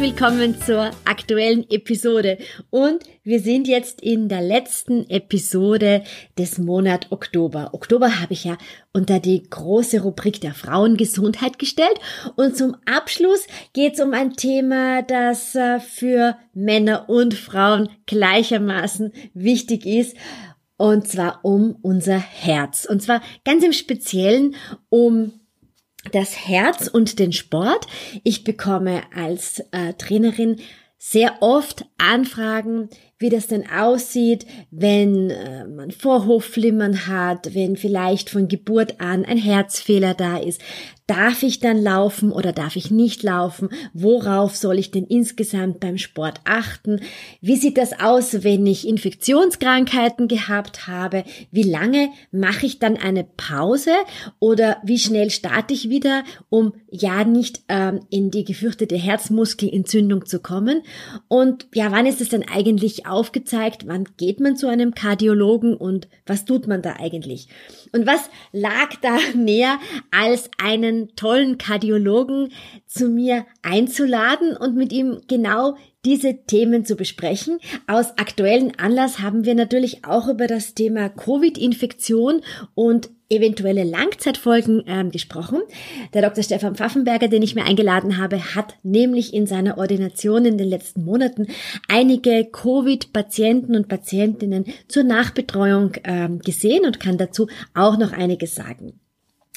Herzlich 0.00 0.18
willkommen 0.18 0.62
zur 0.62 0.90
aktuellen 1.04 1.68
Episode. 1.68 2.38
Und 2.70 3.04
wir 3.22 3.38
sind 3.38 3.68
jetzt 3.68 4.00
in 4.00 4.30
der 4.30 4.40
letzten 4.40 5.04
Episode 5.10 6.04
des 6.38 6.56
Monat 6.56 7.08
Oktober. 7.10 7.74
Oktober 7.74 8.18
habe 8.18 8.32
ich 8.32 8.44
ja 8.44 8.56
unter 8.94 9.20
die 9.20 9.42
große 9.42 10.00
Rubrik 10.00 10.40
der 10.40 10.54
Frauengesundheit 10.54 11.58
gestellt. 11.58 12.00
Und 12.36 12.56
zum 12.56 12.76
Abschluss 12.86 13.46
geht 13.74 13.94
es 13.94 14.00
um 14.00 14.14
ein 14.14 14.32
Thema, 14.32 15.02
das 15.02 15.54
äh, 15.54 15.80
für 15.80 16.38
Männer 16.54 17.10
und 17.10 17.34
Frauen 17.34 17.90
gleichermaßen 18.06 19.12
wichtig 19.34 19.84
ist. 19.84 20.16
Und 20.78 21.08
zwar 21.08 21.40
um 21.42 21.76
unser 21.82 22.18
Herz. 22.18 22.86
Und 22.86 23.02
zwar 23.02 23.20
ganz 23.44 23.62
im 23.62 23.74
Speziellen 23.74 24.54
um 24.88 25.39
das 26.12 26.46
Herz 26.46 26.88
und 26.88 27.18
den 27.18 27.32
Sport. 27.32 27.86
Ich 28.24 28.44
bekomme 28.44 29.02
als 29.14 29.60
äh, 29.70 29.94
Trainerin 29.94 30.60
sehr 30.98 31.38
oft 31.40 31.86
Anfragen, 31.98 32.90
wie 33.20 33.28
das 33.28 33.46
denn 33.46 33.70
aussieht, 33.70 34.46
wenn 34.70 35.30
äh, 35.30 35.66
man 35.66 35.90
Vorhofflimmern 35.90 37.06
hat, 37.06 37.54
wenn 37.54 37.76
vielleicht 37.76 38.30
von 38.30 38.48
Geburt 38.48 39.00
an 39.00 39.24
ein 39.26 39.38
Herzfehler 39.38 40.14
da 40.14 40.38
ist. 40.38 40.60
Darf 41.10 41.42
ich 41.42 41.58
dann 41.58 41.82
laufen 41.82 42.30
oder 42.30 42.52
darf 42.52 42.76
ich 42.76 42.92
nicht 42.92 43.24
laufen? 43.24 43.70
Worauf 43.92 44.54
soll 44.54 44.78
ich 44.78 44.92
denn 44.92 45.04
insgesamt 45.04 45.80
beim 45.80 45.98
Sport 45.98 46.38
achten? 46.44 47.00
Wie 47.40 47.56
sieht 47.56 47.78
das 47.78 47.98
aus, 47.98 48.44
wenn 48.44 48.64
ich 48.64 48.86
Infektionskrankheiten 48.86 50.28
gehabt 50.28 50.86
habe? 50.86 51.24
Wie 51.50 51.64
lange 51.64 52.10
mache 52.30 52.64
ich 52.64 52.78
dann 52.78 52.96
eine 52.96 53.24
Pause 53.24 53.90
oder 54.38 54.76
wie 54.84 55.00
schnell 55.00 55.30
starte 55.30 55.74
ich 55.74 55.90
wieder, 55.90 56.22
um 56.48 56.74
ja 56.92 57.24
nicht 57.24 57.62
ähm, 57.68 58.02
in 58.10 58.30
die 58.30 58.44
gefürchtete 58.44 58.96
Herzmuskelentzündung 58.96 60.26
zu 60.26 60.38
kommen? 60.38 60.82
Und 61.26 61.66
ja, 61.74 61.90
wann 61.90 62.06
ist 62.06 62.20
es 62.20 62.28
denn 62.28 62.48
eigentlich 62.48 63.08
aufgezeigt? 63.10 63.86
Wann 63.86 64.04
geht 64.16 64.40
man 64.40 64.56
zu 64.56 64.68
einem 64.68 64.94
Kardiologen 64.94 65.76
und 65.76 66.08
was 66.26 66.44
tut 66.44 66.66
man 66.66 66.82
da 66.82 66.94
eigentlich? 66.98 67.48
Und 67.92 68.06
was 68.06 68.30
lag 68.52 68.94
da 69.02 69.16
näher, 69.34 69.78
als 70.10 70.50
einen 70.62 71.14
tollen 71.16 71.58
Kardiologen 71.58 72.52
zu 72.86 73.08
mir 73.08 73.46
einzuladen 73.62 74.56
und 74.56 74.76
mit 74.76 74.92
ihm 74.92 75.20
genau 75.28 75.76
diese 76.04 76.44
Themen 76.46 76.84
zu 76.84 76.96
besprechen. 76.96 77.58
Aus 77.86 78.16
aktuellen 78.16 78.78
Anlass 78.78 79.20
haben 79.20 79.44
wir 79.44 79.54
natürlich 79.54 80.04
auch 80.04 80.28
über 80.28 80.46
das 80.46 80.74
Thema 80.74 81.08
Covid-Infektion 81.10 82.40
und 82.74 83.10
eventuelle 83.30 83.84
Langzeitfolgen 83.84 84.82
ähm, 84.86 85.10
gesprochen. 85.10 85.62
Der 86.12 86.22
Dr. 86.22 86.42
Stefan 86.42 86.74
Pfaffenberger, 86.74 87.28
den 87.28 87.42
ich 87.42 87.54
mir 87.54 87.64
eingeladen 87.64 88.18
habe, 88.18 88.54
hat 88.54 88.74
nämlich 88.82 89.32
in 89.32 89.46
seiner 89.46 89.78
Ordination 89.78 90.44
in 90.44 90.58
den 90.58 90.68
letzten 90.68 91.04
Monaten 91.04 91.46
einige 91.88 92.44
Covid-Patienten 92.50 93.76
und 93.76 93.88
Patientinnen 93.88 94.66
zur 94.88 95.04
Nachbetreuung 95.04 95.92
ähm, 96.04 96.40
gesehen 96.40 96.84
und 96.84 97.00
kann 97.00 97.16
dazu 97.16 97.46
auch 97.72 97.96
noch 97.96 98.12
einiges 98.12 98.54
sagen. 98.54 99.00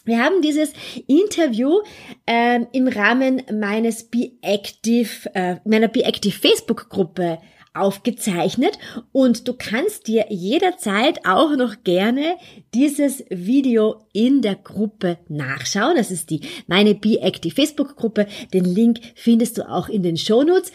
Wir 0.06 0.22
haben 0.22 0.42
dieses 0.42 0.74
Interview 1.08 1.80
ähm, 2.28 2.68
im 2.74 2.90
Rahmen 2.90 3.42
meines 3.54 4.04
Be 4.04 4.34
Active, 4.42 5.34
äh, 5.34 5.56
meiner 5.64 5.88
Be 5.88 6.04
Active 6.04 6.38
Facebook-Gruppe 6.38 7.40
aufgezeichnet 7.74 8.78
und 9.12 9.48
du 9.48 9.54
kannst 9.54 10.08
dir 10.08 10.26
jederzeit 10.30 11.26
auch 11.26 11.56
noch 11.56 11.84
gerne 11.84 12.38
dieses 12.74 13.24
Video 13.30 14.06
in 14.14 14.42
der 14.42 14.56
Gruppe 14.56 15.18
nachschauen. 15.28 15.96
Das 15.96 16.12
ist 16.12 16.30
die 16.30 16.42
meine 16.68 16.96
Be 16.96 17.20
Active 17.22 17.54
Facebook 17.54 17.96
Gruppe. 17.96 18.28
Den 18.54 18.66
Link 18.66 19.00
findest 19.16 19.58
du 19.58 19.70
auch 19.70 19.90
in 19.90 20.04
den 20.04 20.18
Show 20.18 20.44
Notes. 20.44 20.72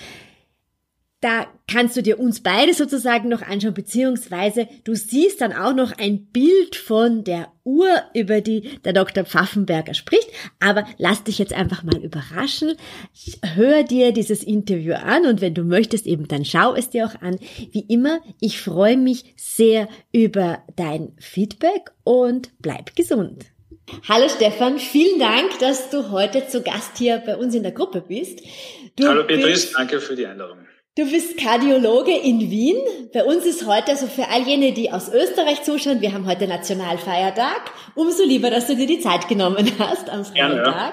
Da 1.21 1.49
kannst 1.67 1.97
du 1.97 2.03
dir 2.03 2.21
uns 2.21 2.45
beide 2.45 2.73
sozusagen 2.75 3.29
noch 3.29 3.43
anschauen, 3.43 3.75
beziehungsweise 3.75 4.69
du 4.84 4.95
siehst 4.95 5.41
dann 5.41 5.53
auch 5.53 5.75
noch 5.75 5.91
ein 5.99 6.27
Bild 6.27 6.77
von 6.77 7.25
der 7.25 7.51
Uhr, 7.65 7.89
über 8.15 8.41
die 8.41 8.79
der 8.84 8.93
Dr. 8.93 9.25
Pfaffenberger 9.25 9.95
spricht. 9.95 10.31
Aber 10.61 10.87
lass 10.97 11.25
dich 11.25 11.39
jetzt 11.39 11.53
einfach 11.53 11.83
mal 11.83 11.97
überraschen. 11.97 12.77
Hör 13.56 13.83
dir 13.83 14.12
dieses 14.12 14.45
Interview 14.45 14.95
an 14.95 15.27
und 15.27 15.41
wenn 15.41 15.55
du 15.55 15.65
möchtest, 15.65 16.06
eben 16.06 16.29
dann 16.29 16.45
schau 16.45 16.77
es 16.77 16.91
dir 16.91 17.06
auch 17.06 17.21
an. 17.21 17.41
Wie 17.73 17.85
immer, 17.89 18.21
ich 18.41 18.61
freue 18.61 18.97
mich 18.97 19.35
sehr 19.37 19.89
über 20.12 20.62
dein 20.77 21.17
Feedback 21.19 21.91
und 22.05 22.53
bleib 22.61 22.95
gesund. 22.95 23.47
Hallo 24.09 24.29
Stefan, 24.29 24.79
vielen 24.79 25.19
Dank, 25.19 25.59
dass 25.59 25.91
du 25.91 26.12
heute 26.12 26.47
zu 26.47 26.62
Gast 26.62 26.97
hier 26.97 27.21
bei 27.27 27.37
uns 27.37 27.56
in 27.56 27.65
der 27.65 27.73
Gruppe 27.73 28.05
bist. 28.06 28.41
Du 28.95 29.09
Hallo 29.09 29.25
Beatrice, 29.25 29.73
danke 29.73 30.00
für 30.00 30.15
die 30.15 30.27
Einladung. 30.27 30.59
Du 30.99 31.09
bist 31.09 31.39
Kardiologe 31.39 32.11
in 32.11 32.51
Wien. 32.51 32.77
Bei 33.15 33.23
uns 33.23 33.47
ist 33.47 33.65
heute, 33.69 33.93
also 33.93 34.09
für 34.09 34.29
all 34.31 34.43
jene, 34.43 34.73
die 34.73 34.91
aus 34.91 35.09
Österreich 35.09 35.63
zuschauen, 35.63 36.01
wir 36.01 36.13
haben 36.13 36.27
heute 36.27 36.49
Nationalfeiertag. 36.49 37.71
Umso 37.95 38.25
lieber, 38.25 38.51
dass 38.51 38.67
du 38.67 38.75
dir 38.75 38.89
die 38.89 38.99
Zeit 38.99 39.29
genommen 39.29 39.71
hast 39.79 40.11
am 40.11 40.25
Freitag. 40.25 40.67
Ja. 40.67 40.93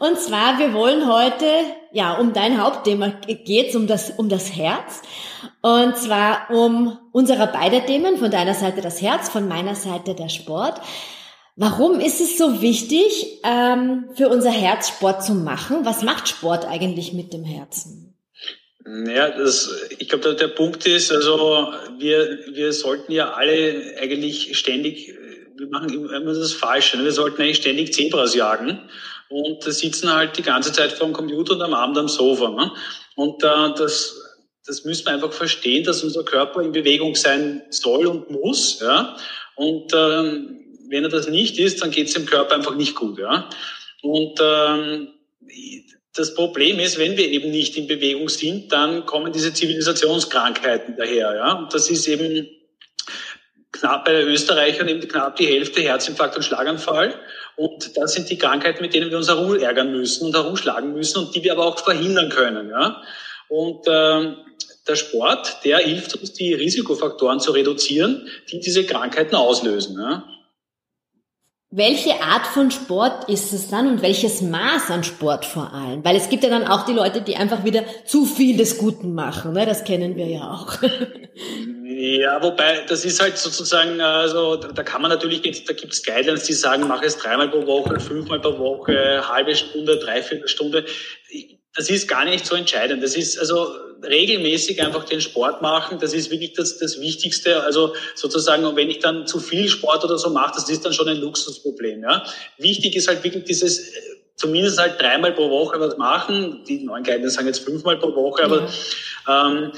Und 0.00 0.18
zwar, 0.18 0.58
wir 0.58 0.74
wollen 0.74 1.06
heute, 1.06 1.46
ja, 1.92 2.14
um 2.18 2.32
dein 2.32 2.60
Hauptthema 2.60 3.12
geht's 3.44 3.76
um 3.76 3.86
das, 3.86 4.10
um 4.10 4.28
das 4.28 4.56
Herz. 4.56 5.02
Und 5.62 5.96
zwar 5.96 6.50
um 6.50 6.98
unserer 7.12 7.46
beider 7.46 7.86
Themen, 7.86 8.16
von 8.16 8.32
deiner 8.32 8.54
Seite 8.54 8.80
das 8.80 9.00
Herz, 9.00 9.28
von 9.28 9.46
meiner 9.46 9.76
Seite 9.76 10.16
der 10.16 10.30
Sport. 10.30 10.80
Warum 11.54 12.00
ist 12.00 12.20
es 12.20 12.38
so 12.38 12.60
wichtig, 12.60 13.38
ähm, 13.44 14.06
für 14.14 14.30
unser 14.30 14.50
Herz 14.50 14.88
Sport 14.88 15.22
zu 15.22 15.34
machen? 15.34 15.84
Was 15.84 16.02
macht 16.02 16.26
Sport 16.26 16.66
eigentlich 16.66 17.12
mit 17.12 17.32
dem 17.32 17.44
Herzen? 17.44 18.07
Ja, 19.06 19.30
das, 19.30 19.70
ich 19.98 20.08
glaube, 20.08 20.24
der, 20.24 20.34
der 20.34 20.48
Punkt 20.48 20.86
ist, 20.86 21.12
also 21.12 21.72
wir, 21.98 22.38
wir 22.52 22.72
sollten 22.72 23.12
ja 23.12 23.32
alle 23.32 23.96
eigentlich 24.00 24.56
ständig, 24.56 25.14
wir 25.56 25.66
machen 25.66 25.90
immer 25.90 26.32
das 26.32 26.52
Falsche, 26.54 26.96
ne? 26.96 27.04
wir 27.04 27.12
sollten 27.12 27.42
eigentlich 27.42 27.58
ständig 27.58 27.92
Zebras 27.92 28.34
jagen 28.34 28.88
und 29.28 29.62
sitzen 29.62 30.12
halt 30.12 30.38
die 30.38 30.42
ganze 30.42 30.72
Zeit 30.72 30.92
vor 30.92 31.06
dem 31.06 31.12
Computer 31.12 31.54
und 31.54 31.62
am 31.62 31.74
Abend 31.74 31.98
am 31.98 32.08
Sofa. 32.08 32.48
Ne? 32.48 32.72
Und 33.16 33.42
äh, 33.42 33.74
das, 33.76 34.16
das 34.64 34.84
müssen 34.84 35.04
wir 35.04 35.12
einfach 35.12 35.32
verstehen, 35.32 35.84
dass 35.84 36.02
unser 36.02 36.24
Körper 36.24 36.62
in 36.62 36.72
Bewegung 36.72 37.14
sein 37.14 37.62
soll 37.68 38.06
und 38.06 38.30
muss. 38.30 38.80
Ja? 38.80 39.16
Und 39.56 39.92
ähm, 39.94 40.60
wenn 40.88 41.04
er 41.04 41.10
das 41.10 41.28
nicht 41.28 41.58
ist, 41.58 41.82
dann 41.82 41.90
geht 41.90 42.06
es 42.06 42.14
dem 42.14 42.24
Körper 42.24 42.54
einfach 42.54 42.74
nicht 42.74 42.94
gut. 42.94 43.18
Ja? 43.18 43.50
Und 44.02 44.38
ähm, 44.40 45.08
das 46.18 46.34
Problem 46.34 46.80
ist, 46.80 46.98
wenn 46.98 47.16
wir 47.16 47.28
eben 47.28 47.50
nicht 47.50 47.76
in 47.76 47.86
Bewegung 47.86 48.28
sind, 48.28 48.72
dann 48.72 49.06
kommen 49.06 49.32
diese 49.32 49.52
Zivilisationskrankheiten 49.54 50.96
daher. 50.96 51.34
Ja? 51.34 51.52
Und 51.52 51.72
das 51.72 51.88
ist 51.90 52.08
eben 52.08 52.48
knapp 53.70 54.04
bei 54.04 54.22
Österreichern 54.22 54.88
eben 54.88 55.06
knapp 55.06 55.36
die 55.36 55.46
Hälfte 55.46 55.80
Herzinfarkt 55.80 56.36
und 56.36 56.42
Schlaganfall. 56.42 57.14
Und 57.56 57.96
das 57.96 58.14
sind 58.14 58.28
die 58.30 58.38
Krankheiten, 58.38 58.82
mit 58.82 58.94
denen 58.94 59.10
wir 59.10 59.18
uns 59.18 59.28
herumärgern 59.28 59.92
müssen 59.92 60.26
und 60.26 60.34
herumschlagen 60.34 60.92
müssen 60.92 61.18
und 61.18 61.34
die 61.34 61.44
wir 61.44 61.52
aber 61.52 61.66
auch 61.66 61.78
verhindern 61.78 62.28
können. 62.30 62.70
Ja? 62.70 63.02
Und 63.48 63.86
äh, 63.86 64.34
der 64.88 64.96
Sport, 64.96 65.58
der 65.64 65.78
hilft 65.78 66.16
uns, 66.16 66.32
die 66.32 66.54
Risikofaktoren 66.54 67.40
zu 67.40 67.52
reduzieren, 67.52 68.28
die 68.50 68.60
diese 68.60 68.84
Krankheiten 68.84 69.36
auslösen. 69.36 69.96
Ja? 69.98 70.24
Welche 71.70 72.22
Art 72.22 72.46
von 72.46 72.70
Sport 72.70 73.28
ist 73.28 73.52
es 73.52 73.68
dann 73.68 73.88
und 73.88 74.00
welches 74.00 74.40
Maß 74.40 74.90
an 74.90 75.04
Sport 75.04 75.44
vor 75.44 75.74
allem? 75.74 76.02
Weil 76.02 76.16
es 76.16 76.30
gibt 76.30 76.42
ja 76.42 76.48
dann 76.48 76.66
auch 76.66 76.86
die 76.86 76.94
Leute, 76.94 77.20
die 77.20 77.36
einfach 77.36 77.62
wieder 77.62 77.84
zu 78.06 78.24
viel 78.24 78.56
des 78.56 78.78
Guten 78.78 79.12
machen. 79.14 79.52
Ne? 79.52 79.66
Das 79.66 79.84
kennen 79.84 80.16
wir 80.16 80.26
ja 80.26 80.50
auch. 80.50 80.76
Ja, 82.00 82.40
wobei, 82.40 82.84
das 82.86 83.04
ist 83.04 83.20
halt 83.20 83.38
sozusagen, 83.38 84.00
also 84.00 84.54
da 84.54 84.82
kann 84.84 85.02
man 85.02 85.10
natürlich, 85.10 85.42
da 85.64 85.72
gibt 85.72 85.92
es 85.92 86.04
Guidelines, 86.04 86.44
die 86.44 86.52
sagen, 86.52 86.86
mach 86.86 87.02
es 87.02 87.16
dreimal 87.16 87.48
pro 87.48 87.66
Woche, 87.66 87.98
fünfmal 87.98 88.38
pro 88.38 88.56
Woche, 88.56 89.28
halbe 89.28 89.56
Stunde, 89.56 89.96
dreiviertel 89.96 90.46
Stunde. 90.46 90.84
Das 91.78 91.88
ist 91.88 92.08
gar 92.08 92.24
nicht 92.26 92.44
so 92.44 92.54
entscheidend. 92.54 93.02
Das 93.02 93.16
ist 93.16 93.38
also 93.38 93.68
regelmäßig 94.02 94.82
einfach 94.82 95.04
den 95.04 95.20
Sport 95.20 95.62
machen, 95.62 95.98
das 96.00 96.12
ist 96.12 96.30
wirklich 96.30 96.52
das, 96.52 96.78
das 96.78 97.00
Wichtigste. 97.00 97.62
Also 97.62 97.94
sozusagen, 98.14 98.76
wenn 98.76 98.90
ich 98.90 98.98
dann 98.98 99.26
zu 99.26 99.40
viel 99.40 99.68
Sport 99.68 100.04
oder 100.04 100.18
so 100.18 100.30
mache, 100.30 100.52
das 100.54 100.68
ist 100.68 100.84
dann 100.84 100.92
schon 100.92 101.08
ein 101.08 101.16
Luxusproblem. 101.16 102.02
Ja. 102.02 102.24
Wichtig 102.58 102.96
ist 102.96 103.08
halt 103.08 103.24
wirklich 103.24 103.44
dieses 103.44 103.92
zumindest 104.36 104.78
halt 104.78 105.00
dreimal 105.00 105.32
pro 105.32 105.50
Woche 105.50 105.80
was 105.80 105.96
machen. 105.98 106.62
Die 106.68 106.84
neuen 106.84 107.02
Guidelines 107.02 107.34
sagen 107.34 107.48
jetzt 107.48 107.64
fünfmal 107.64 107.98
pro 107.98 108.14
Woche, 108.14 108.44
aber 108.44 108.68
ja. 109.26 109.46
ähm, 109.48 109.72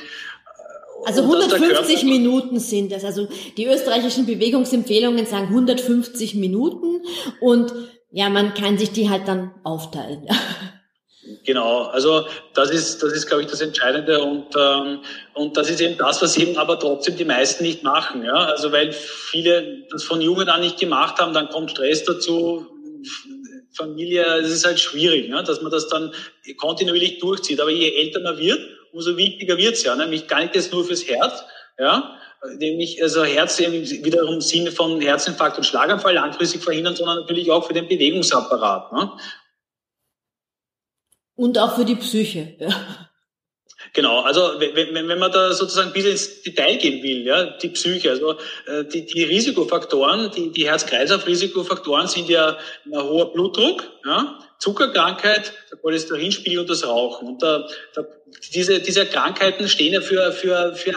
Also 1.06 1.22
150 1.22 2.04
Minuten 2.04 2.60
sind 2.60 2.92
das. 2.92 3.04
Also 3.04 3.26
die 3.56 3.66
österreichischen 3.66 4.26
Bewegungsempfehlungen 4.26 5.24
sagen 5.26 5.46
150 5.48 6.34
Minuten 6.34 7.02
und 7.40 7.72
ja, 8.12 8.28
man 8.28 8.54
kann 8.54 8.76
sich 8.76 8.90
die 8.90 9.08
halt 9.08 9.26
dann 9.28 9.52
aufteilen. 9.64 10.26
Genau, 11.44 11.84
also 11.84 12.26
das 12.54 12.70
ist, 12.70 13.02
das 13.02 13.12
ist, 13.12 13.26
glaube 13.26 13.42
ich, 13.42 13.48
das 13.48 13.60
Entscheidende 13.60 14.22
und, 14.22 14.46
ähm, 14.56 15.00
und 15.34 15.56
das 15.56 15.70
ist 15.70 15.80
eben 15.80 15.96
das, 15.98 16.20
was 16.22 16.36
eben 16.36 16.56
aber 16.56 16.78
trotzdem 16.78 17.16
die 17.16 17.24
meisten 17.24 17.64
nicht 17.64 17.82
machen. 17.82 18.24
Ja? 18.24 18.34
Also 18.34 18.72
weil 18.72 18.92
viele 18.92 19.86
das 19.90 20.04
von 20.04 20.20
Jungen 20.20 20.48
an 20.48 20.60
nicht 20.60 20.78
gemacht 20.78 21.18
haben, 21.18 21.32
dann 21.32 21.48
kommt 21.48 21.70
Stress 21.70 22.04
dazu, 22.04 22.66
Familie, 23.72 24.24
es 24.38 24.50
ist 24.50 24.66
halt 24.66 24.80
schwierig, 24.80 25.28
ne? 25.28 25.42
dass 25.42 25.62
man 25.62 25.70
das 25.70 25.88
dann 25.88 26.12
kontinuierlich 26.56 27.18
durchzieht. 27.18 27.60
Aber 27.60 27.70
je 27.70 27.96
älter 27.96 28.20
man 28.20 28.38
wird, 28.38 28.60
umso 28.92 29.16
wichtiger 29.16 29.56
wird's 29.56 29.82
ja, 29.84 29.94
nämlich 29.94 30.26
gar 30.26 30.40
nicht 30.40 30.54
jetzt 30.54 30.72
nur 30.72 30.84
fürs 30.84 31.06
Herz, 31.06 31.44
ja, 31.78 32.16
nämlich 32.58 33.02
also 33.02 33.24
Herz 33.24 33.58
wiederum 33.58 34.34
im 34.34 34.40
Sinne 34.40 34.72
von 34.72 35.00
Herzinfarkt 35.00 35.58
und 35.58 35.64
Schlaganfall 35.64 36.14
langfristig 36.14 36.62
verhindern, 36.62 36.96
sondern 36.96 37.20
natürlich 37.20 37.50
auch 37.50 37.66
für 37.66 37.74
den 37.74 37.86
Bewegungsapparat. 37.88 38.92
Ne? 38.92 39.10
Und 41.40 41.56
auch 41.56 41.74
für 41.74 41.86
die 41.86 41.94
Psyche. 41.94 42.54
Ja. 42.58 42.68
Genau, 43.94 44.20
also 44.20 44.60
wenn, 44.60 44.94
wenn 44.94 45.18
man 45.18 45.32
da 45.32 45.54
sozusagen 45.54 45.88
ein 45.88 45.94
bisschen 45.94 46.10
ins 46.12 46.42
Detail 46.42 46.76
gehen 46.76 47.02
will, 47.02 47.24
ja, 47.24 47.46
die 47.46 47.70
Psyche, 47.70 48.10
also 48.10 48.32
äh, 48.66 48.84
die, 48.84 49.06
die 49.06 49.24
Risikofaktoren, 49.24 50.30
die, 50.32 50.52
die 50.52 50.68
Herz-Kreislauf-Risikofaktoren 50.68 52.08
sind 52.08 52.28
ja 52.28 52.58
ein 52.84 53.02
hoher 53.02 53.32
Blutdruck, 53.32 53.90
ja, 54.04 54.38
Zuckerkrankheit, 54.58 55.54
der 55.70 55.78
Cholesterinspiegel 55.78 56.58
und 56.58 56.68
das 56.68 56.86
Rauchen. 56.86 57.26
Und 57.26 57.42
da, 57.42 57.66
da, 57.94 58.04
diese, 58.52 58.80
diese 58.80 59.06
Krankheiten 59.06 59.66
stehen 59.66 59.94
ja 59.94 60.02
für, 60.02 60.32
für, 60.32 60.74
für 60.74 60.92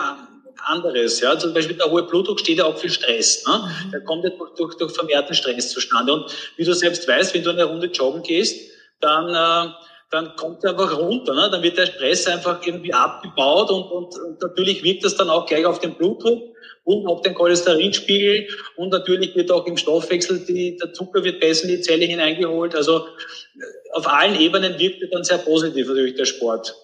anderes. 0.65 1.21
Ja? 1.21 1.39
Zum 1.39 1.53
Beispiel 1.53 1.77
der 1.77 1.89
hohe 1.89 2.03
Blutdruck 2.03 2.41
steht 2.41 2.57
ja 2.57 2.65
auch 2.65 2.77
für 2.77 2.89
Stress. 2.89 3.45
Ne? 3.47 3.71
Mhm. 3.85 3.91
Der 3.91 4.01
kommt 4.01 4.25
ja 4.25 4.31
durch, 4.31 4.55
durch, 4.55 4.75
durch 4.75 4.91
vermehrten 4.91 5.35
Stress 5.35 5.71
zustande. 5.71 6.11
Und 6.11 6.35
wie 6.57 6.65
du 6.65 6.75
selbst 6.75 7.07
weißt, 7.07 7.33
wenn 7.33 7.43
du 7.43 7.51
eine 7.51 7.63
Runde 7.63 7.87
joggen 7.87 8.23
gehst, 8.23 8.59
dann 8.99 9.29
äh, 9.29 9.73
dann 10.13 10.35
kommt 10.35 10.63
er 10.63 10.71
einfach 10.71 10.97
runter. 10.97 11.33
Ne? 11.33 11.49
Dann 11.51 11.63
wird 11.63 11.77
der 11.77 11.87
Stress 11.87 12.27
einfach 12.27 12.65
irgendwie 12.65 12.93
abgebaut 12.93 13.71
und, 13.71 13.83
und, 13.91 14.15
und 14.15 14.41
natürlich 14.41 14.83
wirkt 14.83 15.03
das 15.03 15.15
dann 15.15 15.29
auch 15.29 15.47
gleich 15.47 15.65
auf 15.65 15.79
den 15.79 15.95
Blutdruck 15.95 16.43
und 16.83 17.07
auf 17.07 17.21
den 17.21 17.33
Cholesterinspiegel 17.33 18.47
und 18.75 18.89
natürlich 18.89 19.35
wird 19.35 19.51
auch 19.51 19.65
im 19.65 19.77
Stoffwechsel 19.77 20.45
die, 20.45 20.77
der 20.77 20.93
Zucker 20.93 21.23
wird 21.23 21.39
besser 21.39 21.63
in 21.63 21.69
die 21.71 21.81
Zelle 21.81 22.05
hineingeholt. 22.05 22.75
Also 22.75 22.97
äh, 22.97 23.93
auf 23.93 24.07
allen 24.07 24.39
Ebenen 24.39 24.77
wirkt 24.77 25.01
er 25.01 25.09
dann 25.09 25.23
sehr 25.23 25.39
positiv 25.39 25.87
natürlich 25.87 26.15
der 26.15 26.25
Sport. 26.25 26.75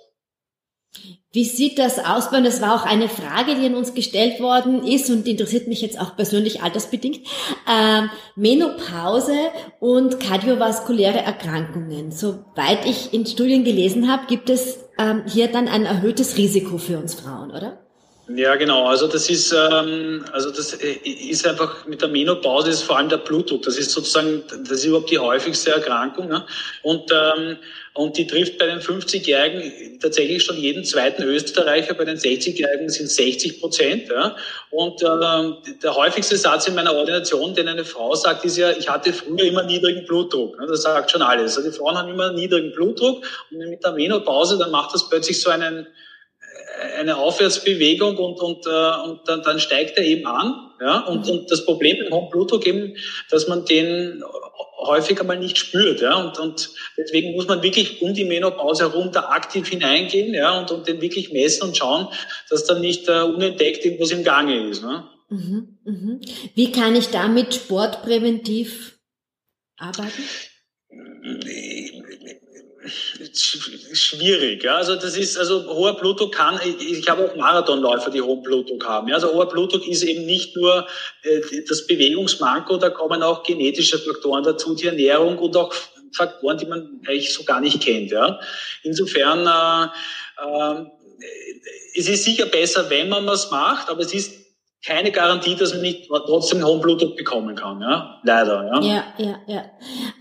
Wie 1.32 1.46
sieht 1.46 1.78
das 1.78 2.00
aus? 2.00 2.32
Weil 2.32 2.42
das 2.42 2.62
war 2.62 2.74
auch 2.74 2.86
eine 2.86 3.08
Frage, 3.08 3.56
die 3.56 3.68
an 3.68 3.76
uns 3.76 3.94
gestellt 3.94 4.40
worden 4.40 4.84
ist 4.84 5.10
und 5.12 5.28
interessiert 5.28 5.68
mich 5.68 5.82
jetzt 5.82 6.00
auch 6.00 6.16
persönlich 6.16 6.64
altersbedingt. 6.64 7.20
Ähm, 7.72 8.10
Menopause 8.36 9.38
und 9.80 10.20
kardiovaskuläre 10.20 11.20
Erkrankungen. 11.20 12.12
Soweit 12.12 12.86
ich 12.86 13.14
in 13.14 13.28
Studien 13.28 13.64
gelesen 13.64 14.12
habe, 14.12 14.26
gibt 14.26 14.50
es 14.50 14.80
ähm, 14.98 15.24
hier 15.28 15.48
dann 15.48 15.68
ein 15.68 15.86
erhöhtes 15.86 16.38
Risiko 16.38 16.80
für 16.80 16.98
uns 16.98 17.14
Frauen, 17.14 17.52
oder? 17.52 17.89
Ja, 18.36 18.56
genau. 18.56 18.86
Also 18.86 19.08
das 19.08 19.28
ist, 19.30 19.52
ähm, 19.52 20.24
also 20.32 20.52
das 20.52 20.74
äh, 20.74 20.98
ist 21.04 21.48
einfach 21.48 21.88
mit 21.88 22.02
der 22.02 22.10
Menopause 22.10 22.70
ist 22.70 22.84
vor 22.84 22.98
allem 22.98 23.10
der 23.10 23.18
Blutdruck. 23.18 23.64
Das 23.64 23.78
ist 23.78 23.92
sozusagen, 23.92 24.44
das 24.48 24.72
ist 24.72 24.86
überhaupt 24.86 25.10
die 25.10 25.18
häufigste 25.18 25.72
Erkrankung. 25.72 26.28
Ne? 26.28 26.46
Und 26.84 27.12
ähm, 27.12 27.58
und 27.94 28.18
die 28.18 28.28
trifft 28.28 28.60
bei 28.60 28.68
den 28.68 28.80
50-Jährigen 28.80 30.00
tatsächlich 30.00 30.44
schon 30.44 30.58
jeden 30.58 30.86
zweiten 30.86 31.24
Österreicher. 31.24 31.96
Bei 31.96 32.06
den 32.06 32.18
60-Jährigen 32.18 32.88
sind 32.88 33.10
60 33.10 33.60
Prozent. 33.60 34.10
Ja? 34.10 34.36
Und 34.70 35.02
äh, 35.02 35.76
der 35.84 35.96
häufigste 35.96 36.38
Satz 36.38 36.68
in 36.68 36.76
meiner 36.76 36.94
Ordination, 36.94 37.56
den 37.56 37.68
eine 37.68 37.84
Frau 37.84 38.14
sagt, 38.16 38.46
ist 38.46 38.58
ja, 38.58 38.72
ich 38.72 38.88
hatte 38.88 39.12
früher 39.12 39.44
immer 39.44 39.64
niedrigen 39.64 40.06
Blutdruck. 40.06 40.58
Ne? 40.60 40.68
Das 40.68 40.84
sagt 40.84 41.12
schon 41.12 41.24
alles. 41.24 41.58
Also 41.58 41.70
die 41.70 41.76
Frauen 41.76 41.98
haben 41.98 42.10
immer 42.10 42.32
niedrigen 42.32 42.72
Blutdruck 42.74 43.26
und 43.52 43.58
mit 43.58 43.84
der 43.84 43.92
Menopause, 43.92 44.58
dann 44.58 44.72
macht 44.72 44.94
das 44.94 45.10
plötzlich 45.10 45.42
so 45.42 45.50
einen 45.50 45.88
eine 47.00 47.18
Aufwärtsbewegung 47.18 48.18
und, 48.18 48.40
und, 48.40 48.66
äh, 48.66 49.10
und 49.10 49.22
dann, 49.28 49.42
dann 49.44 49.60
steigt 49.60 49.98
er 49.98 50.04
eben 50.04 50.26
an. 50.26 50.72
Ja? 50.80 51.00
Und, 51.02 51.26
mhm. 51.26 51.32
und 51.32 51.52
das 51.52 51.66
Problem 51.66 51.98
mit 51.98 52.12
hohem 52.12 52.30
Blutdruck 52.30 52.66
eben, 52.66 52.96
dass 53.30 53.48
man 53.48 53.66
den 53.66 54.24
häufig 54.80 55.20
einmal 55.20 55.40
nicht 55.40 55.58
spürt. 55.58 56.02
Ja? 56.02 56.16
Und, 56.16 56.40
und 56.40 56.70
deswegen 56.98 57.34
muss 57.36 57.48
man 57.48 57.62
wirklich 57.62 58.02
um 58.02 58.14
die 58.14 58.26
Menopause 58.26 58.84
herum 58.84 59.12
da 59.12 59.30
aktiv 59.30 59.68
hineingehen 59.68 60.34
ja? 60.34 60.60
und, 60.60 60.72
und 60.72 60.88
den 60.88 61.02
wirklich 61.02 61.32
messen 61.32 61.68
und 61.68 61.78
schauen, 61.78 62.08
dass 62.50 62.66
dann 62.66 62.82
nicht 62.82 63.08
äh, 63.08 63.22
unentdeckt 63.22 63.86
irgendwas 63.86 64.12
im 64.12 64.24
Gange 64.24 64.70
ist. 64.70 64.84
Ne? 64.84 65.04
Mhm, 65.30 65.78
mhm. 65.84 66.22
Wie 66.56 66.72
kann 66.72 66.96
ich 66.96 67.08
damit 67.10 67.54
sportpräventiv 67.54 69.00
arbeiten? 69.78 70.24
Schwierig. 73.94 74.64
Ja? 74.64 74.78
Also 74.78 74.96
das 74.96 75.18
ist, 75.18 75.38
also 75.38 75.66
hoher 75.66 75.98
Blutdruck 75.98 76.34
kann, 76.34 76.60
ich, 76.64 77.00
ich 77.00 77.10
habe 77.10 77.26
auch 77.26 77.36
Marathonläufer, 77.36 78.10
die 78.12 78.22
hohen 78.22 78.42
Blutdruck 78.42 78.86
haben. 78.88 79.08
Ja? 79.08 79.16
Also 79.16 79.34
hoher 79.34 79.50
Blutdruck 79.50 79.88
ist 79.88 80.04
eben 80.04 80.26
nicht 80.26 80.56
nur 80.56 80.88
äh, 81.24 81.42
das 81.68 81.86
Bewegungsmanko, 81.88 82.78
da 82.78 82.90
kommen 82.90 83.22
auch 83.22 83.44
genetische 83.44 84.00
Faktoren 84.00 84.44
dazu, 84.44 84.76
die 84.76 84.88
Ernährung 84.88 85.38
und 85.38 85.56
auch 85.58 85.74
Faktoren, 86.14 86.58
die 86.58 86.66
man 86.66 87.02
eigentlich 87.06 87.34
so 87.34 87.44
gar 87.44 87.60
nicht 87.60 87.82
kennt. 87.82 88.12
Ja? 88.12 88.40
Insofern, 88.84 89.46
äh, 89.46 90.82
äh, 90.82 90.86
es 91.96 92.08
ist 92.08 92.24
sicher 92.24 92.46
besser, 92.46 92.90
wenn 92.90 93.10
man 93.10 93.26
was 93.26 93.52
macht, 93.52 93.90
aber 93.90 94.02
es 94.02 94.14
ist 94.14 94.39
keine 94.86 95.12
Garantie, 95.12 95.56
dass 95.56 95.74
man 95.74 95.82
nicht 95.82 96.08
trotzdem 96.08 96.64
hohen 96.64 96.80
Blutdruck 96.82 97.18
bekommen 97.18 97.56
kann, 97.56 97.82
ja, 97.82 98.20
leider, 98.24 98.66
ja. 98.66 98.82
Ja, 98.82 99.04
ja, 99.18 99.40
ja. 99.48 99.66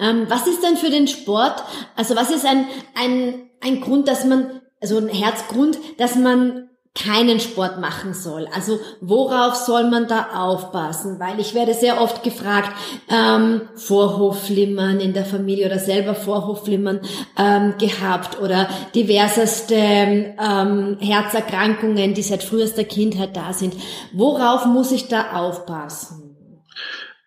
Ähm, 0.00 0.26
was 0.28 0.46
ist 0.46 0.62
denn 0.62 0.76
für 0.76 0.90
den 0.90 1.06
Sport, 1.06 1.62
also 1.94 2.16
was 2.16 2.31
ist 2.31 2.44
ein, 2.44 2.66
ein, 2.94 3.50
ein 3.60 3.81
Grund, 3.81 4.08
dass 4.08 4.25
man, 4.25 4.60
also 4.81 4.99
ein 4.99 5.08
Herzgrund, 5.08 5.78
dass 5.99 6.16
man 6.16 6.67
keinen 6.94 7.38
Sport 7.40 7.81
machen 7.81 8.12
soll. 8.12 8.49
Also 8.55 8.81
worauf 9.00 9.55
soll 9.55 9.85
man 9.85 10.08
da 10.08 10.31
aufpassen? 10.35 11.20
Weil 11.20 11.38
ich 11.38 11.55
werde 11.55 11.75
sehr 11.75 12.00
oft 12.00 12.23
gefragt, 12.23 12.70
ähm, 13.08 13.62
Vorhofflimmern 13.76 15.00
in 15.00 15.12
der 15.12 15.25
Familie 15.25 15.67
oder 15.67 15.79
selber 15.79 16.14
Vorhofflimmern 16.14 17.00
ähm, 17.38 17.75
gehabt 17.79 18.40
oder 18.40 18.69
diverseste 18.94 19.75
ähm, 19.75 20.99
Herzerkrankungen, 21.00 22.14
die 22.14 22.23
seit 22.23 22.43
frühester 22.43 22.85
Kindheit 22.85 23.37
da 23.37 23.52
sind. 23.52 23.75
Worauf 24.12 24.64
muss 24.67 24.90
ich 24.90 25.09
da 25.09 25.33
aufpassen? 25.33 26.28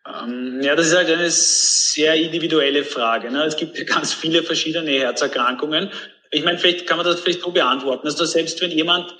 Ähm, 0.05 0.59
ja, 0.61 0.75
das 0.75 0.87
ist 0.87 0.95
halt 0.95 1.09
eine 1.09 1.29
sehr 1.29 2.15
individuelle 2.15 2.83
Frage. 2.83 3.31
Ne? 3.31 3.43
Es 3.43 3.55
gibt 3.55 3.77
ja 3.77 3.85
ganz 3.85 4.13
viele 4.13 4.43
verschiedene 4.43 4.91
Herzerkrankungen. 4.91 5.91
Ich 6.31 6.43
meine, 6.43 6.57
vielleicht 6.57 6.87
kann 6.87 6.97
man 6.97 7.05
das 7.05 7.19
vielleicht 7.19 7.41
so 7.41 7.51
beantworten. 7.51 8.07
Also 8.07 8.25
selbst 8.25 8.61
wenn 8.61 8.71
jemand 8.71 9.15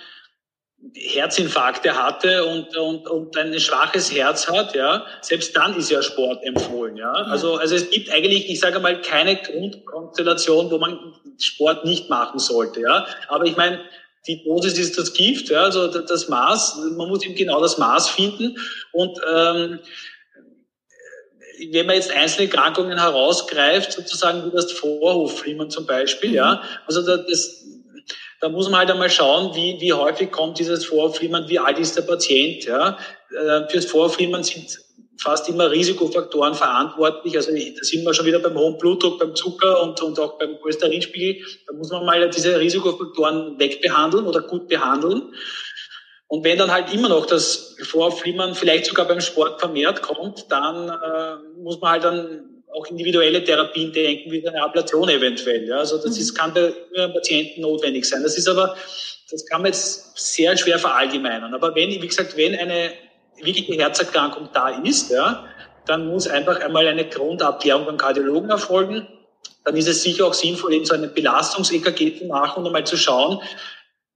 Herzinfarkte 0.94 1.96
hatte 1.96 2.44
und, 2.46 2.76
und, 2.76 3.08
und 3.08 3.38
ein 3.38 3.58
schwaches 3.60 4.12
Herz 4.14 4.50
hat, 4.50 4.76
ja, 4.76 5.06
selbst 5.22 5.56
dann 5.56 5.76
ist 5.76 5.92
ja 5.92 6.02
Sport 6.02 6.44
empfohlen, 6.44 6.98
ja. 6.98 7.12
Also, 7.12 7.56
also 7.56 7.76
es 7.76 7.90
gibt 7.92 8.10
eigentlich, 8.10 8.50
ich 8.50 8.60
sage 8.60 8.80
mal, 8.80 9.00
keine 9.02 9.36
Grundkonstellation, 9.36 10.72
wo 10.72 10.80
man 10.80 11.00
Sport 11.40 11.86
nicht 11.86 12.10
machen 12.10 12.40
sollte, 12.40 12.82
ja. 12.82 13.06
Aber 13.28 13.46
ich 13.46 13.56
meine, 13.56 13.80
die 14.28 14.44
Dosis 14.44 14.78
ist 14.78 14.98
das 14.98 15.14
Gift, 15.14 15.50
ja, 15.50 15.64
also 15.64 15.88
das 15.88 16.30
Maß, 16.30 16.78
man 16.98 17.10
muss 17.10 17.24
eben 17.24 17.36
genau 17.36 17.62
das 17.62 17.78
Maß 17.78 18.10
finden 18.10 18.58
und 18.92 19.20
ähm, 19.32 19.80
wenn 21.72 21.86
man 21.86 21.96
jetzt 21.96 22.12
einzelne 22.12 22.48
Krankungen 22.48 22.98
herausgreift, 22.98 23.92
sozusagen 23.92 24.46
wie 24.46 24.56
das 24.56 24.72
Vorhofflimmern 24.72 25.70
zum 25.70 25.86
Beispiel, 25.86 26.34
ja, 26.34 26.56
mhm. 26.56 26.60
also 26.88 27.06
das, 27.06 27.61
da 28.42 28.50
muss 28.50 28.70
man 28.70 28.80
halt 28.80 28.92
einmal 28.92 29.10
schauen, 29.10 29.56
wie, 29.56 29.80
wie 29.80 29.94
häufig 29.94 30.32
kommt 30.32 30.58
dieses 30.58 30.84
Vorflimmern, 30.86 31.48
wie 31.48 31.60
alt 31.60 31.78
ist 31.78 31.96
der 31.96 32.02
Patient. 32.02 32.66
Ja? 32.66 32.98
Äh, 33.30 33.70
fürs 33.70 33.86
Vorflimmern 33.86 34.44
sind 34.44 34.80
fast 35.20 35.48
immer 35.48 35.70
Risikofaktoren 35.70 36.56
verantwortlich. 36.56 37.38
Also 37.38 37.52
da 37.52 37.84
sind 37.84 38.04
wir 38.04 38.14
schon 38.16 38.26
wieder 38.26 38.40
beim 38.40 38.58
hohen 38.58 38.80
Blutdruck, 38.80 39.20
beim 39.20 39.36
Zucker 39.36 39.84
und, 39.84 40.02
und 40.02 40.20
auch 40.20 40.40
beim 40.40 40.60
Cholesterinspiegel. 40.60 41.46
Da 41.68 41.74
muss 41.74 41.92
man 41.92 42.04
mal 42.04 42.28
diese 42.32 42.60
Risikofaktoren 42.60 43.60
wegbehandeln 43.60 44.26
oder 44.26 44.42
gut 44.42 44.68
behandeln. 44.68 45.34
Und 46.28 46.44
wenn 46.44 46.58
dann 46.58 46.72
halt 46.72 46.92
immer 46.92 47.10
noch 47.10 47.28
das 47.28 47.76
Vorflimmern 47.84 48.56
vielleicht 48.56 48.88
sogar 48.88 49.08
beim 49.08 49.22
Sport 49.22 49.60
vermehrt 49.60 50.02
kommt, 50.02 50.52
dann 50.52 50.90
äh, 50.90 51.62
muss 51.62 51.80
man 51.80 51.92
halt 51.92 52.04
dann 52.06 52.61
auch 52.74 52.86
individuelle 52.88 53.44
Therapien 53.44 53.92
denken, 53.92 54.32
wie 54.32 54.48
eine 54.48 54.62
Ablation 54.62 55.10
eventuell. 55.10 55.68
Ja? 55.68 55.78
Also 55.78 55.98
das 55.98 56.18
ist, 56.18 56.34
mhm. 56.34 56.38
kann 56.38 56.54
bei 56.54 57.08
Patienten 57.08 57.62
notwendig 57.62 58.06
sein. 58.06 58.24
Das 58.24 58.38
ist 58.38 58.48
aber, 58.48 58.76
das 59.30 59.46
kann 59.46 59.62
man 59.62 59.72
jetzt 59.72 60.18
sehr 60.18 60.56
schwer 60.58 60.80
verallgemeinern. 60.80 61.54
Aber 61.54 61.74
wenn, 61.76 61.90
wie 61.90 62.08
gesagt, 62.08 62.36
wenn 62.38 62.56
eine 62.56 62.92
wirkliche 63.38 63.74
Herzerkrankung 63.74 64.50
da 64.54 64.70
ist, 64.84 65.12
ja, 65.12 65.46
dann 65.86 66.08
muss 66.08 66.28
einfach 66.28 66.60
einmal 66.60 66.88
eine 66.88 67.08
Grundabklärung 67.08 67.86
beim 67.86 67.98
Kardiologen 67.98 68.50
erfolgen. 68.50 69.08
Dann 69.64 69.76
ist 69.76 69.88
es 69.88 70.04
sicher 70.04 70.26
auch 70.28 70.34
sinnvoll, 70.34 70.74
eben 70.74 70.86
so 70.86 70.94
eine 70.94 71.08
Belastungs-EKG 71.08 72.20
zu 72.20 72.26
machen 72.26 72.62
und 72.62 72.68
einmal 72.68 72.86
zu 72.86 72.98
schauen, 72.98 73.40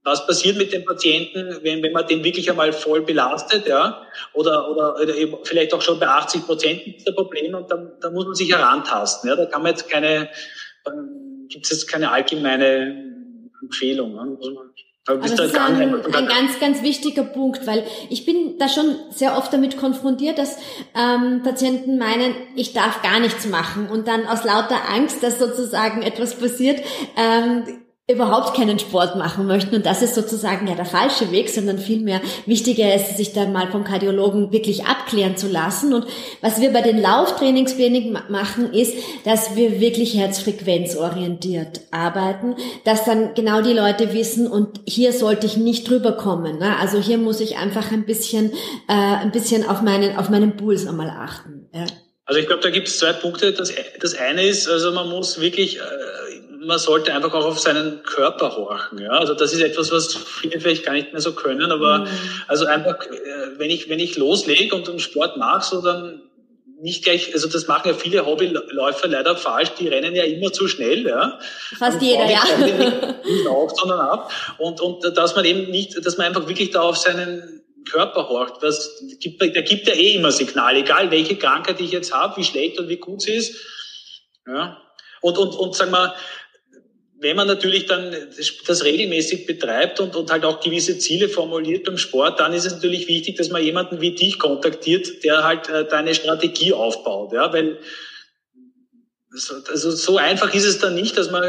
was 0.05 0.27
passiert 0.27 0.55
mit 0.55 0.71
dem 0.71 0.85
Patienten, 0.85 1.57
wenn, 1.63 1.81
wenn 1.81 1.91
man 1.91 2.05
den 2.05 2.24
wirklich 2.24 2.50
einmal 2.50 2.71
voll 2.71 3.01
belastet, 3.01 3.67
ja, 3.67 4.03
oder, 4.33 4.69
oder, 4.69 5.01
oder 5.01 5.15
eben 5.15 5.35
vielleicht 5.43 5.74
auch 5.74 5.81
schon 5.81 6.00
bei 6.00 6.07
80 6.07 6.45
Prozent 6.45 6.83
gibt 6.83 7.01
es 7.05 7.15
Probleme 7.15 7.57
und 7.57 7.71
dann, 7.71 7.91
dann 8.00 8.13
muss 8.13 8.25
man 8.25 8.35
sich 8.35 8.51
herantasten. 8.51 9.29
Ja. 9.29 9.35
Da 9.35 9.47
kann 9.47 9.63
man 9.63 9.71
jetzt 9.71 9.89
keine, 9.89 10.29
gibt 11.50 11.65
es 11.65 11.71
jetzt 11.71 11.88
keine 11.88 12.12
allgemeine 12.12 13.13
Empfehlung. 13.62 14.13
Ne. 14.13 14.38
Aber 15.07 15.17
das 15.19 15.31
ist 15.31 15.57
ein, 15.57 15.95
ein 16.03 16.27
ganz, 16.27 16.59
ganz 16.59 16.83
wichtiger 16.83 17.24
Punkt, 17.24 17.65
weil 17.65 17.83
ich 18.09 18.25
bin 18.25 18.57
da 18.59 18.67
schon 18.67 18.95
sehr 19.09 19.38
oft 19.38 19.51
damit 19.53 19.77
konfrontiert, 19.77 20.38
dass 20.38 20.57
ähm, 20.95 21.41
Patienten 21.43 21.97
meinen, 21.97 22.35
ich 22.55 22.74
darf 22.74 23.01
gar 23.01 23.19
nichts 23.19 23.47
machen 23.47 23.88
und 23.88 24.07
dann 24.07 24.27
aus 24.27 24.43
lauter 24.43 24.89
Angst, 24.91 25.21
dass 25.24 25.39
sozusagen 25.39 26.01
etwas 26.01 26.35
passiert, 26.35 26.81
ähm, 27.17 27.85
überhaupt 28.07 28.55
keinen 28.55 28.77
Sport 28.77 29.15
machen 29.15 29.47
möchten. 29.47 29.75
Und 29.75 29.85
das 29.88 30.03
ist 30.03 30.13
sozusagen 30.13 30.67
ja 30.67 30.75
der 30.75 30.85
falsche 30.85 31.31
Weg, 31.31 31.50
sondern 31.50 31.79
vielmehr 31.79 32.21
wichtiger 32.45 32.93
ist, 32.93 33.17
sich 33.17 33.33
dann 33.33 33.51
mal 33.51 33.71
vom 33.71 33.83
Kardiologen 33.83 34.51
wirklich 34.51 34.85
abklären 34.85 35.38
zu 35.38 35.47
lassen. 35.47 35.91
Und 35.91 36.05
was 36.39 36.62
wir 36.62 36.71
bei 36.71 36.81
den 36.81 37.01
Lauftrainings 37.01 37.79
wenig 37.79 38.13
machen, 38.29 38.71
ist, 38.74 38.93
dass 39.24 39.55
wir 39.55 39.79
wirklich 39.79 40.15
herzfrequenzorientiert 40.15 41.81
arbeiten, 41.89 42.55
dass 42.83 43.05
dann 43.05 43.33
genau 43.33 43.63
die 43.63 43.74
Leute 43.74 44.13
wissen, 44.13 44.47
und 44.47 44.81
hier 44.85 45.12
sollte 45.12 45.47
ich 45.47 45.57
nicht 45.57 45.89
drüber 45.89 46.12
kommen. 46.12 46.59
Ne? 46.59 46.77
Also 46.79 47.00
hier 47.00 47.17
muss 47.17 47.39
ich 47.39 47.57
einfach 47.57 47.91
ein 47.91 48.05
bisschen, 48.05 48.51
äh, 48.88 48.93
ein 48.93 49.31
bisschen 49.31 49.67
auf 49.67 49.81
meinen, 49.81 50.15
auf 50.17 50.29
meinen 50.29 50.57
Puls 50.57 50.85
einmal 50.85 51.09
achten. 51.09 51.69
Ja. 51.74 51.85
Also 52.25 52.39
ich 52.39 52.47
glaube, 52.47 52.63
da 52.63 52.71
gibt 52.71 52.88
es 52.88 52.97
zwei 52.97 53.13
Punkte. 53.13 53.53
Das, 53.53 53.71
das 54.01 54.15
eine 54.15 54.45
ist, 54.47 54.67
also 54.67 54.91
man 54.91 55.09
muss 55.09 55.39
wirklich 55.39 55.77
äh, 55.77 56.25
man 56.65 56.79
sollte 56.79 57.13
einfach 57.13 57.34
auch 57.34 57.45
auf 57.45 57.60
seinen 57.60 58.03
Körper 58.03 58.55
horchen. 58.55 59.00
Ja? 59.00 59.12
Also 59.12 59.34
das 59.34 59.53
ist 59.53 59.62
etwas, 59.62 59.91
was 59.91 60.15
viele 60.15 60.60
vielleicht 60.60 60.86
gar 60.86 60.93
nicht 60.93 61.12
mehr 61.12 61.22
so 61.22 61.34
können. 61.34 61.72
Aber 61.72 62.00
mhm. 62.00 62.07
also 62.48 62.65
einfach, 62.65 63.05
äh, 63.05 63.57
wenn 63.57 63.69
ich 63.69 63.89
wenn 63.89 64.00
ich 64.00 64.17
loslege 64.17 64.75
und 64.75 64.89
einen 64.89 65.00
Sport 65.00 65.38
mache, 65.38 65.63
so 65.63 65.81
dann 65.81 66.22
nicht 66.81 67.03
gleich, 67.03 67.34
also 67.34 67.48
das 67.48 67.67
machen 67.67 67.88
ja 67.88 67.93
viele 67.93 68.25
Hobbyläufer 68.25 69.07
leider 69.07 69.36
falsch, 69.36 69.69
die 69.79 69.88
rennen 69.88 70.13
ja 70.13 70.24
immer 70.24 70.51
zu 70.51 70.67
schnell, 70.67 71.07
ja. 71.07 71.39
Fast 71.77 72.01
jeder, 72.01 72.29
ja. 72.29 72.43
Nicht 73.24 73.48
auf, 73.48 73.72
sondern 73.75 74.01
ab. 74.01 74.31
Und, 74.57 74.81
und 74.81 75.17
dass 75.17 75.36
man 75.36 75.45
eben 75.45 75.72
nicht, 75.72 76.05
dass 76.05 76.17
man 76.17 76.27
einfach 76.27 76.48
wirklich 76.48 76.72
da 76.72 76.81
auf 76.81 76.98
seinen 76.98 77.63
Körper 77.89 78.27
horcht. 78.29 78.55
Was, 78.62 79.01
gibt, 79.19 79.41
der 79.41 79.62
gibt 79.62 79.88
ja 79.88 79.93
eh 79.93 80.15
immer 80.15 80.31
Signale, 80.31 80.79
egal 80.79 81.12
welche 81.12 81.38
Krankheit 81.38 81.79
ich 81.79 81.91
jetzt 81.91 82.13
habe, 82.13 82.38
wie 82.38 82.43
schlecht 82.43 82.79
und 82.79 82.89
wie 82.89 82.98
gut 82.98 83.22
sie 83.22 83.36
ist. 83.36 83.55
Ja. 84.48 84.77
Und, 85.22 85.38
und, 85.38 85.55
und 85.55 85.75
sagen 85.75 85.91
wir, 85.91 86.13
wenn 87.25 87.36
man 87.36 87.48
natürlich 87.48 87.88
dann 87.88 88.15
das 88.67 88.84
regelmäßig 88.84 89.48
betreibt 89.48 90.00
und, 90.00 90.15
und 90.15 90.29
halt 90.29 90.46
auch 90.46 90.60
gewisse 90.60 91.00
Ziele 91.00 91.27
formuliert 91.27 91.84
beim 91.84 91.98
Sport, 91.98 92.39
dann 92.39 92.53
ist 92.53 92.65
es 92.65 92.74
natürlich 92.74 93.08
wichtig, 93.08 93.36
dass 93.36 93.50
man 93.50 93.63
jemanden 93.63 94.00
wie 94.00 94.12
dich 94.12 94.38
kontaktiert, 94.38 95.24
der 95.24 95.44
halt 95.44 95.67
äh, 95.67 95.88
deine 95.88 96.13
Strategie 96.13 96.74
aufbaut, 96.74 97.34
ja, 97.34 97.51
weil 97.51 97.79
also 99.67 99.91
so 99.91 100.17
einfach 100.17 100.53
ist 100.53 100.65
es 100.65 100.77
dann 100.77 100.94
nicht, 100.94 101.17
dass 101.17 101.32
man, 101.32 101.44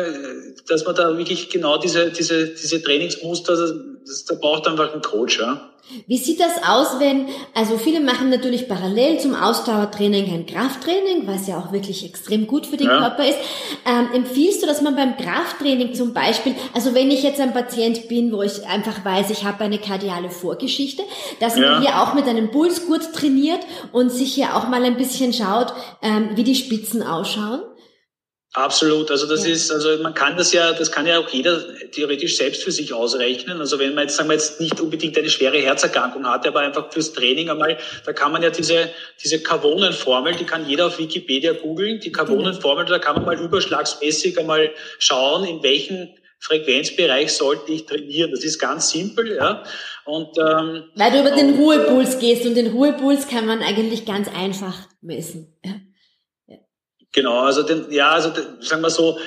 dass 0.67 0.87
man 0.87 0.95
da 0.95 1.19
wirklich 1.19 1.51
genau 1.51 1.77
diese, 1.77 2.11
diese, 2.11 2.49
diese 2.49 2.83
Trainingsmuster, 2.83 3.75
das, 4.07 4.25
da 4.25 4.35
braucht 4.35 4.67
einfach 4.67 4.93
einen 4.93 5.03
Coach, 5.03 5.39
ja. 5.41 5.71
Wie 6.09 6.19
sieht 6.19 6.41
das 6.41 6.65
aus, 6.69 6.99
wenn, 6.99 7.29
also 7.55 7.79
viele 7.79 8.01
machen 8.01 8.29
natürlich 8.29 8.69
parallel 8.69 9.21
zum 9.21 9.37
Ausdauertraining 9.37 10.33
ein 10.35 10.45
Krafttraining, 10.45 11.29
was 11.29 11.47
ja 11.47 11.59
auch 11.59 11.71
wirklich 11.71 12.05
extrem 12.05 12.49
gut 12.49 12.67
für 12.67 12.77
den 12.77 12.89
ja. 12.89 12.99
Körper 12.99 13.25
ist. 13.25 13.39
Ähm, 13.87 14.09
empfiehlst 14.13 14.63
du, 14.63 14.67
dass 14.67 14.83
man 14.83 14.97
beim 14.97 15.17
Krafttraining 15.17 15.95
zum 15.95 16.13
Beispiel, 16.13 16.57
also 16.75 16.93
wenn 16.93 17.13
ich 17.13 17.23
jetzt 17.23 17.41
ein 17.41 17.53
Patient 17.53 18.09
bin, 18.09 18.33
wo 18.33 18.43
ich 18.43 18.67
einfach 18.67 19.05
weiß, 19.05 19.31
ich 19.31 19.45
habe 19.45 19.63
eine 19.63 19.79
kardiale 19.79 20.29
Vorgeschichte, 20.29 21.05
dass 21.39 21.57
ja. 21.57 21.71
man 21.71 21.83
hier 21.83 22.03
auch 22.03 22.15
mit 22.15 22.27
einem 22.27 22.51
Pulsgurt 22.51 23.13
trainiert 23.15 23.61
und 23.93 24.11
sich 24.11 24.35
hier 24.35 24.57
auch 24.57 24.67
mal 24.67 24.83
ein 24.83 24.97
bisschen 24.97 25.33
schaut, 25.33 25.73
ähm, 26.03 26.31
wie 26.35 26.45
die 26.45 26.57
Spitzen 26.57 27.05
ausschauen? 27.05 27.61
Absolut. 28.57 29.11
Also 29.11 29.27
das 29.27 29.45
ja. 29.47 29.53
ist, 29.53 29.71
also 29.71 30.03
man 30.03 30.15
kann 30.15 30.39
das 30.39 30.51
ja, 30.55 30.73
das 30.73 30.91
kann 30.91 31.07
ja 31.07 31.19
auch 31.19 31.29
jeder 31.29 31.61
theoretisch 31.91 32.39
selbst 32.39 32.65
für 32.65 32.73
sich 32.73 32.95
ausrechnen. 32.95 33.61
Also 33.61 33.79
wenn 33.79 33.95
man 33.95 34.05
jetzt, 34.05 34.17
sagen 34.17 34.31
wir 34.31 34.35
jetzt 34.35 34.63
nicht 34.63 34.81
unbedingt 34.81 35.19
eine 35.19 35.29
schwere 35.29 35.59
Herzerkrankung 35.59 36.27
hat, 36.27 36.47
aber 36.47 36.61
einfach 36.61 36.91
fürs 36.91 37.13
Training 37.13 37.51
einmal, 37.51 37.77
da 38.07 38.15
kann 38.15 38.33
man 38.33 38.43
ja 38.43 38.49
diese, 38.49 38.89
diese 39.23 39.43
Carbonenformel, 39.43 40.37
die 40.37 40.45
kann 40.45 40.67
jeder 40.67 40.87
auf 40.87 40.99
Wikipedia 40.99 41.53
googeln. 41.53 42.01
Die 42.01 42.11
Carbonenformel, 42.11 42.87
da 42.87 42.99
kann 42.99 43.17
man 43.17 43.27
mal 43.27 43.39
überschlagsmäßig 43.39 44.39
einmal 44.39 44.71
schauen, 44.99 45.45
in 45.45 45.63
welchen 45.63 46.15
Frequenzbereich 46.39 47.35
sollte 47.35 47.73
ich 47.73 47.85
trainieren. 47.85 48.31
Das 48.31 48.43
ist 48.43 48.59
ganz 48.59 48.89
simpel, 48.91 49.37
ja. 49.37 49.65
Und, 50.07 50.31
ähm, 50.39 50.85
Weil 50.95 51.13
du 51.13 51.21
über 51.21 51.33
den 51.33 51.57
Ruhepuls 51.57 52.19
gehst 52.21 52.47
und 52.47 52.55
den 52.55 52.69
Ruhepuls 52.69 53.29
kann 53.29 53.45
man 53.45 53.61
eigentlich 53.61 54.07
ganz 54.07 54.29
einfach 54.35 54.89
messen. 55.03 55.55
Ja. 55.63 55.75
Genau, 57.17 57.45
also 57.45 57.63
den, 57.63 57.91
ja, 57.91 58.11
also 58.11 58.31
sagen 58.61 58.83
wir 58.83 58.91
so, 58.91 59.19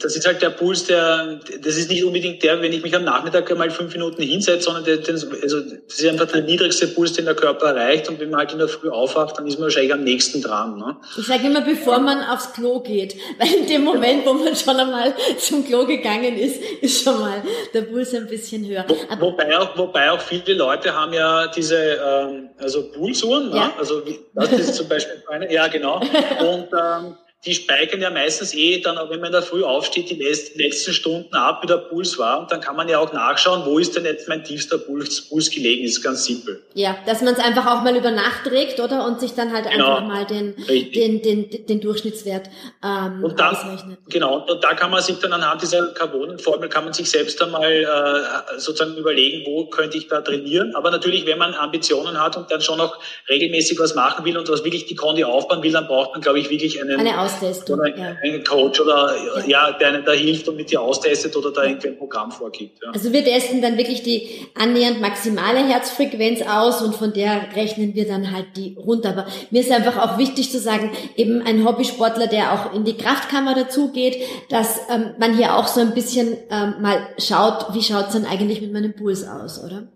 das 0.00 0.16
ist 0.16 0.26
halt 0.26 0.40
der 0.40 0.48
Puls, 0.48 0.84
der, 0.84 1.38
das 1.60 1.76
ist 1.76 1.90
nicht 1.90 2.02
unbedingt 2.02 2.42
der, 2.42 2.62
wenn 2.62 2.72
ich 2.72 2.82
mich 2.82 2.96
am 2.96 3.04
Nachmittag 3.04 3.50
einmal 3.50 3.70
fünf 3.70 3.92
Minuten 3.92 4.22
hinsetze, 4.22 4.62
sondern 4.62 4.84
der, 4.84 4.96
den, 4.96 5.16
also 5.16 5.60
das 5.60 6.00
ist 6.00 6.06
einfach 6.06 6.28
der 6.28 6.40
niedrigste 6.40 6.88
Puls, 6.88 7.12
den 7.12 7.26
der 7.26 7.34
Körper 7.34 7.74
erreicht. 7.74 8.08
Und 8.08 8.20
wenn 8.20 8.30
man 8.30 8.38
halt 8.38 8.52
in 8.52 8.58
der 8.58 8.68
Früh 8.68 8.88
aufwacht, 8.88 9.36
dann 9.36 9.46
ist 9.46 9.56
man 9.58 9.64
wahrscheinlich 9.64 9.92
am 9.92 10.02
nächsten 10.02 10.40
dran. 10.40 10.78
Ne? 10.78 10.96
Ich 11.18 11.26
sage 11.26 11.46
immer, 11.46 11.60
bevor 11.60 11.98
man 11.98 12.24
aufs 12.24 12.54
Klo 12.54 12.80
geht, 12.80 13.14
weil 13.38 13.52
in 13.52 13.66
dem 13.66 13.84
Moment, 13.84 14.24
wo 14.24 14.32
man 14.32 14.56
schon 14.56 14.76
einmal 14.76 15.14
zum 15.38 15.62
Klo 15.62 15.84
gegangen 15.84 16.38
ist, 16.38 16.62
ist 16.80 17.04
schon 17.04 17.20
mal 17.20 17.42
der 17.74 17.82
Puls 17.82 18.14
ein 18.14 18.28
bisschen 18.28 18.66
höher. 18.66 18.86
Wo, 18.88 19.26
wobei, 19.26 19.58
auch, 19.58 19.76
wobei 19.76 20.10
auch 20.10 20.20
viele 20.22 20.54
Leute 20.54 20.94
haben 20.94 21.12
ja 21.12 21.48
diese 21.48 21.76
ähm, 21.76 22.48
also 22.56 22.90
Pulsuhren, 22.92 23.50
ne? 23.50 23.56
ja. 23.56 23.66
ne? 23.66 23.72
also 23.76 24.00
das 24.32 24.52
ist 24.52 24.74
zum 24.76 24.88
Beispiel 24.88 25.22
eine, 25.28 25.52
ja 25.52 25.66
genau. 25.66 25.96
Und 26.40 26.68
ähm, 26.72 27.16
die 27.46 27.54
speichern 27.54 28.02
ja 28.02 28.10
meistens 28.10 28.52
eh 28.54 28.80
dann, 28.80 28.96
wenn 29.08 29.20
man 29.20 29.26
in 29.26 29.32
der 29.32 29.42
Früh 29.42 29.62
aufsteht, 29.62 30.10
die 30.10 30.14
letzten 30.14 30.92
Stunden 30.92 31.34
ab, 31.34 31.62
wie 31.62 31.68
der 31.68 31.76
Puls 31.76 32.18
war. 32.18 32.40
Und 32.40 32.50
dann 32.50 32.60
kann 32.60 32.74
man 32.74 32.88
ja 32.88 32.98
auch 32.98 33.12
nachschauen, 33.12 33.64
wo 33.64 33.78
ist 33.78 33.94
denn 33.94 34.04
jetzt 34.04 34.28
mein 34.28 34.42
tiefster 34.42 34.78
Puls, 34.78 35.28
Puls 35.28 35.50
gelegen, 35.50 35.84
ist 35.84 36.02
ganz 36.02 36.24
simpel. 36.24 36.62
Ja, 36.74 36.96
dass 37.06 37.22
man 37.22 37.34
es 37.34 37.40
einfach 37.40 37.66
auch 37.66 37.82
mal 37.82 37.96
über 37.96 38.10
Nacht 38.10 38.44
trägt, 38.44 38.80
oder? 38.80 39.06
Und 39.06 39.20
sich 39.20 39.34
dann 39.34 39.52
halt 39.52 39.70
genau. 39.70 39.96
einfach 39.96 40.08
mal 40.08 40.26
den, 40.26 40.56
den, 40.66 41.22
den, 41.22 41.66
den 41.66 41.80
Durchschnittswert 41.80 42.50
ähm, 42.82 43.22
und 43.22 43.38
dann, 43.38 43.54
ausrechnet. 43.54 43.98
Genau, 44.08 44.44
und 44.44 44.64
da 44.64 44.74
kann 44.74 44.90
man 44.90 45.02
sich 45.02 45.18
dann 45.18 45.32
anhand 45.32 45.62
dieser 45.62 45.86
Carbonenformel, 45.94 46.68
kann 46.68 46.84
man 46.84 46.92
sich 46.92 47.08
selbst 47.08 47.40
einmal 47.40 47.72
äh, 47.72 48.58
sozusagen 48.58 48.96
überlegen, 48.96 49.46
wo 49.46 49.66
könnte 49.66 49.98
ich 49.98 50.08
da 50.08 50.20
trainieren. 50.20 50.74
Aber 50.74 50.90
natürlich, 50.90 51.26
wenn 51.26 51.38
man 51.38 51.54
Ambitionen 51.54 52.20
hat 52.20 52.36
und 52.36 52.50
dann 52.50 52.60
schon 52.60 52.78
noch 52.78 52.98
regelmäßig 53.28 53.78
was 53.78 53.94
machen 53.94 54.24
will 54.24 54.36
und 54.36 54.48
was 54.48 54.64
wirklich 54.64 54.86
die 54.86 54.96
Kondi 54.96 55.22
aufbauen 55.22 55.62
will, 55.62 55.72
dann 55.72 55.86
braucht 55.86 56.12
man, 56.12 56.20
glaube 56.20 56.40
ich, 56.40 56.50
wirklich 56.50 56.80
einen... 56.80 56.98
Eine 56.98 57.18
Austestung. 57.36 57.80
Oder 57.80 57.96
ja. 57.96 58.16
einen 58.22 58.44
Coach 58.44 58.80
oder 58.80 59.14
ja. 59.46 59.68
ja. 59.68 59.72
der 59.72 59.88
einen 59.88 60.04
da 60.04 60.12
hilft 60.12 60.48
und 60.48 60.56
mit 60.56 60.70
dir 60.70 60.80
austestet 60.80 61.36
oder 61.36 61.52
da 61.52 61.64
irgendwie 61.64 61.88
ein 61.88 61.98
Programm 61.98 62.30
vorgibt. 62.30 62.82
Ja. 62.82 62.90
Also 62.90 63.12
wir 63.12 63.24
testen 63.24 63.62
dann 63.62 63.76
wirklich 63.76 64.02
die 64.02 64.46
annähernd 64.54 65.00
maximale 65.00 65.58
Herzfrequenz 65.66 66.42
aus 66.42 66.82
und 66.82 66.94
von 66.94 67.12
der 67.12 67.54
rechnen 67.54 67.94
wir 67.94 68.06
dann 68.06 68.32
halt 68.32 68.46
die 68.56 68.76
runter. 68.78 69.10
Aber 69.10 69.26
mir 69.50 69.60
ist 69.60 69.70
einfach 69.70 69.96
auch 69.96 70.18
wichtig 70.18 70.50
zu 70.50 70.58
sagen, 70.58 70.92
eben 71.16 71.42
ein 71.42 71.64
Hobbysportler, 71.64 72.26
der 72.26 72.52
auch 72.52 72.74
in 72.74 72.84
die 72.84 72.96
Kraftkammer 72.96 73.54
dazu 73.54 73.92
geht, 73.92 74.22
dass 74.50 74.80
ähm, 74.90 75.14
man 75.18 75.36
hier 75.36 75.56
auch 75.56 75.66
so 75.66 75.80
ein 75.80 75.94
bisschen 75.94 76.36
ähm, 76.50 76.74
mal 76.80 76.98
schaut, 77.18 77.74
wie 77.74 77.82
schaut 77.82 78.08
es 78.08 78.12
dann 78.12 78.26
eigentlich 78.26 78.60
mit 78.60 78.72
meinem 78.72 78.94
Puls 78.94 79.26
aus, 79.26 79.62
oder? 79.62 79.88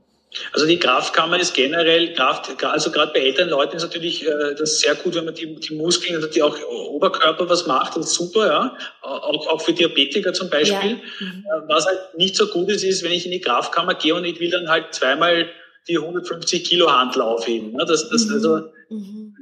Also 0.52 0.66
die 0.66 0.78
Kraftkammer 0.78 1.40
ist 1.40 1.54
generell, 1.54 2.14
Kraft, 2.14 2.62
also 2.64 2.92
gerade 2.92 3.12
bei 3.12 3.20
älteren 3.20 3.50
Leuten 3.50 3.76
ist 3.76 3.82
natürlich 3.82 4.26
äh, 4.26 4.54
das 4.56 4.78
sehr 4.78 4.94
gut, 4.94 5.16
wenn 5.16 5.25
man 5.25 5.34
die, 5.34 5.56
die 5.56 5.75
Muskeln, 5.75 6.14
also 6.14 6.28
die 6.28 6.42
auch 6.42 6.56
Oberkörper 6.68 7.49
was 7.49 7.66
macht, 7.66 7.96
das 7.96 8.06
ist 8.06 8.14
super, 8.14 8.46
ja. 8.46 8.76
Auch, 9.02 9.49
auch 9.49 9.60
für 9.60 9.72
Diabetiker 9.72 10.32
zum 10.32 10.49
Beispiel. 10.49 10.90
Ja. 10.90 11.26
Mhm. 11.26 11.44
Äh, 11.46 11.68
was 11.68 11.87
halt 11.87 12.16
nicht 12.16 12.37
so 12.37 12.46
gut 12.46 12.68
ist, 12.68 12.84
ist, 12.84 13.02
wenn 13.02 13.10
ich 13.10 13.26
in 13.26 13.32
die 13.32 13.40
Kraftkammer 13.40 13.94
gehe 13.94 14.14
und 14.14 14.25
ich 14.25 14.38
will 14.38 14.50
dann 14.50 14.68
halt 14.68 14.94
zweimal 14.94 15.49
die 15.88 15.99
150 15.99 16.62
Kilo 16.62 16.90
Handel 16.92 17.22
aufheben. 17.22 17.72
Ne? 17.72 17.84
Das, 17.87 18.08
das, 18.08 18.26
mhm. 18.26 18.34
also, 18.34 18.56
mhm. 18.88 19.34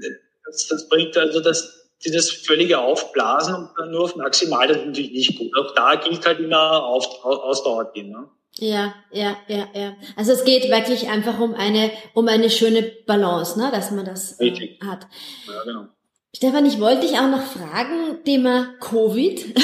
das, 0.47 0.68
das 0.68 0.88
bringt 0.88 1.16
also 1.18 1.40
das, 1.40 1.90
dieses 2.04 2.30
völlige 2.30 2.78
Aufblasen 2.78 3.54
und 3.54 3.90
nur 3.90 4.04
auf 4.04 4.16
maximal, 4.16 4.66
das 4.68 4.78
ist 4.78 4.87
natürlich 4.87 5.12
nicht 5.12 5.38
gut. 5.38 5.50
Auch 5.59 5.75
da 5.75 5.97
gilt 5.97 6.25
halt 6.25 6.38
immer 6.38 6.83
auf, 6.83 7.25
Ausdauer 7.25 7.92
gehen. 7.92 8.11
Ne? 8.11 8.28
Ja, 8.57 8.95
ja, 9.12 9.37
ja, 9.47 9.69
ja. 9.73 9.97
Also 10.17 10.33
es 10.33 10.45
geht 10.45 10.69
wirklich 10.71 11.09
einfach 11.09 11.38
um 11.38 11.55
eine, 11.55 11.90
um 12.14 12.26
eine 12.28 12.50
schöne 12.50 12.83
Balance, 13.07 13.59
ne, 13.59 13.71
dass 13.71 13.90
man 13.90 14.05
das 14.05 14.40
äh, 14.40 14.52
hat. 14.85 15.07
Ja, 15.47 15.62
genau. 15.64 15.87
Stefan, 16.35 16.67
ich 16.67 16.81
wollte 16.81 17.07
dich 17.07 17.19
auch 17.19 17.31
noch 17.31 17.43
fragen, 17.43 18.25
Thema 18.25 18.75
Covid. 18.81 19.45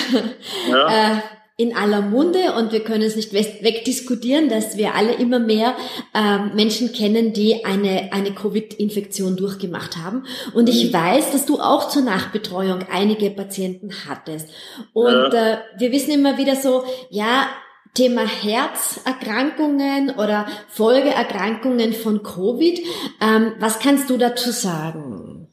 Ja. 0.71 1.17
äh, 1.17 1.21
in 1.57 1.77
aller 1.77 2.01
Munde 2.01 2.55
und 2.59 2.73
wir 2.73 2.83
können 2.83 3.03
es 3.03 3.15
nicht 3.15 3.33
wegdiskutieren, 3.33 4.49
dass 4.49 4.77
wir 4.77 4.97
alle 4.97 5.13
immer 5.15 5.39
mehr 5.39 5.77
äh, 6.13 6.39
Menschen 6.53 6.93
kennen, 6.93 7.33
die 7.33 7.65
eine, 7.65 8.13
eine 8.13 8.33
Covid-Infektion 8.33 9.37
durchgemacht 9.37 9.97
haben. 9.97 10.25
Und 10.53 10.69
ich 10.69 10.87
mhm. 10.87 10.95
weiß, 10.95 11.31
dass 11.31 11.47
du 11.47 11.61
auch 11.61 11.89
zur 11.89 12.03
Nachbetreuung 12.03 12.81
einige 12.91 13.31
Patienten 13.31 13.91
hattest. 14.09 14.49
Und 14.93 15.33
ja. 15.33 15.53
äh, 15.53 15.59
wir 15.79 15.93
wissen 15.93 16.11
immer 16.11 16.39
wieder 16.39 16.57
so, 16.57 16.83
ja, 17.09 17.47
Thema 17.95 18.27
Herzerkrankungen 18.27 20.11
oder 20.17 20.47
Folgeerkrankungen 20.69 21.93
von 21.93 22.23
Covid. 22.23 22.81
Ähm, 23.21 23.55
was 23.61 23.79
kannst 23.79 24.11
du 24.11 24.19
dazu 24.19 24.51
sagen? 24.51 25.49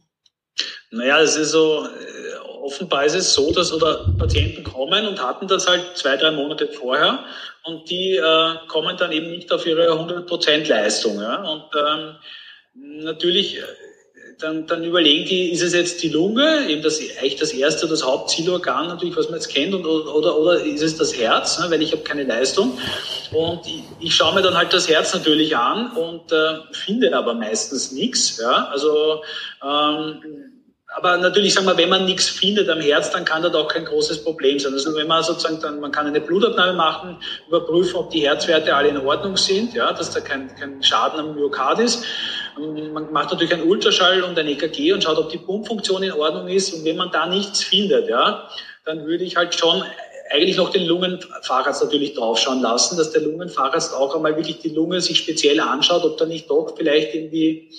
Naja, 0.90 1.22
es 1.22 1.36
ist 1.36 1.52
so, 1.52 1.86
äh, 1.86 2.38
offenbar 2.64 3.06
ist 3.06 3.16
es 3.16 3.34
so, 3.34 3.52
dass 3.54 3.72
oder 3.72 4.14
Patienten 4.18 4.64
kommen 4.64 5.08
und 5.08 5.24
hatten 5.24 5.48
das 5.48 5.68
halt 5.68 5.96
zwei, 5.96 6.18
drei 6.18 6.32
Monate 6.32 6.68
vorher 6.68 7.24
und 7.64 7.90
die 7.90 8.16
äh, 8.16 8.56
kommen 8.68 8.98
dann 8.98 9.12
eben 9.12 9.30
nicht 9.30 9.52
auf 9.54 9.66
ihre 9.66 9.92
100% 9.92 10.68
Leistung. 10.68 11.22
Ja? 11.22 11.44
Und 11.44 11.70
ähm, 11.76 12.16
natürlich 13.04 13.58
äh, 13.58 13.62
dann, 14.42 14.68
dann 14.68 14.84
überlegen 14.84 15.26
die, 15.26 15.52
ist 15.52 15.62
es 15.62 15.74
jetzt 15.74 16.02
die 16.04 16.10
Lunge, 16.10 16.68
eben 16.68 16.82
das 16.82 17.00
eigentlich 17.00 17.36
das 17.36 17.54
erste, 17.54 17.88
das 17.88 18.06
Hauptzielorgan 18.06 18.88
natürlich, 18.88 19.16
was 19.16 19.30
man 19.30 19.36
jetzt 19.36 19.50
kennt, 19.50 19.74
und, 19.74 19.86
oder, 19.86 20.38
oder 20.38 20.64
ist 20.64 20.82
es 20.82 20.98
das 20.98 21.18
Herz, 21.18 21.60
ne, 21.60 21.70
weil 21.70 21.82
ich 21.82 21.92
habe 21.92 22.04
keine 22.04 22.24
Leistung. 22.24 22.78
Und 23.32 23.66
ich, 23.68 23.84
ich 24.00 24.16
schaue 24.16 24.36
mir 24.36 24.42
dann 24.42 24.56
halt 24.56 24.74
das 24.74 24.90
Herz 24.90 25.14
natürlich 25.14 25.56
an 25.56 25.92
und 25.92 26.32
äh, 26.32 26.60
finde 26.72 27.16
aber 27.16 27.34
meistens 27.34 27.92
nichts. 27.92 28.38
Ja? 28.38 28.68
Also 28.72 29.22
ähm, 29.64 30.52
aber 30.94 31.18
natürlich 31.18 31.54
sagen 31.54 31.68
wir, 31.68 31.78
wenn 31.78 31.90
man 31.90 32.04
nichts 32.06 32.28
findet 32.28 32.68
am 32.70 32.82
Herz, 32.82 33.12
dann 33.12 33.24
kann 33.24 33.42
das 33.42 33.54
auch 33.54 33.70
kein 33.70 33.86
großes 33.86 34.26
Problem 34.26 34.60
sein. 34.60 34.74
Also 34.74 34.94
wenn 34.96 35.08
man 35.08 35.24
sozusagen 35.24 35.62
dann, 35.62 35.80
man 35.80 35.92
kann 35.92 36.06
eine 36.06 36.20
Blutabnahme 36.20 36.74
machen, 36.74 37.18
überprüfen, 37.48 37.96
ob 37.96 38.10
die 38.10 38.22
Herzwerte 38.28 38.76
alle 38.76 38.90
in 38.90 38.98
Ordnung 38.98 39.38
sind, 39.38 39.74
ja, 39.74 39.94
dass 39.94 40.12
da 40.12 40.20
kein, 40.20 40.54
kein 40.56 40.84
Schaden 40.84 41.20
am 41.20 41.36
Myokard 41.36 41.80
ist. 41.80 42.04
Man 42.58 43.12
macht 43.12 43.32
natürlich 43.32 43.54
einen 43.54 43.68
Ultraschall 43.68 44.24
und 44.24 44.38
ein 44.38 44.48
EKG 44.48 44.94
und 44.94 45.04
schaut, 45.04 45.18
ob 45.18 45.30
die 45.30 45.38
Pumpfunktion 45.38 46.04
in 46.04 46.12
Ordnung 46.12 46.48
ist. 46.48 46.74
Und 46.74 46.86
wenn 46.86 46.98
man 46.98 47.12
da 47.12 47.26
nichts 47.26 47.64
findet, 47.64 48.10
ja, 48.10 48.50
dann 48.86 49.06
würde 49.06 49.24
ich 49.24 49.36
halt 49.36 49.56
schon 49.56 49.84
eigentlich 50.32 50.58
noch 50.58 50.70
den 50.72 50.86
Lungenfacharzt 50.86 51.84
natürlich 51.84 52.14
draufschauen 52.14 52.62
lassen, 52.62 52.98
dass 52.98 53.12
der 53.12 53.22
Lungenfacharzt 53.22 53.94
auch 53.94 54.16
einmal 54.16 54.36
wirklich 54.38 54.60
die 54.60 54.70
Lunge 54.70 55.02
sich 55.02 55.18
speziell 55.18 55.60
anschaut, 55.60 56.04
ob 56.04 56.18
da 56.18 56.26
nicht 56.26 56.50
doch 56.50 56.76
vielleicht 56.78 57.14
irgendwie 57.14 57.70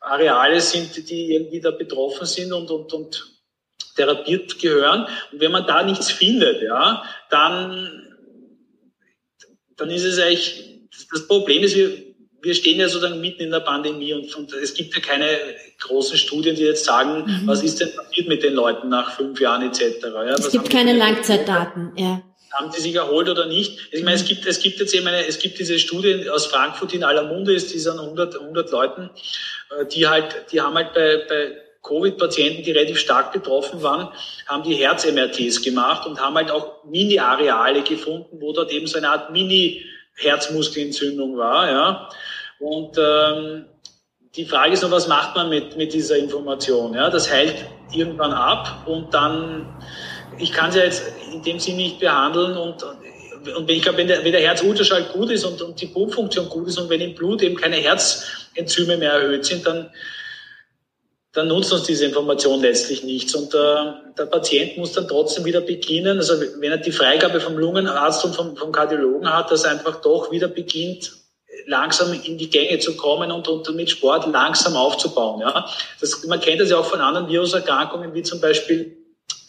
Areale 0.00 0.60
sind, 0.60 1.10
die 1.10 1.34
irgendwie 1.34 1.60
da 1.60 1.70
betroffen 1.70 2.26
sind 2.26 2.52
und, 2.52 2.70
und, 2.70 2.92
und 2.92 3.38
therapiert 3.96 4.58
gehören. 4.58 5.06
Und 5.32 5.40
wenn 5.40 5.52
man 5.52 5.66
da 5.66 5.82
nichts 5.82 6.10
findet, 6.10 6.62
ja, 6.62 7.02
dann, 7.30 8.16
dann 9.76 9.90
ist 9.90 10.04
es 10.04 10.18
eigentlich, 10.18 10.80
das 11.12 11.26
Problem 11.26 11.62
ist, 11.62 11.76
wir, 11.76 12.07
wir 12.42 12.54
stehen 12.54 12.78
ja 12.78 12.88
sozusagen 12.88 13.20
mitten 13.20 13.42
in 13.42 13.50
der 13.50 13.60
Pandemie 13.60 14.14
und, 14.14 14.34
und 14.34 14.52
es 14.52 14.74
gibt 14.74 14.94
ja 14.94 15.00
keine 15.00 15.26
großen 15.80 16.16
Studien, 16.16 16.54
die 16.54 16.62
jetzt 16.62 16.84
sagen, 16.84 17.24
mhm. 17.26 17.46
was 17.46 17.62
ist 17.62 17.80
denn 17.80 17.94
passiert 17.94 18.28
mit 18.28 18.42
den 18.42 18.54
Leuten 18.54 18.88
nach 18.88 19.16
fünf 19.16 19.40
Jahren 19.40 19.62
etc. 19.62 19.82
Ja, 20.02 20.34
es 20.34 20.50
gibt 20.50 20.70
keine 20.70 20.94
Langzeitdaten, 20.94 21.92
ja. 21.96 22.22
Haben 22.52 22.72
die 22.74 22.80
sich 22.80 22.94
erholt 22.94 23.28
oder 23.28 23.46
nicht? 23.46 23.78
Ich 23.92 24.02
meine, 24.02 24.16
es 24.16 24.24
gibt, 24.24 24.46
es 24.46 24.60
gibt 24.60 24.80
jetzt 24.80 24.94
eben 24.94 25.06
eine, 25.06 25.26
es 25.26 25.38
gibt 25.38 25.58
diese 25.58 25.78
Studie 25.78 26.30
aus 26.30 26.46
Frankfurt 26.46 26.94
in 26.94 27.04
aller 27.04 27.24
Munde, 27.24 27.52
ist 27.52 27.74
die 27.74 27.88
an 27.88 27.98
100, 27.98 28.40
100 28.40 28.70
Leuten, 28.70 29.10
äh, 29.70 29.84
die 29.86 30.08
halt, 30.08 30.46
die 30.50 30.60
haben 30.60 30.74
halt 30.74 30.94
bei, 30.94 31.26
bei 31.28 31.56
Covid-Patienten, 31.82 32.62
die 32.62 32.72
relativ 32.72 32.98
stark 32.98 33.32
betroffen 33.32 33.82
waren, 33.82 34.08
haben 34.46 34.62
die 34.62 34.74
Herz-MRTs 34.74 35.62
gemacht 35.62 36.06
und 36.06 36.20
haben 36.20 36.36
halt 36.36 36.50
auch 36.50 36.84
Mini-Areale 36.84 37.82
gefunden, 37.82 38.40
wo 38.40 38.52
dort 38.52 38.70
eben 38.72 38.86
so 38.86 38.98
eine 38.98 39.10
Art 39.10 39.30
Mini-Herzmuskelentzündung 39.30 41.36
war, 41.36 41.70
ja. 41.70 42.08
Und 42.60 42.96
ähm, 42.98 43.66
die 44.36 44.44
Frage 44.44 44.72
ist 44.72 44.82
nur, 44.82 44.90
was 44.90 45.08
macht 45.08 45.34
man 45.36 45.48
mit, 45.48 45.76
mit 45.76 45.92
dieser 45.92 46.16
Information? 46.16 46.94
Ja? 46.94 47.10
Das 47.10 47.30
heilt 47.30 47.54
irgendwann 47.92 48.32
ab 48.32 48.86
und 48.86 49.12
dann, 49.14 49.66
ich 50.38 50.52
kann 50.52 50.70
sie 50.70 50.78
ja 50.78 50.84
jetzt 50.84 51.02
in 51.32 51.42
dem 51.42 51.58
Sinne 51.58 51.78
nicht 51.78 52.00
behandeln 52.00 52.56
und, 52.56 52.84
und 53.56 53.70
ich 53.70 53.82
glaube, 53.82 53.98
wenn 53.98 54.08
der, 54.08 54.24
wenn 54.24 54.32
der 54.32 54.42
Herzultraschall 54.42 55.04
gut 55.12 55.30
ist 55.30 55.44
und, 55.44 55.62
und 55.62 55.80
die 55.80 55.86
Pumpfunktion 55.86 56.48
gut 56.48 56.68
ist 56.68 56.78
und 56.78 56.90
wenn 56.90 57.00
im 57.00 57.14
Blut 57.14 57.42
eben 57.42 57.56
keine 57.56 57.76
Herzenzyme 57.76 58.96
mehr 58.96 59.12
erhöht 59.12 59.44
sind, 59.44 59.66
dann, 59.66 59.90
dann 61.32 61.48
nutzt 61.48 61.72
uns 61.72 61.84
diese 61.84 62.04
Information 62.04 62.60
letztlich 62.60 63.04
nichts. 63.04 63.34
Und 63.34 63.54
äh, 63.54 63.92
der 64.18 64.26
Patient 64.26 64.76
muss 64.76 64.92
dann 64.92 65.08
trotzdem 65.08 65.44
wieder 65.44 65.60
beginnen, 65.60 66.18
also 66.18 66.34
wenn 66.40 66.70
er 66.70 66.78
die 66.78 66.92
Freigabe 66.92 67.40
vom 67.40 67.56
Lungenarzt 67.56 68.24
und 68.24 68.34
vom, 68.34 68.56
vom 68.56 68.72
Kardiologen 68.72 69.32
hat, 69.32 69.50
dass 69.50 69.64
er 69.64 69.70
einfach 69.70 70.00
doch 70.00 70.30
wieder 70.30 70.48
beginnt, 70.48 71.12
langsam 71.68 72.12
in 72.14 72.38
die 72.38 72.48
Gänge 72.48 72.78
zu 72.78 72.96
kommen 72.96 73.30
und, 73.30 73.46
und 73.46 73.74
mit 73.76 73.90
Sport 73.90 74.26
langsam 74.26 74.74
aufzubauen. 74.74 75.40
Ja? 75.42 75.68
Das, 76.00 76.24
man 76.24 76.40
kennt 76.40 76.60
das 76.60 76.70
ja 76.70 76.78
auch 76.78 76.86
von 76.86 77.00
anderen 77.00 77.28
Viruserkrankungen, 77.28 78.14
wie 78.14 78.22
zum 78.22 78.40
Beispiel 78.40 78.96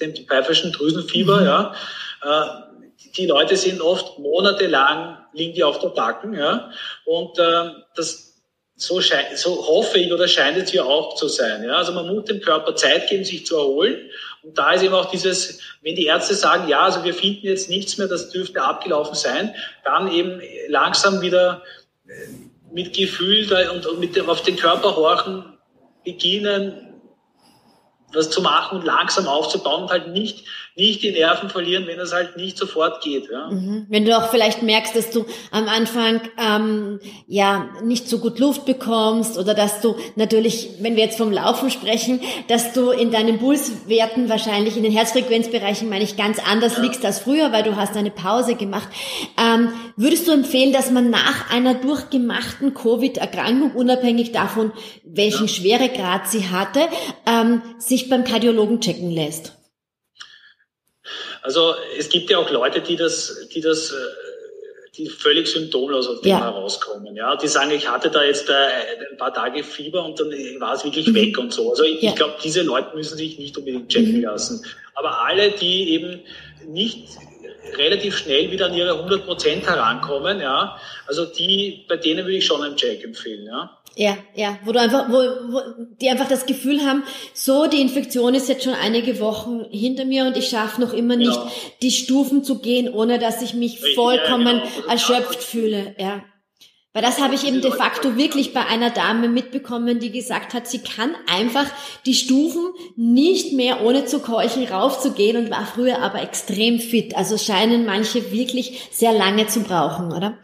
dem 0.02 0.14
pfeifischen 0.14 0.72
Drüsenfieber. 0.74 1.40
Mhm. 1.40 1.46
Ja? 1.46 1.74
Äh, 2.22 2.80
die 3.18 3.26
Leute 3.26 3.56
sind 3.56 3.82
oft 3.82 4.20
monatelang, 4.20 5.18
liegen 5.34 5.54
die 5.54 5.64
auf 5.64 5.80
der 5.80 5.90
Backen. 5.90 6.34
Ja? 6.34 6.72
Und 7.06 7.40
äh, 7.40 7.72
das 7.96 8.26
so, 8.76 9.02
so 9.36 9.68
hoffe 9.68 10.00
ich 10.00 10.12
oder 10.12 10.28
scheint 10.28 10.58
es 10.58 10.72
hier 10.72 10.86
auch 10.86 11.16
zu 11.16 11.30
sein. 11.30 11.64
Ja? 11.64 11.78
Also 11.78 11.94
man 11.94 12.08
muss 12.08 12.26
dem 12.26 12.42
Körper 12.42 12.76
Zeit 12.76 13.08
geben, 13.08 13.24
sich 13.24 13.46
zu 13.46 13.56
erholen. 13.56 14.10
Und 14.44 14.58
da 14.58 14.74
ist 14.74 14.84
eben 14.84 14.94
auch 14.94 15.10
dieses, 15.10 15.60
wenn 15.82 15.96
die 15.96 16.06
Ärzte 16.06 16.34
sagen, 16.34 16.68
ja, 16.68 16.82
also 16.82 17.04
wir 17.04 17.14
finden 17.14 17.48
jetzt 17.48 17.70
nichts 17.70 17.98
mehr, 17.98 18.08
das 18.08 18.30
dürfte 18.30 18.62
abgelaufen 18.62 19.16
sein, 19.16 19.54
dann 19.84 20.12
eben 20.12 20.42
langsam 20.68 21.22
wieder 21.22 21.62
mit 22.72 22.96
Gefühl 22.96 23.52
und, 23.74 23.86
und 23.86 24.00
mit 24.00 24.16
dem, 24.16 24.30
auf 24.30 24.44
den 24.44 24.56
Körper 24.56 24.96
horchen, 24.96 25.58
beginnen, 26.04 27.02
was 28.14 28.30
zu 28.30 28.42
machen 28.42 28.80
und 28.80 28.86
langsam 28.86 29.28
aufzubauen 29.28 29.84
und 29.84 29.92
halt 29.92 30.08
nicht 30.10 30.46
nicht 30.76 31.04
die 31.04 31.12
Nerven 31.12 31.50
verlieren, 31.50 31.88
wenn 31.88 32.00
es 32.00 32.14
halt 32.14 32.38
nicht 32.38 32.58
sofort 32.58 33.04
geht. 33.04 33.30
Ja. 33.32 33.50
Mhm. 33.50 33.88
Wenn 33.90 34.06
du 34.06 34.18
auch 34.18 34.30
vielleicht 34.30 34.64
merkst, 34.64 34.96
dass 34.96 35.12
du 35.12 35.26
am 35.52 35.68
Anfang 35.68 36.22
ähm, 36.38 37.00
ja 37.28 37.70
nicht 37.84 38.08
so 38.08 38.20
gut 38.20 38.40
Luft 38.40 38.66
bekommst 38.66 39.38
oder 39.38 39.54
dass 39.54 39.82
du 39.82 39.96
natürlich, 40.16 40.70
wenn 40.80 40.96
wir 40.96 41.04
jetzt 41.04 41.18
vom 41.18 41.32
Laufen 41.32 41.70
sprechen, 41.70 42.22
dass 42.48 42.74
du 42.74 42.92
in 42.92 43.12
deinen 43.12 43.40
Pulswerten 43.40 44.30
wahrscheinlich 44.30 44.78
in 44.78 44.84
den 44.84 44.92
Herzfrequenzbereichen, 44.92 45.90
meine 45.90 46.04
ich, 46.04 46.18
ganz 46.18 46.40
anders 46.40 46.78
ja. 46.78 46.84
liegst 46.84 47.06
als 47.06 47.20
früher, 47.20 47.52
weil 47.52 47.64
du 47.64 47.76
hast 47.76 47.98
eine 47.98 48.12
Pause 48.12 48.56
gemacht. 48.56 48.88
Ähm, 49.38 49.70
würdest 49.96 50.28
du 50.28 50.32
empfehlen, 50.32 50.72
dass 50.72 50.92
man 50.92 51.10
nach 51.10 51.52
einer 51.52 51.74
durchgemachten 51.74 52.74
Covid-Erkrankung, 52.74 53.72
unabhängig 53.72 54.32
davon, 54.32 54.72
welchen 55.04 55.48
ja. 55.48 55.54
Schweregrad 55.54 56.30
sie 56.30 56.50
hatte, 56.50 56.82
ähm, 57.26 57.62
sich 57.80 58.10
beim 58.10 58.24
Kardiologen 58.24 58.80
checken 58.80 59.12
lässt? 59.12 59.59
Also 61.42 61.74
es 61.98 62.10
gibt 62.10 62.30
ja 62.30 62.38
auch 62.38 62.50
Leute, 62.50 62.82
die 62.82 62.96
das, 62.96 63.48
die 63.54 63.62
das, 63.62 63.92
äh, 63.92 63.96
die 64.98 65.08
völlig 65.08 65.48
symptomlos 65.48 66.08
aus 66.08 66.22
dem 66.22 66.32
ja. 66.32 66.40
herauskommen. 66.40 67.16
Ja, 67.16 67.36
die 67.36 67.48
sagen, 67.48 67.72
ich 67.72 67.90
hatte 67.90 68.10
da 68.10 68.24
jetzt 68.24 68.50
äh, 68.50 68.54
ein 69.12 69.18
paar 69.18 69.34
Tage 69.34 69.64
Fieber 69.64 70.04
und 70.04 70.20
dann 70.20 70.30
war 70.60 70.74
es 70.74 70.84
wirklich 70.84 71.08
mhm. 71.08 71.16
weg 71.16 71.38
und 71.38 71.54
so. 71.54 71.70
Also 71.70 71.84
ich, 71.84 72.02
ja. 72.02 72.10
ich 72.10 72.16
glaube, 72.16 72.36
diese 72.44 72.64
Leute 72.64 72.96
müssen 72.96 73.18
sich 73.18 73.40
nicht 73.40 73.58
unbedingt 73.58 73.90
checken 73.90 74.18
mhm. 74.18 74.24
lassen. 74.24 74.66
Aber 74.96 75.22
alle, 75.22 75.52
die 75.52 75.94
eben 75.94 76.22
nicht 76.68 77.08
relativ 77.78 78.18
schnell 78.18 78.52
wieder 78.52 78.66
an 78.66 78.74
ihre 78.74 78.94
100 78.94 79.26
Prozent 79.26 79.66
herankommen, 79.66 80.42
ja, 80.42 80.78
also 81.08 81.26
die, 81.26 81.86
bei 81.88 81.98
denen 81.98 82.26
würde 82.26 82.38
ich 82.38 82.46
schon 82.46 82.62
einen 82.62 82.76
Check 82.76 83.04
empfehlen, 83.04 83.46
ja. 83.46 83.79
Ja, 84.00 84.18
ja, 84.34 84.58
wo 84.64 84.72
du 84.72 84.80
einfach, 84.80 85.10
wo, 85.10 85.18
wo 85.18 85.60
die 86.00 86.10
einfach 86.10 86.30
das 86.30 86.46
Gefühl 86.46 86.86
haben, 86.86 87.04
so 87.34 87.68
die 87.68 87.82
Infektion 87.82 88.34
ist 88.34 88.48
jetzt 88.48 88.64
schon 88.64 88.74
einige 88.74 89.20
Wochen 89.20 89.66
hinter 89.72 90.06
mir 90.06 90.26
und 90.26 90.38
ich 90.38 90.48
schaffe 90.48 90.80
noch 90.80 90.94
immer 90.94 91.18
nicht 91.18 91.34
ja. 91.34 91.52
die 91.82 91.92
Stufen 91.92 92.46
zu 92.46 92.60
gehen, 92.60 92.88
ohne 92.88 93.20
dass 93.20 93.42
ich 93.42 93.56
mich 93.56 93.82
vollkommen 93.96 94.60
ja, 94.60 94.64
genau. 94.74 94.88
erschöpft 94.88 95.44
fühle. 95.44 95.96
Ja. 96.00 96.24
Weil 96.94 97.02
das 97.02 97.20
habe 97.20 97.36
ich 97.36 97.46
eben 97.46 97.60
de 97.60 97.74
facto 97.74 98.16
wirklich 98.16 98.54
bei 98.54 98.66
einer 98.66 98.90
Dame 98.90 99.28
mitbekommen, 99.28 100.00
die 100.00 100.12
gesagt 100.12 100.54
hat, 100.54 100.66
sie 100.66 100.80
kann 100.80 101.14
einfach 101.28 101.66
die 102.06 102.16
Stufen 102.16 102.70
nicht 102.96 103.52
mehr 103.52 103.84
ohne 103.84 104.06
zu 104.06 104.20
keuchen 104.20 104.66
raufzugehen 104.66 105.36
und 105.36 105.52
war 105.52 105.66
früher 105.66 106.02
aber 106.02 106.22
extrem 106.22 106.80
fit. 106.80 107.18
Also 107.18 107.38
scheinen 107.38 107.86
manche 107.86 108.32
wirklich 108.32 108.88
sehr 108.92 109.12
lange 109.12 109.48
zu 109.48 109.60
brauchen, 109.60 110.14
oder? 110.14 110.38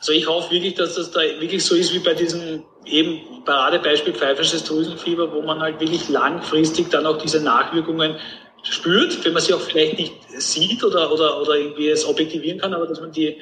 Also 0.00 0.10
ich 0.10 0.26
hoffe 0.26 0.50
wirklich, 0.50 0.74
dass 0.74 0.96
das 0.96 1.12
da 1.12 1.20
wirklich 1.20 1.64
so 1.64 1.76
ist 1.76 1.94
wie 1.94 2.00
bei 2.00 2.14
diesem 2.14 2.64
eben 2.86 3.44
Paradebeispiel 3.44 4.14
pfeifisches 4.14 4.64
Drüsenfieber, 4.64 5.32
wo 5.32 5.42
man 5.42 5.60
halt 5.60 5.80
wirklich 5.80 6.08
langfristig 6.08 6.90
dann 6.90 7.06
auch 7.06 7.18
diese 7.18 7.40
Nachwirkungen 7.40 8.16
spürt, 8.62 9.24
wenn 9.24 9.32
man 9.32 9.42
sie 9.42 9.54
auch 9.54 9.60
vielleicht 9.60 9.98
nicht 9.98 10.14
sieht 10.38 10.82
oder, 10.82 11.12
oder, 11.12 11.40
oder 11.40 11.56
irgendwie 11.56 11.88
es 11.88 12.06
objektivieren 12.06 12.60
kann, 12.60 12.74
aber 12.74 12.86
dass 12.86 13.00
man 13.00 13.12
die, 13.12 13.38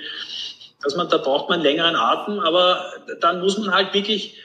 dass 0.83 0.96
man, 0.96 1.09
da 1.09 1.16
braucht 1.16 1.48
man 1.48 1.62
längeren 1.62 1.96
Atem, 1.96 2.40
aber 2.40 2.92
dann 3.20 3.40
muss 3.40 3.59
man 3.59 3.74
halt 3.74 3.94
wirklich 3.94 4.38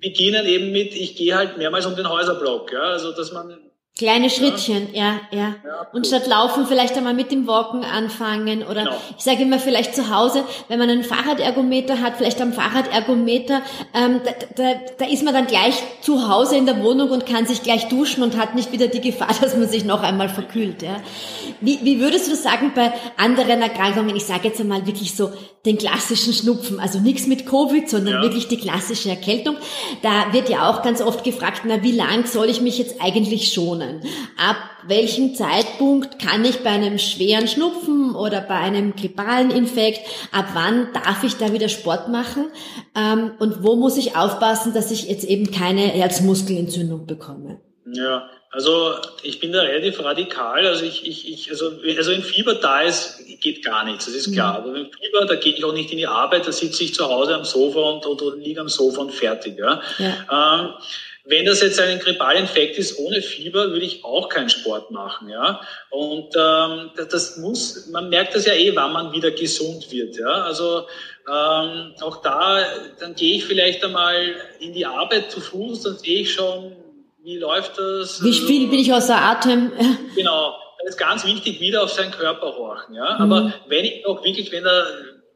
beginnen 0.00 0.46
eben 0.46 0.70
mit, 0.70 0.94
ich 0.94 1.16
gehe 1.16 1.36
halt 1.36 1.58
mehrmals 1.58 1.86
um 1.86 1.96
den 1.96 2.08
Häuserblock, 2.08 2.72
ja, 2.72 2.80
also 2.80 3.12
dass 3.12 3.32
man 3.32 3.69
Kleine 3.98 4.30
Schrittchen, 4.30 4.94
ja, 4.94 5.20
ja. 5.30 5.56
ja. 5.62 5.86
Und 5.92 6.06
statt 6.06 6.26
laufen 6.26 6.66
vielleicht 6.66 6.96
einmal 6.96 7.12
mit 7.12 7.30
dem 7.30 7.46
Walken 7.46 7.84
anfangen 7.84 8.62
oder 8.62 8.84
genau. 8.84 8.96
ich 9.18 9.22
sage 9.22 9.42
immer 9.42 9.58
vielleicht 9.58 9.94
zu 9.94 10.08
Hause, 10.08 10.44
wenn 10.68 10.78
man 10.78 10.88
einen 10.88 11.04
Fahrradergometer 11.04 12.00
hat, 12.00 12.16
vielleicht 12.16 12.40
am 12.40 12.54
Fahrradergometer, 12.54 13.60
ähm, 13.92 14.20
da, 14.24 14.30
da, 14.56 14.80
da 14.96 15.04
ist 15.04 15.22
man 15.22 15.34
dann 15.34 15.46
gleich 15.46 15.74
zu 16.00 16.30
Hause 16.30 16.56
in 16.56 16.64
der 16.64 16.82
Wohnung 16.82 17.10
und 17.10 17.26
kann 17.26 17.44
sich 17.44 17.62
gleich 17.62 17.88
duschen 17.88 18.22
und 18.22 18.38
hat 18.38 18.54
nicht 18.54 18.72
wieder 18.72 18.86
die 18.86 19.02
Gefahr, 19.02 19.34
dass 19.40 19.54
man 19.54 19.68
sich 19.68 19.84
noch 19.84 20.02
einmal 20.02 20.30
verkühlt. 20.30 20.80
Ja. 20.80 20.96
Wie, 21.60 21.80
wie 21.82 22.00
würdest 22.00 22.30
du 22.30 22.36
sagen 22.36 22.72
bei 22.74 22.92
anderen 23.18 23.60
Erkrankungen? 23.60 24.16
Ich 24.16 24.24
sage 24.24 24.48
jetzt 24.48 24.60
einmal 24.60 24.86
wirklich 24.86 25.14
so 25.14 25.30
den 25.66 25.76
klassischen 25.76 26.32
Schnupfen, 26.32 26.80
also 26.80 27.00
nichts 27.00 27.26
mit 27.26 27.44
Covid, 27.44 27.90
sondern 27.90 28.14
ja. 28.14 28.22
wirklich 28.22 28.48
die 28.48 28.56
klassische 28.56 29.10
Erkältung. 29.10 29.56
Da 30.00 30.32
wird 30.32 30.48
ja 30.48 30.70
auch 30.70 30.82
ganz 30.82 31.02
oft 31.02 31.22
gefragt, 31.22 31.62
na 31.66 31.82
wie 31.82 31.92
lang 31.92 32.24
soll 32.24 32.48
ich 32.48 32.62
mich 32.62 32.78
jetzt 32.78 33.02
eigentlich 33.02 33.52
schonen? 33.52 33.79
Können. 33.80 34.02
Ab 34.36 34.56
welchem 34.86 35.34
Zeitpunkt 35.34 36.18
kann 36.18 36.44
ich 36.44 36.58
bei 36.60 36.70
einem 36.70 36.98
schweren 36.98 37.48
Schnupfen 37.48 38.14
oder 38.14 38.40
bei 38.40 38.56
einem 38.56 38.94
grippalen 38.94 39.50
Infekt, 39.50 40.00
ab 40.32 40.46
wann 40.54 40.92
darf 40.92 41.22
ich 41.24 41.36
da 41.36 41.52
wieder 41.52 41.68
Sport 41.68 42.08
machen? 42.08 42.46
Ähm, 42.94 43.32
und 43.38 43.62
wo 43.62 43.76
muss 43.76 43.96
ich 43.96 44.16
aufpassen, 44.16 44.74
dass 44.74 44.90
ich 44.90 45.08
jetzt 45.08 45.24
eben 45.24 45.50
keine 45.50 45.82
Herzmuskelentzündung 45.82 47.06
bekomme? 47.06 47.60
Ja, 47.92 48.28
also 48.52 48.94
ich 49.22 49.40
bin 49.40 49.52
da 49.52 49.62
relativ 49.62 50.02
radikal. 50.02 50.66
Also 50.66 50.84
ich, 50.84 51.06
ich, 51.06 51.30
ich 51.30 51.50
also, 51.50 51.72
also 51.96 52.10
wenn 52.10 52.22
Fieber 52.22 52.54
da 52.54 52.82
ist, 52.82 53.20
geht 53.40 53.64
gar 53.64 53.84
nichts, 53.84 54.06
das 54.06 54.14
ist 54.14 54.32
klar. 54.32 54.52
Mhm. 54.52 54.56
Aber 54.58 54.74
wenn 54.74 54.90
Fieber, 54.90 55.24
da 55.26 55.36
gehe 55.36 55.54
ich 55.54 55.64
auch 55.64 55.72
nicht 55.72 55.90
in 55.90 55.98
die 55.98 56.06
Arbeit, 56.06 56.46
da 56.46 56.52
sitze 56.52 56.84
ich 56.84 56.94
zu 56.94 57.08
Hause 57.08 57.34
am 57.34 57.44
Sofa 57.44 57.80
und 57.80 58.06
oder 58.06 58.36
liege 58.36 58.60
am 58.60 58.68
Sofa 58.68 59.02
und 59.02 59.12
fertig. 59.12 59.58
Ja. 59.58 59.80
ja. 59.98 60.60
Ähm, 60.60 60.74
wenn 61.30 61.46
das 61.46 61.62
jetzt 61.62 61.78
ein 61.78 62.00
Grippalinfekt 62.00 62.76
ist 62.76 62.98
ohne 62.98 63.22
Fieber, 63.22 63.70
würde 63.70 63.86
ich 63.86 64.04
auch 64.04 64.28
keinen 64.28 64.50
Sport 64.50 64.90
machen, 64.90 65.28
ja. 65.28 65.60
Und 65.90 66.34
ähm, 66.36 66.90
das 66.96 67.36
muss, 67.36 67.86
man 67.86 68.08
merkt 68.08 68.34
das 68.34 68.46
ja 68.46 68.52
eh, 68.52 68.74
wann 68.74 68.92
man 68.92 69.12
wieder 69.12 69.30
gesund 69.30 69.90
wird, 69.92 70.16
ja. 70.16 70.26
Also 70.26 70.86
ähm, 71.28 71.94
auch 72.00 72.20
da, 72.22 72.64
dann 72.98 73.14
gehe 73.14 73.36
ich 73.36 73.44
vielleicht 73.44 73.84
einmal 73.84 74.34
in 74.58 74.72
die 74.72 74.84
Arbeit 74.84 75.30
zu 75.30 75.40
Fuß, 75.40 75.82
dann 75.82 75.98
sehe 75.98 76.22
ich 76.22 76.32
schon, 76.32 76.72
wie 77.22 77.38
läuft 77.38 77.78
das. 77.78 78.24
Wie 78.24 78.32
viel 78.32 78.68
bin 78.68 78.80
ich 78.80 78.92
außer 78.92 79.16
Atem? 79.16 79.70
genau, 80.16 80.54
das 80.80 80.94
ist 80.94 80.98
ganz 80.98 81.24
wichtig, 81.24 81.60
wieder 81.60 81.84
auf 81.84 81.92
seinen 81.92 82.10
Körper 82.10 82.56
horchen, 82.56 82.96
ja. 82.96 83.14
Mhm. 83.14 83.20
Aber 83.20 83.54
wenn 83.68 83.84
ich 83.84 84.04
auch 84.04 84.24
wirklich, 84.24 84.50
wenn 84.50 84.66
er 84.66 84.86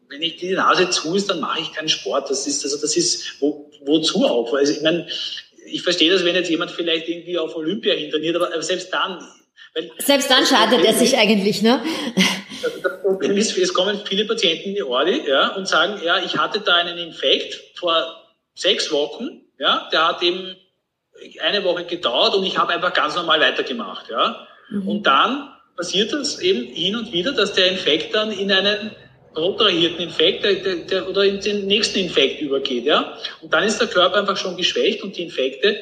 wenn 0.09 0.23
ich 0.23 0.37
die 0.37 0.53
Nase 0.53 0.91
zu 0.91 1.15
ist, 1.15 1.31
dann 1.31 1.41
mache 1.41 1.61
ich 1.61 1.73
keinen 1.73 1.89
Sport. 1.89 2.31
Das 2.31 2.47
ist, 2.47 2.63
also 2.63 2.77
das 2.81 2.97
ist, 2.97 3.41
wo, 3.41 3.71
wozu 3.85 4.25
auch? 4.25 4.53
Also 4.55 4.73
ich 4.73 4.83
meine, 4.83 5.07
ich 5.66 5.83
verstehe 5.83 6.12
das, 6.12 6.24
wenn 6.24 6.35
jetzt 6.35 6.50
jemand 6.50 6.70
vielleicht 6.70 7.09
irgendwie 7.09 7.38
auf 7.38 7.55
Olympia 7.57 7.94
hinterniert, 7.94 8.37
aber 8.37 8.62
selbst 8.62 8.92
dann. 8.92 9.18
Weil, 9.74 9.90
selbst 9.98 10.31
dann 10.31 10.46
schadet 10.46 10.85
er 10.85 10.94
sich 10.94 11.16
eigentlich, 11.16 11.62
ne? 11.62 11.83
Ist, 13.20 13.59
es 13.59 13.74
kommen 13.74 14.00
viele 14.05 14.24
Patienten 14.24 14.70
in 14.70 14.74
die 14.77 14.83
Ordi, 14.83 15.22
ja, 15.29 15.48
und 15.55 15.68
sagen, 15.68 16.00
ja, 16.05 16.18
ich 16.24 16.37
hatte 16.37 16.61
da 16.61 16.77
einen 16.77 16.98
Infekt 16.98 17.61
vor 17.74 18.24
sechs 18.55 18.90
Wochen, 18.92 19.42
ja, 19.59 19.88
der 19.92 20.09
hat 20.09 20.22
eben 20.22 20.57
eine 21.42 21.64
Woche 21.64 21.85
gedauert 21.85 22.35
und 22.35 22.44
ich 22.44 22.59
habe 22.59 22.72
einfach 22.72 22.92
ganz 22.92 23.14
normal 23.14 23.40
weitergemacht, 23.40 24.11
ja. 24.11 24.46
Mhm. 24.70 24.88
Und 24.88 25.07
dann 25.07 25.50
passiert 25.77 26.12
das 26.12 26.38
eben 26.40 26.64
hin 26.64 26.96
und 26.96 27.12
wieder, 27.12 27.33
dass 27.33 27.53
der 27.53 27.70
Infekt 27.70 28.14
dann 28.14 28.33
in 28.33 28.50
einen 28.50 28.90
protrahierten 29.35 30.01
Infekt 30.01 30.44
der, 30.44 30.55
der, 30.55 30.77
der, 30.77 31.09
oder 31.09 31.25
in 31.25 31.40
den 31.40 31.66
nächsten 31.66 31.99
Infekt 31.99 32.40
übergeht. 32.40 32.85
Ja? 32.85 33.18
Und 33.42 33.53
dann 33.53 33.64
ist 33.64 33.81
der 33.81 33.88
Körper 33.88 34.18
einfach 34.18 34.37
schon 34.37 34.57
geschwächt 34.57 35.03
und 35.03 35.16
die 35.16 35.25
Infekte, 35.25 35.79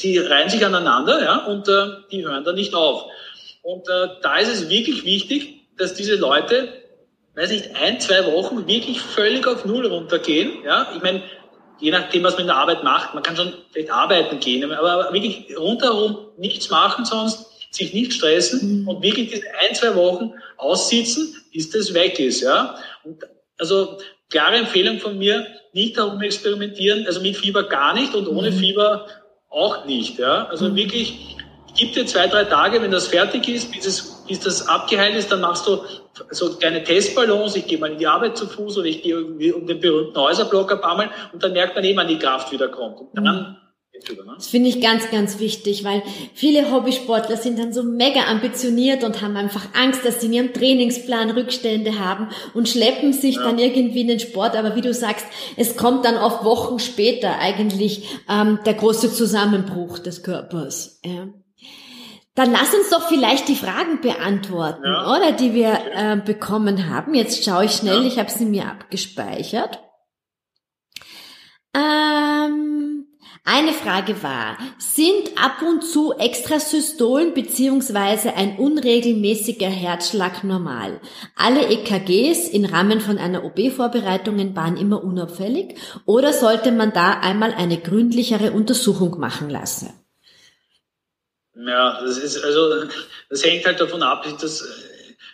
die 0.00 0.18
reihen 0.18 0.48
sich 0.48 0.64
aneinander 0.64 1.22
ja? 1.22 1.46
und 1.46 1.68
äh, 1.68 1.86
die 2.10 2.24
hören 2.26 2.44
dann 2.44 2.54
nicht 2.54 2.74
auf. 2.74 3.06
Und 3.62 3.88
äh, 3.88 4.08
da 4.22 4.36
ist 4.36 4.48
es 4.48 4.68
wirklich 4.68 5.04
wichtig, 5.04 5.66
dass 5.76 5.94
diese 5.94 6.16
Leute, 6.16 6.68
weiß 7.34 7.50
nicht, 7.50 7.74
ein, 7.74 8.00
zwei 8.00 8.26
Wochen 8.26 8.66
wirklich 8.66 9.00
völlig 9.00 9.46
auf 9.46 9.64
Null 9.64 9.86
runtergehen. 9.86 10.64
Ja? 10.64 10.92
Ich 10.94 11.02
meine, 11.02 11.22
je 11.80 11.90
nachdem, 11.90 12.24
was 12.24 12.34
man 12.34 12.42
in 12.42 12.46
der 12.48 12.56
Arbeit 12.56 12.84
macht, 12.84 13.14
man 13.14 13.22
kann 13.22 13.36
schon 13.36 13.52
vielleicht 13.70 13.90
arbeiten 13.90 14.40
gehen, 14.40 14.70
aber 14.70 15.12
wirklich 15.12 15.56
rundherum 15.56 16.18
nichts 16.36 16.70
machen 16.70 17.04
sonst, 17.04 17.46
sich 17.70 17.92
nicht 17.92 18.12
stressen 18.12 18.82
mhm. 18.82 18.88
und 18.88 19.02
wirklich 19.02 19.30
diese 19.30 19.46
ein, 19.60 19.74
zwei 19.74 19.94
Wochen 19.94 20.32
aussitzen, 20.56 21.36
bis 21.52 21.70
das 21.70 21.94
weg 21.94 22.18
ist. 22.18 22.40
Ja? 22.40 22.76
Und 23.04 23.24
also 23.58 23.98
klare 24.30 24.56
Empfehlung 24.56 24.98
von 24.98 25.18
mir, 25.18 25.46
nicht 25.72 25.98
darum 25.98 26.20
experimentieren, 26.22 27.06
also 27.06 27.20
mit 27.20 27.36
Fieber 27.36 27.64
gar 27.64 27.94
nicht 27.94 28.14
und 28.14 28.26
ohne 28.28 28.50
mhm. 28.50 28.56
Fieber 28.56 29.06
auch 29.50 29.84
nicht. 29.84 30.18
Ja? 30.18 30.46
Also 30.46 30.68
mhm. 30.68 30.76
wirklich, 30.76 31.36
gib 31.76 31.92
dir 31.92 32.06
zwei, 32.06 32.26
drei 32.26 32.44
Tage, 32.44 32.80
wenn 32.82 32.90
das 32.90 33.08
fertig 33.08 33.48
ist, 33.48 33.72
bis, 33.72 33.86
es, 33.86 34.24
bis 34.26 34.40
das 34.40 34.66
abgeheilt 34.66 35.16
ist, 35.16 35.30
dann 35.30 35.40
machst 35.40 35.66
du 35.66 35.80
so 36.30 36.56
kleine 36.56 36.82
Testballons, 36.82 37.54
ich 37.54 37.66
gehe 37.66 37.78
mal 37.78 37.92
in 37.92 37.98
die 37.98 38.06
Arbeit 38.06 38.36
zu 38.36 38.46
Fuß 38.46 38.78
oder 38.78 38.86
ich 38.86 39.02
gehe 39.02 39.24
um 39.24 39.66
den 39.66 39.80
berühmten 39.80 40.18
Häuserblock 40.18 40.72
ein 40.72 40.80
paar 40.80 40.96
Mal 40.96 41.10
und 41.32 41.42
dann 41.42 41.52
merkt 41.52 41.76
man 41.76 41.84
eben, 41.84 41.98
wann 41.98 42.08
die 42.08 42.18
Kraft 42.18 42.50
wieder 42.50 42.68
kommt. 42.68 43.00
Und 43.00 43.24
dann? 43.24 43.56
Das 44.36 44.48
finde 44.48 44.68
ich 44.68 44.80
ganz, 44.80 45.10
ganz 45.10 45.38
wichtig, 45.38 45.84
weil 45.84 46.02
viele 46.34 46.70
Hobbysportler 46.70 47.36
sind 47.36 47.58
dann 47.58 47.72
so 47.72 47.82
mega 47.82 48.24
ambitioniert 48.24 49.04
und 49.04 49.22
haben 49.22 49.36
einfach 49.36 49.66
Angst, 49.74 50.04
dass 50.04 50.20
sie 50.20 50.26
in 50.26 50.32
ihrem 50.32 50.52
Trainingsplan 50.52 51.30
Rückstände 51.30 51.98
haben 51.98 52.28
und 52.54 52.68
schleppen 52.68 53.12
sich 53.12 53.36
ja. 53.36 53.42
dann 53.42 53.58
irgendwie 53.58 54.02
in 54.02 54.08
den 54.08 54.20
Sport. 54.20 54.56
Aber 54.56 54.76
wie 54.76 54.80
du 54.80 54.94
sagst, 54.94 55.26
es 55.56 55.76
kommt 55.76 56.04
dann 56.04 56.16
oft 56.16 56.44
Wochen 56.44 56.78
später 56.78 57.38
eigentlich 57.38 58.20
ähm, 58.28 58.58
der 58.64 58.74
große 58.74 59.12
Zusammenbruch 59.12 59.98
des 59.98 60.22
Körpers. 60.22 61.00
Ja. 61.04 61.28
Dann 62.34 62.52
lass 62.52 62.72
uns 62.72 62.90
doch 62.90 63.08
vielleicht 63.08 63.48
die 63.48 63.56
Fragen 63.56 64.00
beantworten, 64.00 64.84
ja. 64.84 65.16
oder 65.16 65.32
die 65.32 65.54
wir 65.54 65.76
äh, 65.92 66.16
bekommen 66.24 66.88
haben. 66.88 67.14
Jetzt 67.14 67.44
schaue 67.44 67.64
ich 67.64 67.72
schnell, 67.72 68.06
ich 68.06 68.18
habe 68.20 68.30
sie 68.30 68.44
mir 68.44 68.66
abgespeichert. 68.66 69.80
Ähm, 71.74 72.77
eine 73.50 73.72
Frage 73.72 74.22
war, 74.22 74.58
sind 74.76 75.30
ab 75.42 75.62
und 75.66 75.82
zu 75.82 76.12
Extrasystolen 76.12 77.32
beziehungsweise 77.32 78.34
ein 78.34 78.58
unregelmäßiger 78.58 79.68
Herzschlag 79.68 80.44
normal? 80.44 81.00
Alle 81.34 81.66
EKGs 81.68 82.50
im 82.50 82.66
Rahmen 82.66 83.00
von 83.00 83.16
einer 83.16 83.44
OB-Vorbereitung 83.44 84.54
waren 84.54 84.76
immer 84.76 85.02
unauffällig 85.02 85.76
oder 86.04 86.34
sollte 86.34 86.72
man 86.72 86.92
da 86.92 87.20
einmal 87.20 87.54
eine 87.54 87.78
gründlichere 87.78 88.52
Untersuchung 88.52 89.18
machen 89.18 89.48
lassen? 89.48 89.94
Ja, 91.54 92.00
das 92.02 92.18
ist 92.18 92.44
also 92.44 92.84
das 93.30 93.42
hängt 93.42 93.64
halt 93.64 93.80
davon 93.80 94.02
ab, 94.02 94.24
dass 94.40 94.64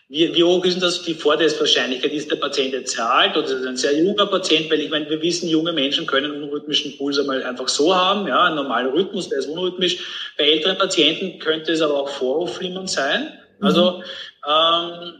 wie, 0.09 0.35
wie 0.35 0.45
hoch 0.45 0.65
ist 0.65 0.75
denn 0.75 0.83
das 0.83 1.03
die 1.03 1.15
Vorteilswahrscheinlichkeit? 1.15 2.13
Ist 2.13 2.31
der 2.31 2.37
Patient 2.37 2.75
jetzt 2.75 2.95
sehr 2.95 3.11
alt 3.11 3.37
oder 3.37 3.47
ist 3.47 3.63
er 3.63 3.69
ein 3.69 3.77
sehr 3.77 3.99
junger 3.99 4.27
Patient? 4.27 4.71
Weil 4.71 4.81
ich 4.81 4.91
meine, 4.91 5.09
wir 5.09 5.21
wissen, 5.23 5.49
junge 5.49 5.73
Menschen 5.73 6.07
können 6.07 6.33
einen 6.33 6.43
unrhythmischen 6.43 6.97
Puls 6.99 7.19
einmal 7.19 7.43
einfach 7.43 7.69
so 7.69 7.95
haben, 7.95 8.27
ja, 8.29 8.45
ein 8.45 8.55
normaler 8.55 8.93
Rhythmus, 8.93 9.31
der 9.31 9.39
ist 9.39 9.49
unrhythmisch. 9.49 9.99
Bei 10.37 10.45
älteren 10.45 10.77
Patienten 10.77 11.39
könnte 11.39 11.73
es 11.73 11.81
aber 11.81 11.95
auch 11.95 12.09
Vorhofflimmern 12.09 12.87
sein. 12.87 13.39
Also, 13.61 14.03
ähm, 14.47 15.15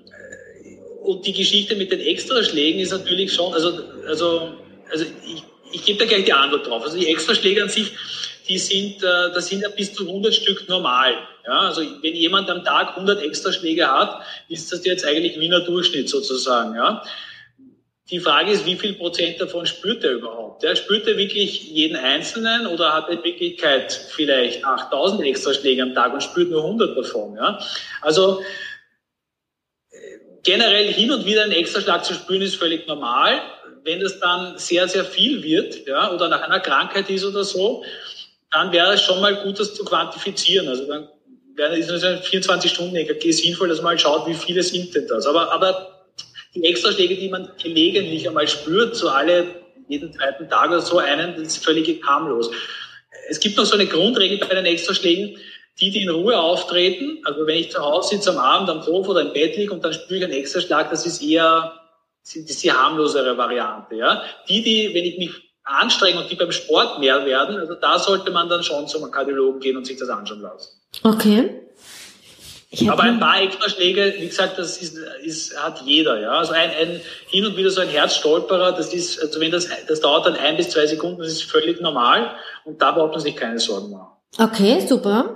und 1.03 1.27
die 1.27 1.33
Geschichte 1.33 1.77
mit 1.77 1.91
den 1.91 2.01
Extraschlägen 2.01 2.81
ist 2.81 2.93
natürlich 2.93 3.33
schon, 3.33 3.55
also, 3.55 3.79
also, 4.07 4.53
also 4.91 5.05
ich, 5.27 5.43
ich 5.73 5.85
gebe 5.85 5.99
da 5.99 6.05
gleich 6.05 6.25
die 6.25 6.33
Antwort 6.33 6.67
drauf. 6.67 6.83
Also 6.83 6.99
die 6.99 7.09
Extraschläge 7.09 7.63
an 7.63 7.69
sich, 7.69 7.93
die 8.49 8.59
sind, 8.59 9.03
äh, 9.03 9.33
das 9.33 9.47
sind 9.47 9.63
ja 9.63 9.69
bis 9.69 9.93
zu 9.93 10.07
100 10.07 10.35
Stück 10.35 10.69
normal. 10.69 11.15
Ja, 11.47 11.61
also 11.61 11.83
wenn 12.03 12.15
jemand 12.15 12.49
am 12.51 12.65
Tag 12.65 12.97
100 12.97 13.23
Extraschläge 13.23 13.91
hat, 13.91 14.23
ist 14.49 14.73
das 14.73 14.85
jetzt 14.85 15.07
eigentlich 15.07 15.39
Wiener 15.39 15.61
Durchschnitt 15.61 16.09
sozusagen. 16.09 16.75
Ja. 16.75 17.03
Die 18.11 18.21
Frage 18.21 18.51
ist, 18.51 18.67
wie 18.67 18.77
viel 18.77 18.95
Prozent 18.95 19.41
davon 19.41 19.67
spürt 19.67 20.05
er 20.05 20.13
überhaupt? 20.13 20.63
Ja, 20.63 20.77
spürt 20.77 21.07
er 21.07 21.17
wirklich 21.17 21.65
jeden 21.71 21.97
Einzelnen 21.97 22.67
oder 22.67 22.93
hat 22.93 23.09
er 23.09 23.15
in 23.15 23.25
Wirklichkeit 23.25 23.93
vielleicht 23.93 24.65
8000 24.65 25.23
Extraschläge 25.23 25.83
am 25.83 25.95
Tag 25.95 26.13
und 26.13 26.23
spürt 26.23 26.51
nur 26.51 26.63
100 26.63 26.97
davon? 26.97 27.37
Ja? 27.37 27.59
Also 28.03 28.43
generell 30.45 30.93
hin 30.93 31.11
und 31.11 31.25
wieder 31.25 31.43
einen 31.43 31.53
Extraschlag 31.53 32.05
zu 32.05 32.15
spüren 32.15 32.43
ist 32.43 32.57
völlig 32.57 32.87
normal. 32.87 33.41
Wenn 33.83 34.01
das 34.01 34.21
dann 34.21 34.57
sehr, 34.59 34.87
sehr 34.89 35.05
viel 35.05 35.43
wird 35.43 35.87
ja, 35.87 36.13
oder 36.13 36.29
nach 36.29 36.43
einer 36.43 36.61
Krankheit 36.61 37.11
ist 37.11 37.25
oder 37.25 37.45
so, 37.45 37.85
dann 38.55 38.73
wäre 38.73 38.95
es 38.95 39.03
schon 39.03 39.21
mal 39.21 39.37
gut, 39.43 39.59
das 39.59 39.75
zu 39.75 39.85
quantifizieren. 39.85 40.69
Also 40.69 40.87
dann 40.87 41.09
wäre 41.57 41.77
es 41.77 42.05
ein 42.05 42.21
24-Stunden-EKG 42.21 43.33
sinnvoll, 43.33 43.69
dass 43.69 43.79
man 43.79 43.95
mal 43.95 43.99
schaut, 43.99 44.27
wie 44.27 44.35
viele 44.35 44.63
sind 44.63 44.95
denn 44.95 45.07
das. 45.09 45.27
Aber, 45.27 45.53
aber 45.53 46.07
die 46.55 46.65
Extraschläge, 46.65 47.17
die 47.17 47.29
man 47.29 47.51
gelegentlich 47.61 48.27
einmal 48.29 48.49
spürt, 48.49 48.95
so 48.95 49.09
alle 49.09 49.47
jeden 49.89 50.13
zweiten 50.13 50.49
Tag 50.49 50.71
oder 50.71 50.81
so 50.81 50.99
einen, 50.99 51.35
das 51.35 51.43
ist 51.43 51.65
völlig 51.65 52.03
harmlos. 52.07 52.51
Es 53.29 53.41
gibt 53.41 53.57
noch 53.57 53.65
so 53.65 53.75
eine 53.75 53.87
Grundregel 53.87 54.39
bei 54.39 54.55
den 54.55 54.65
Extraschlägen, 54.65 55.37
die, 55.81 55.91
die 55.91 56.03
in 56.03 56.11
Ruhe 56.11 56.39
auftreten, 56.39 57.19
also 57.25 57.47
wenn 57.47 57.59
ich 57.59 57.73
zu 57.73 57.81
Hause 57.81 58.11
sitze 58.11 58.31
am 58.31 58.39
Abend 58.39 58.71
am 58.71 58.83
Sofa 58.83 59.11
oder 59.11 59.23
im 59.23 59.33
Bett 59.33 59.57
liege 59.57 59.73
und 59.73 59.85
dann 59.85 59.93
spüre 59.93 60.19
ich 60.19 60.25
einen 60.25 60.33
Extraschlag, 60.33 60.91
das 60.91 61.05
ist 61.05 61.21
eher 61.21 61.81
das 62.23 62.37
ist 62.37 62.63
die 62.63 62.73
harmlosere 62.73 63.37
Variante. 63.37 63.97
Ja? 63.97 64.23
Die, 64.49 64.63
die, 64.63 64.95
wenn 64.95 65.05
ich 65.05 65.19
mich 65.19 65.31
anstrengen 65.65 66.19
und 66.19 66.31
die 66.31 66.37
beim 66.37 66.53
Sport 66.53 67.01
mehr 67.01 67.25
werden, 67.25 67.59
also 67.59 67.75
da 67.75 67.99
sollte 67.99 68.31
man 68.31 68.49
dann 68.49 68.63
schon 68.63 68.87
zum 68.87 69.11
Kardiologen 69.11 69.61
gehen 69.61 69.77
und 69.77 69.87
sich 69.87 69.97
das 69.97 70.09
anschauen 70.09 70.43
lassen. 70.43 70.71
Okay. 71.03 71.61
Aber 72.89 73.05
ein 73.05 73.21
paar 73.21 73.41
Extraschläge, 73.41 74.15
wie 74.19 74.27
gesagt, 74.27 74.59
das 74.59 74.79
ist, 74.79 74.99
ist, 75.23 75.57
hat 75.57 75.83
jeder, 75.85 76.21
ja. 76.21 76.33
Also 76.33 76.53
ein, 76.53 76.71
ein, 76.71 77.01
hin 77.29 77.47
und 77.47 77.57
wieder 77.57 77.71
so 77.71 77.81
ein 77.81 77.89
Herzstolperer, 77.89 78.73
das 78.73 78.93
ist, 78.93 79.21
also 79.21 79.41
wenn 79.41 79.53
das, 79.53 79.69
das 79.87 80.01
dauert 80.01 80.27
dann 80.27 80.37
ein 80.37 80.57
bis 80.57 80.71
zwei 80.71 80.87
Sekunden, 80.87 81.21
das 81.21 81.29
ist 81.29 81.45
völlig 81.45 81.81
normal 81.81 82.33
und 82.65 82.83
da 82.83 82.91
braucht 82.91 83.13
man 83.13 83.21
sich 83.21 83.37
keine 83.37 83.59
Sorgen 83.59 83.91
machen. 83.91 84.09
Okay, 84.39 84.85
super. 84.87 85.34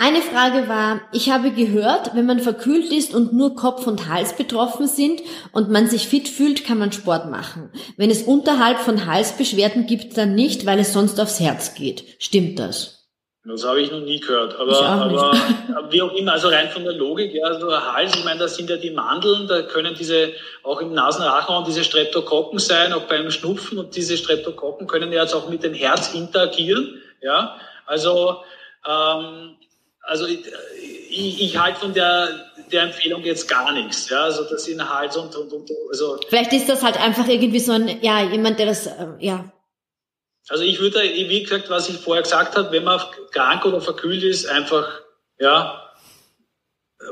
Eine 0.00 0.22
Frage 0.22 0.68
war, 0.68 1.00
ich 1.12 1.28
habe 1.28 1.50
gehört, 1.50 2.14
wenn 2.14 2.24
man 2.24 2.38
verkühlt 2.38 2.92
ist 2.92 3.16
und 3.16 3.32
nur 3.32 3.56
Kopf 3.56 3.84
und 3.88 4.08
Hals 4.08 4.36
betroffen 4.36 4.86
sind 4.86 5.20
und 5.50 5.70
man 5.70 5.88
sich 5.88 6.06
fit 6.06 6.28
fühlt, 6.28 6.64
kann 6.64 6.78
man 6.78 6.92
Sport 6.92 7.28
machen. 7.28 7.72
Wenn 7.96 8.08
es 8.08 8.22
unterhalb 8.22 8.78
von 8.78 9.06
Halsbeschwerden 9.06 9.86
gibt, 9.86 10.16
dann 10.16 10.36
nicht, 10.36 10.66
weil 10.66 10.78
es 10.78 10.92
sonst 10.92 11.20
aufs 11.20 11.40
Herz 11.40 11.74
geht. 11.74 12.04
Stimmt 12.20 12.60
das? 12.60 13.08
Das 13.44 13.64
habe 13.64 13.80
ich 13.80 13.90
noch 13.90 13.98
nie 13.98 14.20
gehört. 14.20 14.54
Aber, 14.54 14.80
aber, 14.80 15.34
aber 15.76 15.90
wie 15.92 16.00
auch 16.00 16.12
immer, 16.12 16.34
also 16.34 16.46
rein 16.46 16.68
von 16.68 16.84
der 16.84 16.92
Logik, 16.92 17.34
ja, 17.34 17.46
also 17.46 17.68
der 17.68 17.92
Hals, 17.92 18.14
ich 18.14 18.24
meine, 18.24 18.38
das 18.38 18.54
sind 18.54 18.70
ja 18.70 18.76
die 18.76 18.92
Mandeln, 18.92 19.48
da 19.48 19.62
können 19.62 19.96
diese, 19.98 20.30
auch 20.62 20.80
im 20.80 20.92
Nasenrachenraum 20.92 21.64
diese 21.64 21.82
Streptokokken 21.82 22.60
sein, 22.60 22.92
auch 22.92 23.08
beim 23.08 23.32
Schnupfen 23.32 23.78
und 23.78 23.96
diese 23.96 24.16
Streptokokken 24.16 24.86
können 24.86 25.12
ja 25.12 25.22
jetzt 25.22 25.34
auch 25.34 25.48
mit 25.48 25.64
dem 25.64 25.74
Herz 25.74 26.14
interagieren, 26.14 27.02
ja. 27.20 27.56
Also, 27.84 28.36
ähm, 28.86 29.56
also 30.08 30.26
ich, 30.26 30.40
ich, 31.10 31.42
ich 31.42 31.58
halte 31.58 31.80
von 31.80 31.94
der, 31.94 32.50
der 32.72 32.84
Empfehlung 32.84 33.22
jetzt 33.22 33.48
gar 33.48 33.72
nichts. 33.72 34.08
Ja, 34.08 34.24
also 34.24 34.44
das 34.44 34.66
in 34.66 34.88
Hals 34.88 35.16
und, 35.16 35.34
und, 35.36 35.52
und 35.52 35.70
also. 35.90 36.18
Vielleicht 36.28 36.52
ist 36.52 36.68
das 36.68 36.82
halt 36.82 36.98
einfach 36.98 37.28
irgendwie 37.28 37.60
so 37.60 37.72
ein, 37.72 38.02
ja, 38.02 38.22
jemand, 38.22 38.58
der 38.58 38.66
das, 38.66 38.86
äh, 38.86 39.06
ja. 39.20 39.52
Also 40.48 40.64
ich 40.64 40.80
würde, 40.80 41.00
wie 41.02 41.42
gesagt, 41.42 41.68
was 41.68 41.88
ich 41.90 41.98
vorher 41.98 42.22
gesagt 42.22 42.56
habe, 42.56 42.72
wenn 42.72 42.84
man 42.84 43.00
krank 43.32 43.66
oder 43.66 43.82
verkühlt 43.82 44.22
ist, 44.22 44.46
einfach, 44.46 44.88
ja, 45.38 45.92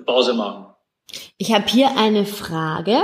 Pause 0.07 0.33
machen. 0.33 0.75
Ich 1.37 1.53
habe 1.53 1.67
hier 1.69 1.97
eine 1.97 2.25
Frage. 2.25 3.03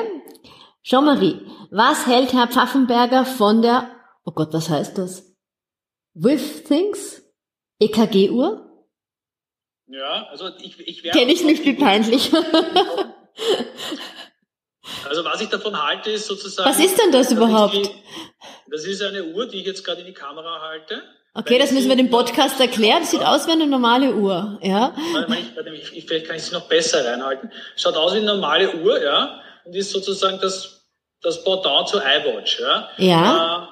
Jean-Marie, 0.82 1.46
was 1.70 2.06
hält 2.06 2.32
Herr 2.32 2.48
Pfaffenberger 2.48 3.24
von 3.26 3.62
der, 3.62 3.88
oh 4.24 4.32
Gott, 4.32 4.52
was 4.52 4.70
heißt 4.70 4.96
das? 4.98 5.36
With 6.14 6.64
Things? 6.64 7.22
EKG-Uhr? 7.78 8.71
Ja, 9.92 10.26
also 10.30 10.48
ich, 10.60 10.80
ich 10.80 11.04
werde. 11.04 11.18
Kenne 11.18 11.32
ich 11.32 11.44
nicht, 11.44 11.64
wie 11.64 11.74
peinlich. 11.74 12.30
Also 15.08 15.24
was 15.24 15.40
ich 15.40 15.48
davon 15.48 15.80
halte, 15.80 16.10
ist 16.10 16.26
sozusagen. 16.26 16.68
Was 16.68 16.78
ist 16.78 16.98
denn 16.98 17.12
das 17.12 17.30
überhaupt? 17.30 17.74
Die, 17.74 17.88
das 18.70 18.84
ist 18.84 19.02
eine 19.02 19.24
Uhr, 19.24 19.46
die 19.46 19.58
ich 19.58 19.66
jetzt 19.66 19.84
gerade 19.84 20.00
in 20.00 20.06
die 20.06 20.14
Kamera 20.14 20.60
halte. 20.60 21.02
Okay, 21.34 21.58
das 21.58 21.70
müssen 21.72 21.88
wir 21.88 21.96
dem 21.96 22.10
Podcast 22.10 22.58
erklären. 22.60 23.00
Das 23.00 23.10
sieht 23.10 23.24
aus 23.24 23.46
wie 23.46 23.52
eine 23.52 23.66
normale 23.66 24.14
Uhr, 24.14 24.58
ja. 24.62 24.94
Ich, 25.74 25.96
ich, 25.96 26.06
vielleicht 26.06 26.26
kann 26.26 26.36
ich 26.36 26.44
sie 26.44 26.52
noch 26.54 26.68
besser 26.68 27.04
reinhalten. 27.04 27.50
Schaut 27.76 27.96
aus 27.96 28.12
wie 28.12 28.18
eine 28.18 28.26
normale 28.26 28.74
Uhr, 28.76 29.02
ja, 29.02 29.40
und 29.64 29.74
ist 29.74 29.90
sozusagen 29.92 30.40
das, 30.40 30.86
das 31.20 31.44
Pendant 31.44 31.88
zur 31.88 32.02
iWatch, 32.02 32.60
ja. 32.60 32.88
Ja. 32.98 33.68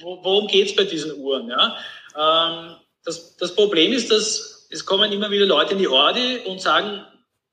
Äh, 0.00 0.02
worum 0.02 0.46
geht's 0.46 0.74
bei 0.74 0.84
diesen 0.84 1.16
Uhren, 1.16 1.48
ja? 1.48 1.76
Ähm, 2.16 2.76
das, 3.04 3.36
das 3.36 3.54
Problem 3.54 3.92
ist, 3.92 4.10
dass 4.10 4.59
es 4.70 4.86
kommen 4.86 5.12
immer 5.12 5.30
wieder 5.30 5.46
Leute 5.46 5.72
in 5.72 5.78
die 5.78 5.88
Ordi 5.88 6.38
und 6.46 6.60
sagen, 6.60 7.04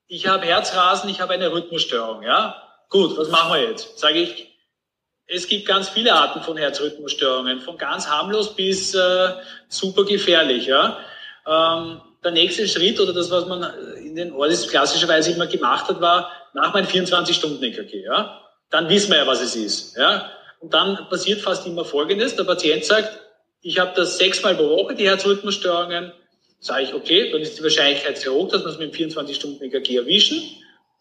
ich 0.06 0.26
habe 0.26 0.46
Herzrasen, 0.46 1.10
ich 1.10 1.20
habe 1.20 1.34
eine 1.34 1.52
Rhythmusstörung, 1.52 2.22
ja. 2.22 2.62
Gut, 2.88 3.18
was 3.18 3.28
machen 3.28 3.52
wir 3.52 3.68
jetzt? 3.68 3.98
Sage 3.98 4.20
ich, 4.20 4.48
es 5.26 5.46
gibt 5.46 5.66
ganz 5.66 5.90
viele 5.90 6.14
Arten 6.14 6.40
von 6.40 6.56
Herzrhythmusstörungen, 6.56 7.60
von 7.60 7.76
ganz 7.76 8.08
harmlos 8.08 8.54
bis 8.54 8.94
äh, 8.94 9.32
super 9.68 10.04
gefährlich, 10.04 10.66
ja. 10.66 10.98
Ähm, 11.46 12.00
der 12.24 12.30
nächste 12.30 12.66
Schritt 12.66 12.98
oder 13.00 13.12
das, 13.12 13.30
was 13.30 13.46
man 13.46 13.62
in 13.96 14.16
den 14.16 14.32
Ordis 14.32 14.68
klassischerweise 14.68 15.32
immer 15.32 15.46
gemacht 15.46 15.88
hat, 15.88 16.00
war, 16.00 16.32
nach 16.54 16.72
meinem 16.72 16.86
24-Stunden-EKG, 16.86 18.04
ja. 18.04 18.40
Dann 18.70 18.88
wissen 18.88 19.10
wir 19.10 19.18
ja, 19.18 19.26
was 19.26 19.42
es 19.42 19.56
ist, 19.56 19.96
ja. 19.96 20.30
Und 20.60 20.72
dann 20.72 21.08
passiert 21.08 21.40
fast 21.40 21.66
immer 21.66 21.84
Folgendes, 21.84 22.36
der 22.36 22.44
Patient 22.44 22.84
sagt, 22.84 23.20
ich 23.60 23.78
habe 23.78 23.92
das 23.96 24.18
sechsmal 24.18 24.54
pro 24.54 24.68
Woche, 24.70 24.94
die 24.94 25.08
Herzrhythmusstörungen. 25.08 26.12
Sage 26.60 26.84
ich, 26.84 26.94
okay, 26.94 27.30
dann 27.30 27.40
ist 27.40 27.58
die 27.58 27.62
Wahrscheinlichkeit 27.62 28.18
sehr 28.18 28.32
hoch, 28.32 28.48
dass 28.48 28.62
wir 28.62 28.70
es 28.70 28.78
mit 28.78 28.94
dem 28.94 29.10
24-Stunden-EKG 29.10 29.96
erwischen. 29.96 30.42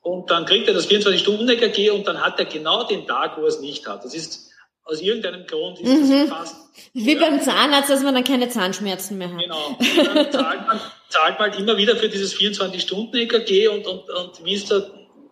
Und 0.02 0.30
dann 0.30 0.46
kriegt 0.46 0.67
er 0.67 0.74
das 0.74 0.89
24-Stunden-EKG 0.89 1.89
und 1.89 2.08
dann 2.08 2.24
hat 2.24 2.39
er 2.39 2.46
genau 2.46 2.84
den 2.84 3.08
Tag, 3.08 3.38
wo 3.38 3.41
er 3.41 3.48
es 3.48 3.60
nicht 3.60 3.88
hat. 3.88 4.06
Das 4.06 4.13
ist 4.13 4.48
aus 4.88 5.02
irgendeinem 5.02 5.46
Grund 5.46 5.80
ist 5.80 5.89
mhm. 5.89 6.30
das 6.30 6.30
fast. 6.30 6.56
Wie 6.93 7.13
ja. 7.13 7.20
beim 7.20 7.41
Zahnarzt, 7.41 7.89
dass 7.89 8.04
man 8.04 8.15
dann 8.15 8.24
keine 8.24 8.48
Zahnschmerzen 8.48 9.17
mehr 9.17 9.34
hat. 9.34 9.39
Genau. 9.39 9.67
Und 9.67 10.08
dann 10.08 10.32
zahlt 10.32 10.67
man, 10.67 10.80
zahlt 11.10 11.39
man 11.39 11.52
halt 11.52 11.60
immer 11.60 11.78
wieder 11.78 11.96
für 11.98 12.08
dieses 12.08 12.36
24-Stunden-EKG 12.38 13.67
und, 13.67 13.86
und, 13.86 14.10
und 14.10 14.46
wie 14.46 14.54
es 14.54 14.65
der 14.65 14.89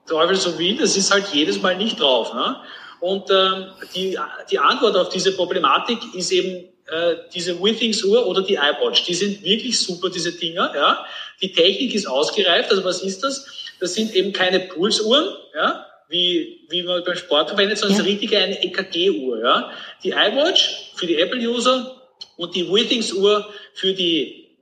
Teufel 0.08 0.36
so 0.36 0.58
will, 0.60 0.78
das 0.78 0.98
ist 0.98 1.12
halt 1.12 1.26
jedes 1.32 1.62
Mal 1.62 1.78
nicht 1.78 2.00
drauf. 2.00 2.34
Ne? 2.34 2.58
Und 3.00 3.30
ähm, 3.30 3.68
die, 3.96 4.18
die 4.52 4.60
Antwort 4.60 4.98
auf 4.98 5.10
diese 5.10 5.32
Problematik 5.36 6.00
ist 6.14 6.32
eben 6.32 6.68
äh, 6.88 7.16
diese 7.34 7.60
Withings-Uhr 7.62 8.28
oder 8.28 8.42
die 8.42 8.56
iWatch. 8.56 9.06
Die 9.06 9.14
sind 9.14 9.44
wirklich 9.44 9.80
super, 9.80 10.10
diese 10.10 10.32
Dinger. 10.32 10.72
Ja? 10.76 11.06
Die 11.42 11.52
Technik 11.52 11.96
ist 11.96 12.06
ausgereift. 12.06 12.70
Also 12.70 12.84
was 12.84 13.02
ist 13.02 13.24
das? 13.24 13.48
Das 13.80 13.94
sind 13.96 14.14
eben 14.16 14.32
keine 14.34 14.60
Pulsuhren, 14.60 15.36
ja? 15.56 15.86
wie, 16.10 16.68
wie 16.70 16.84
man 16.84 17.04
beim 17.04 17.16
Sport 17.16 17.50
verwendet, 17.50 17.80
sondern 17.80 17.98
ja. 17.98 18.04
es 18.04 18.08
ist 18.08 18.14
richtig 18.14 18.38
eine 18.38 18.64
EKG-Uhr. 18.64 19.42
Ja? 19.42 19.72
Die 20.04 20.12
iWatch 20.12 20.92
für 20.96 21.08
die 21.08 21.20
Apple-User 21.20 22.02
und 22.38 22.56
die 22.56 22.70
Withings-Uhr 22.72 23.50
für 23.74 23.94
die 23.94 24.58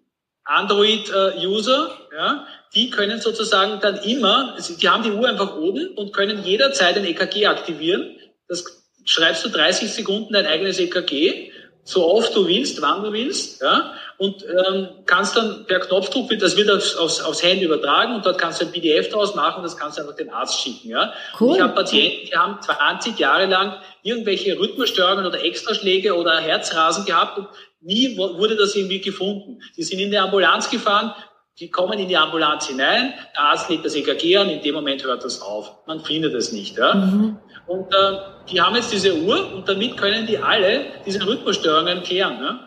Android-User. 0.46 1.98
Ja? 2.16 2.48
Die 2.74 2.90
können 2.90 3.20
sozusagen 3.20 3.82
dann 3.82 3.98
immer, 4.04 4.58
die 4.82 4.90
haben 4.90 5.04
die 5.04 5.12
Uhr 5.12 5.28
einfach 5.28 5.58
oben 5.58 5.90
und 5.96 6.14
können 6.14 6.44
jederzeit 6.44 6.96
ein 6.96 7.06
EKG 7.06 7.48
aktivieren. 7.48 8.18
Das 8.48 8.64
schreibst 9.06 9.44
du 9.44 9.50
30 9.50 9.92
Sekunden 9.92 10.34
dein 10.34 10.48
eigenes 10.48 10.80
EKG 10.80 11.52
so 11.86 12.10
oft 12.10 12.36
du 12.36 12.48
willst, 12.48 12.82
wann 12.82 13.04
du 13.04 13.12
willst, 13.12 13.62
ja, 13.62 13.94
und 14.18 14.44
ähm, 14.44 14.88
kannst 15.06 15.36
dann 15.36 15.66
per 15.66 15.80
Knopfdruck, 15.82 16.30
das 16.40 16.56
wird 16.56 16.72
aufs, 16.72 16.96
aufs, 16.96 17.22
aufs 17.22 17.44
Handy 17.44 17.66
übertragen 17.66 18.16
und 18.16 18.26
dort 18.26 18.38
kannst 18.38 18.62
du 18.62 18.66
ein 18.66 18.72
PDF 18.72 19.10
draus 19.10 19.36
machen 19.36 19.58
und 19.58 19.64
das 19.64 19.76
kannst 19.76 19.98
du 19.98 20.02
einfach 20.02 20.16
den 20.16 20.30
Arzt 20.30 20.62
schicken. 20.62 20.90
Ja. 20.90 21.14
Cool. 21.40 21.56
Ich 21.56 21.62
habe 21.62 21.74
Patienten, 21.74 22.28
die 22.28 22.38
haben 22.38 22.62
20 22.62 23.20
Jahre 23.20 23.48
lang 23.48 23.76
irgendwelche 24.02 24.58
Rhythmusstörungen 24.58 25.26
oder 25.26 25.44
Extraschläge 25.44 26.16
oder 26.16 26.40
Herzrasen 26.40 27.04
gehabt 27.06 27.38
und 27.38 27.48
nie 27.82 28.18
wurde 28.18 28.56
das 28.56 28.76
irgendwie 28.76 29.02
gefunden. 29.02 29.62
Die 29.76 29.84
sind 29.84 30.00
in 30.00 30.10
die 30.10 30.18
Ambulanz 30.18 30.70
gefahren, 30.70 31.14
die 31.60 31.70
kommen 31.70 32.00
in 32.00 32.08
die 32.08 32.18
Ambulanz 32.18 32.68
hinein, 32.68 33.14
der 33.36 33.44
Arzt 33.44 33.70
legt 33.70 33.86
das 33.86 33.96
EKG 33.96 34.38
an, 34.38 34.50
in 34.50 34.62
dem 34.62 34.74
Moment 34.74 35.04
hört 35.04 35.24
das 35.24 35.42
auf. 35.42 35.86
Man 35.86 36.00
findet 36.00 36.34
es 36.34 36.52
nicht. 36.52 36.78
Ja? 36.78 36.96
Mhm. 36.96 37.38
Und 37.68 37.94
äh, 37.94 38.18
die 38.52 38.60
haben 38.60 38.76
jetzt 38.76 38.92
diese 38.92 39.16
Uhr 39.16 39.54
und 39.54 39.68
damit 39.68 39.98
können 39.98 40.28
die 40.28 40.38
alle 40.38 40.86
diese 41.06 41.26
Rhythmusstörungen 41.26 42.04
klären. 42.04 42.40
Ne? 42.40 42.60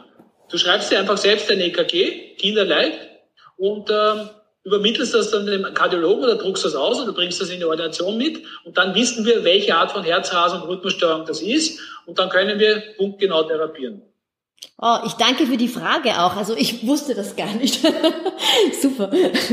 Du 0.51 0.59
schreibst 0.59 0.91
dir 0.91 0.99
einfach 0.99 1.19
selbst 1.19 1.51
dein 1.51 1.61
EKG, 1.61 2.37
kinderleicht, 2.37 2.99
und 3.57 3.91
ähm, 3.91 4.29
übermittelst 4.65 5.15
das 5.15 5.31
dann 5.31 5.47
dem 5.47 5.63
Kardiologen 5.75 6.25
oder 6.25 6.37
druckst 6.37 6.65
das 6.65 6.75
aus 6.75 7.01
oder 7.01 7.13
bringst 7.13 7.41
das 7.41 7.51
in 7.51 7.59
die 7.59 7.65
Ordination 7.65 8.19
mit 8.19 8.43
und 8.65 8.77
dann 8.77 8.95
wissen 8.95 9.25
wir, 9.25 9.45
welche 9.45 9.75
Art 9.75 9.93
von 9.93 10.03
Herzrasen 10.03 10.61
und 10.61 10.69
Rhythmusstörung 10.69 11.25
das 11.25 11.41
ist 11.41 11.81
und 12.05 12.19
dann 12.19 12.29
können 12.29 12.59
wir 12.59 12.83
punktgenau 12.97 13.45
therapieren. 13.45 14.03
Oh, 14.79 14.99
ich 15.07 15.13
danke 15.13 15.47
für 15.47 15.57
die 15.57 15.69
Frage 15.69 16.21
auch. 16.21 16.37
Also 16.37 16.55
ich 16.55 16.87
wusste 16.87 17.15
das 17.15 17.35
gar 17.35 17.53
nicht. 17.55 17.81
Super. 18.83 19.11
Es 19.13 19.51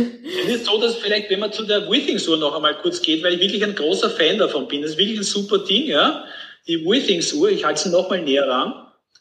ist 0.49 0.65
so, 0.65 0.79
dass 0.81 0.95
vielleicht, 0.95 1.29
wenn 1.29 1.39
man 1.39 1.53
zu 1.53 1.63
der 1.63 1.89
Withings-Uhr 1.89 2.37
noch 2.37 2.55
einmal 2.55 2.75
kurz 2.77 3.01
geht, 3.01 3.23
weil 3.23 3.33
ich 3.33 3.39
wirklich 3.39 3.63
ein 3.63 3.75
großer 3.75 4.09
Fan 4.09 4.37
davon 4.37 4.67
bin. 4.67 4.81
Das 4.81 4.91
ist 4.91 4.97
wirklich 4.97 5.19
ein 5.19 5.23
super 5.23 5.59
Ding, 5.59 5.87
ja. 5.87 6.25
Die 6.67 6.85
Withings-Uhr, 6.85 7.49
ich 7.49 7.63
halte 7.63 7.83
sie 7.83 7.89
noch 7.89 8.09
mal 8.09 8.21
näher 8.21 8.47
ran, 8.47 8.73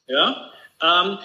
ja. 0.09 0.51
Ähm, 0.83 1.19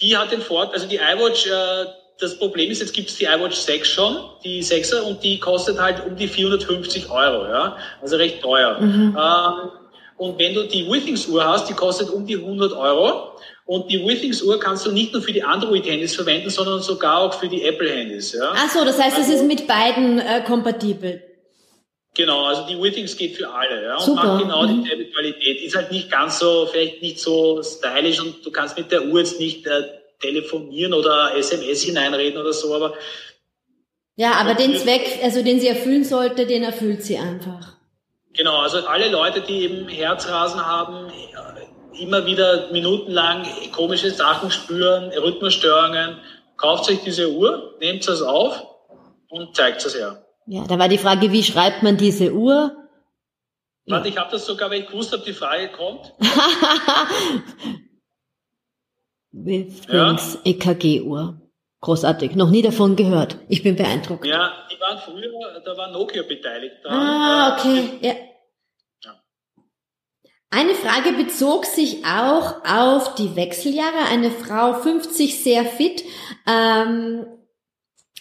die 0.00 0.16
hat 0.16 0.32
den 0.32 0.40
Vorteil, 0.40 0.74
also 0.74 0.86
die 0.86 0.96
iWatch, 0.96 1.46
äh, 1.46 1.86
das 2.20 2.38
Problem 2.38 2.70
ist, 2.70 2.80
jetzt 2.80 2.94
gibt 2.94 3.10
es 3.10 3.16
die 3.16 3.24
iWatch 3.24 3.56
6 3.56 3.88
schon, 3.88 4.16
die 4.44 4.62
6er, 4.62 5.00
und 5.00 5.22
die 5.22 5.38
kostet 5.38 5.78
halt 5.78 6.04
um 6.06 6.16
die 6.16 6.28
450 6.28 7.10
Euro, 7.10 7.46
ja. 7.46 7.76
Also 8.00 8.16
recht 8.16 8.40
teuer. 8.40 8.80
Mhm. 8.80 9.16
Ähm, 9.18 9.70
und 10.16 10.38
wenn 10.38 10.54
du 10.54 10.66
die 10.66 10.86
Withings-Uhr 10.86 11.46
hast, 11.46 11.68
die 11.68 11.74
kostet 11.74 12.10
um 12.10 12.26
die 12.26 12.36
100 12.36 12.74
Euro. 12.74 13.32
Und 13.70 13.88
die 13.88 14.04
Withings-Uhr 14.04 14.58
kannst 14.58 14.84
du 14.84 14.90
nicht 14.90 15.12
nur 15.12 15.22
für 15.22 15.32
die 15.32 15.44
Android-Handys 15.44 16.16
verwenden, 16.16 16.50
sondern 16.50 16.82
sogar 16.82 17.18
auch 17.18 17.34
für 17.34 17.46
die 17.46 17.62
Apple-Handys. 17.62 18.32
Ja? 18.32 18.52
Ach 18.52 18.68
so, 18.68 18.84
das 18.84 19.00
heißt, 19.00 19.16
also, 19.16 19.32
es 19.32 19.40
ist 19.42 19.46
mit 19.46 19.68
beiden 19.68 20.18
äh, 20.18 20.42
kompatibel. 20.44 21.22
Genau, 22.16 22.46
also 22.46 22.66
die 22.66 22.76
Withings 22.76 23.16
geht 23.16 23.36
für 23.36 23.48
alle 23.48 23.84
ja, 23.84 23.94
und 23.94 24.02
Super. 24.02 24.24
macht 24.24 24.42
genau 24.42 24.66
mhm. 24.66 24.82
dieselbe 24.82 25.04
Qualität. 25.12 25.62
Ist 25.62 25.76
halt 25.76 25.92
nicht 25.92 26.10
ganz 26.10 26.40
so, 26.40 26.66
vielleicht 26.66 27.00
nicht 27.00 27.20
so 27.20 27.62
stylisch 27.62 28.20
und 28.20 28.44
du 28.44 28.50
kannst 28.50 28.76
mit 28.76 28.90
der 28.90 29.04
Uhr 29.04 29.20
jetzt 29.20 29.38
nicht 29.38 29.64
äh, 29.68 29.84
telefonieren 30.18 30.92
oder 30.92 31.36
SMS 31.36 31.82
hineinreden 31.82 32.40
oder 32.40 32.52
so, 32.52 32.74
aber 32.74 32.94
ja, 34.16 34.32
aber 34.32 34.54
den 34.54 34.76
Zweck, 34.76 35.20
also 35.22 35.44
den 35.44 35.60
sie 35.60 35.68
erfüllen 35.68 36.02
sollte, 36.02 36.44
den 36.44 36.64
erfüllt 36.64 37.04
sie 37.04 37.18
einfach. 37.18 37.76
Genau, 38.32 38.58
also 38.58 38.78
alle 38.78 39.08
Leute, 39.08 39.42
die 39.42 39.62
eben 39.62 39.86
Herzrasen 39.86 40.66
haben, 40.66 41.12
immer 41.98 42.26
wieder 42.26 42.70
minutenlang 42.72 43.46
komische 43.72 44.10
Sachen 44.10 44.50
spüren, 44.50 45.10
Rhythmusstörungen, 45.10 46.18
kauft 46.56 46.88
euch 46.90 47.02
diese 47.04 47.30
Uhr, 47.32 47.76
nehmt 47.80 48.06
es 48.08 48.22
auf 48.22 48.66
und 49.28 49.56
zeigt 49.56 49.84
es 49.84 49.94
her. 49.96 50.24
Ja, 50.46 50.66
da 50.66 50.78
war 50.78 50.88
die 50.88 50.98
Frage, 50.98 51.32
wie 51.32 51.42
schreibt 51.42 51.82
man 51.82 51.96
diese 51.96 52.32
Uhr? 52.32 52.76
Warte, 53.86 54.08
ich 54.08 54.16
habe 54.16 54.30
das 54.30 54.46
sogar, 54.46 54.70
weil 54.70 54.80
ich 54.80 54.86
gewusst 54.86 55.12
habe, 55.12 55.22
die 55.24 55.32
Frage 55.32 55.68
kommt. 55.68 56.12
Wilfrings 59.32 60.38
ja. 60.44 60.52
EKG-Uhr. 60.52 61.40
Großartig. 61.80 62.36
Noch 62.36 62.50
nie 62.50 62.62
davon 62.62 62.94
gehört. 62.94 63.38
Ich 63.48 63.62
bin 63.62 63.76
beeindruckt. 63.76 64.26
Ja, 64.26 64.52
die 64.70 64.78
waren 64.80 64.98
früher, 64.98 65.60
da 65.64 65.76
war 65.76 65.90
Nokia 65.90 66.22
beteiligt. 66.22 66.76
Da, 66.84 66.90
ah, 66.90 67.56
okay. 67.56 67.98
Ja. 68.02 68.08
ja. 68.10 68.29
Eine 70.50 70.74
Frage 70.74 71.12
bezog 71.12 71.64
sich 71.64 72.04
auch 72.04 72.64
auf 72.64 73.14
die 73.14 73.36
Wechseljahre. 73.36 74.08
Eine 74.10 74.32
Frau 74.32 74.74
50 74.74 75.42
sehr 75.42 75.64
fit, 75.64 76.02
ähm, 76.44 77.24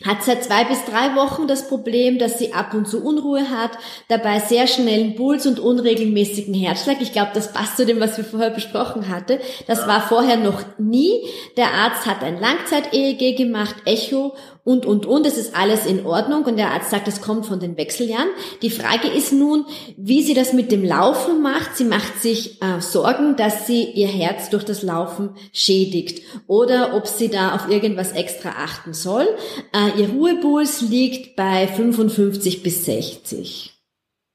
hat 0.05 0.23
seit 0.23 0.43
zwei 0.43 0.63
bis 0.63 0.85
drei 0.85 1.15
Wochen 1.15 1.47
das 1.47 1.67
Problem, 1.67 2.19
dass 2.19 2.39
sie 2.39 2.53
ab 2.53 2.73
und 2.73 2.87
zu 2.87 3.03
Unruhe 3.03 3.49
hat, 3.49 3.71
dabei 4.07 4.39
sehr 4.39 4.67
schnellen 4.67 5.15
Puls 5.15 5.45
und 5.45 5.59
unregelmäßigen 5.59 6.53
Herzschlag. 6.53 7.01
Ich 7.01 7.11
glaube, 7.11 7.31
das 7.33 7.51
passt 7.51 7.75
zu 7.77 7.85
dem, 7.85 7.99
was 7.99 8.15
wir 8.15 8.23
vorher 8.23 8.51
besprochen 8.51 9.09
hatten. 9.09 9.39
Das 9.67 9.87
war 9.87 10.01
vorher 10.01 10.37
noch 10.37 10.63
nie. 10.77 11.25
Der 11.57 11.73
Arzt 11.73 12.05
hat 12.05 12.23
ein 12.23 12.39
Langzeit-EEG 12.39 13.35
gemacht, 13.35 13.75
Echo 13.85 14.35
und, 14.69 14.85
und, 14.85 15.07
und. 15.07 15.25
Es 15.25 15.37
ist 15.37 15.55
alles 15.55 15.87
in 15.87 16.05
Ordnung 16.05 16.43
und 16.43 16.57
der 16.57 16.69
Arzt 16.69 16.91
sagt, 16.91 17.07
es 17.07 17.21
kommt 17.21 17.47
von 17.47 17.59
den 17.59 17.75
Wechseljahren. 17.75 18.29
Die 18.61 18.69
Frage 18.69 19.07
ist 19.07 19.33
nun, 19.33 19.65
wie 19.97 20.21
sie 20.21 20.35
das 20.35 20.53
mit 20.53 20.71
dem 20.71 20.83
Laufen 20.83 21.41
macht. 21.41 21.75
Sie 21.75 21.85
macht 21.85 22.21
sich 22.21 22.61
äh, 22.61 22.79
Sorgen, 22.79 23.35
dass 23.35 23.65
sie 23.65 23.83
ihr 23.83 24.07
Herz 24.07 24.51
durch 24.51 24.63
das 24.63 24.83
Laufen 24.83 25.31
schädigt 25.53 26.21
oder 26.45 26.93
ob 26.95 27.07
sie 27.07 27.29
da 27.29 27.55
auf 27.55 27.67
irgendwas 27.69 28.11
extra 28.11 28.49
achten 28.49 28.93
soll. 28.93 29.27
Äh, 29.73 29.99
ihr 29.99 30.09
Ruhepuls 30.09 30.81
liegt 30.81 31.35
bei 31.35 31.67
55 31.67 32.61
bis 32.61 32.85
60. 32.85 33.78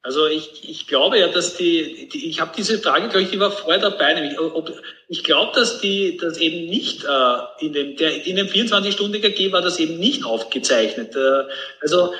Also 0.04 0.26
ich, 0.26 0.68
ich 0.68 0.86
glaube 0.86 1.18
ja, 1.18 1.28
dass 1.28 1.56
die, 1.56 2.10
die 2.12 2.28
ich 2.28 2.38
habe 2.38 2.52
diese 2.54 2.78
Frage, 2.78 3.08
glaube 3.08 3.22
ich, 3.22 3.30
die 3.30 3.40
war 3.40 3.50
vorher 3.50 3.80
dabei, 3.80 4.12
nämlich 4.12 4.38
ob, 4.38 4.70
ich 5.08 5.24
glaube, 5.24 5.52
dass 5.54 5.80
die 5.80 6.18
das 6.18 6.36
eben 6.36 6.68
nicht 6.68 7.04
äh, 7.04 7.64
in 7.64 7.72
dem 7.72 7.96
der 7.96 8.26
in 8.26 8.36
dem 8.36 8.46
24 8.46 8.92
Stunden 8.92 9.22
KG 9.22 9.50
war 9.50 9.62
das 9.62 9.78
eben 9.78 9.98
nicht 9.98 10.26
aufgezeichnet. 10.26 11.16
Äh, 11.16 11.44
also 11.80 12.12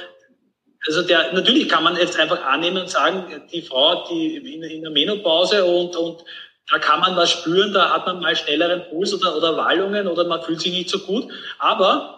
also 0.87 1.03
der 1.03 1.35
natürlich 1.35 1.69
kann 1.69 1.85
man 1.85 1.99
jetzt 1.99 2.19
einfach 2.19 2.43
annehmen 2.43 2.79
und 2.79 2.89
sagen, 2.89 3.43
die 3.53 3.61
Frau, 3.61 4.09
die 4.09 4.37
in, 4.37 4.63
in 4.63 4.81
der 4.81 4.91
Menopause 4.91 5.63
und 5.67 5.95
und 5.95 6.25
da 6.71 6.79
kann 6.79 7.01
man 7.01 7.15
was 7.17 7.33
spüren, 7.33 7.75
da 7.75 7.91
hat 7.91 8.07
man 8.07 8.21
mal 8.21 8.35
schnelleren 8.35 8.89
Puls 8.89 9.13
oder, 9.13 9.37
oder 9.37 9.59
Wallungen 9.59 10.09
oder 10.09 10.25
man 10.25 10.43
fühlt 10.43 10.63
sich 10.63 10.73
nicht 10.73 10.89
so 10.89 11.01
gut. 11.01 11.31
Aber 11.59 12.14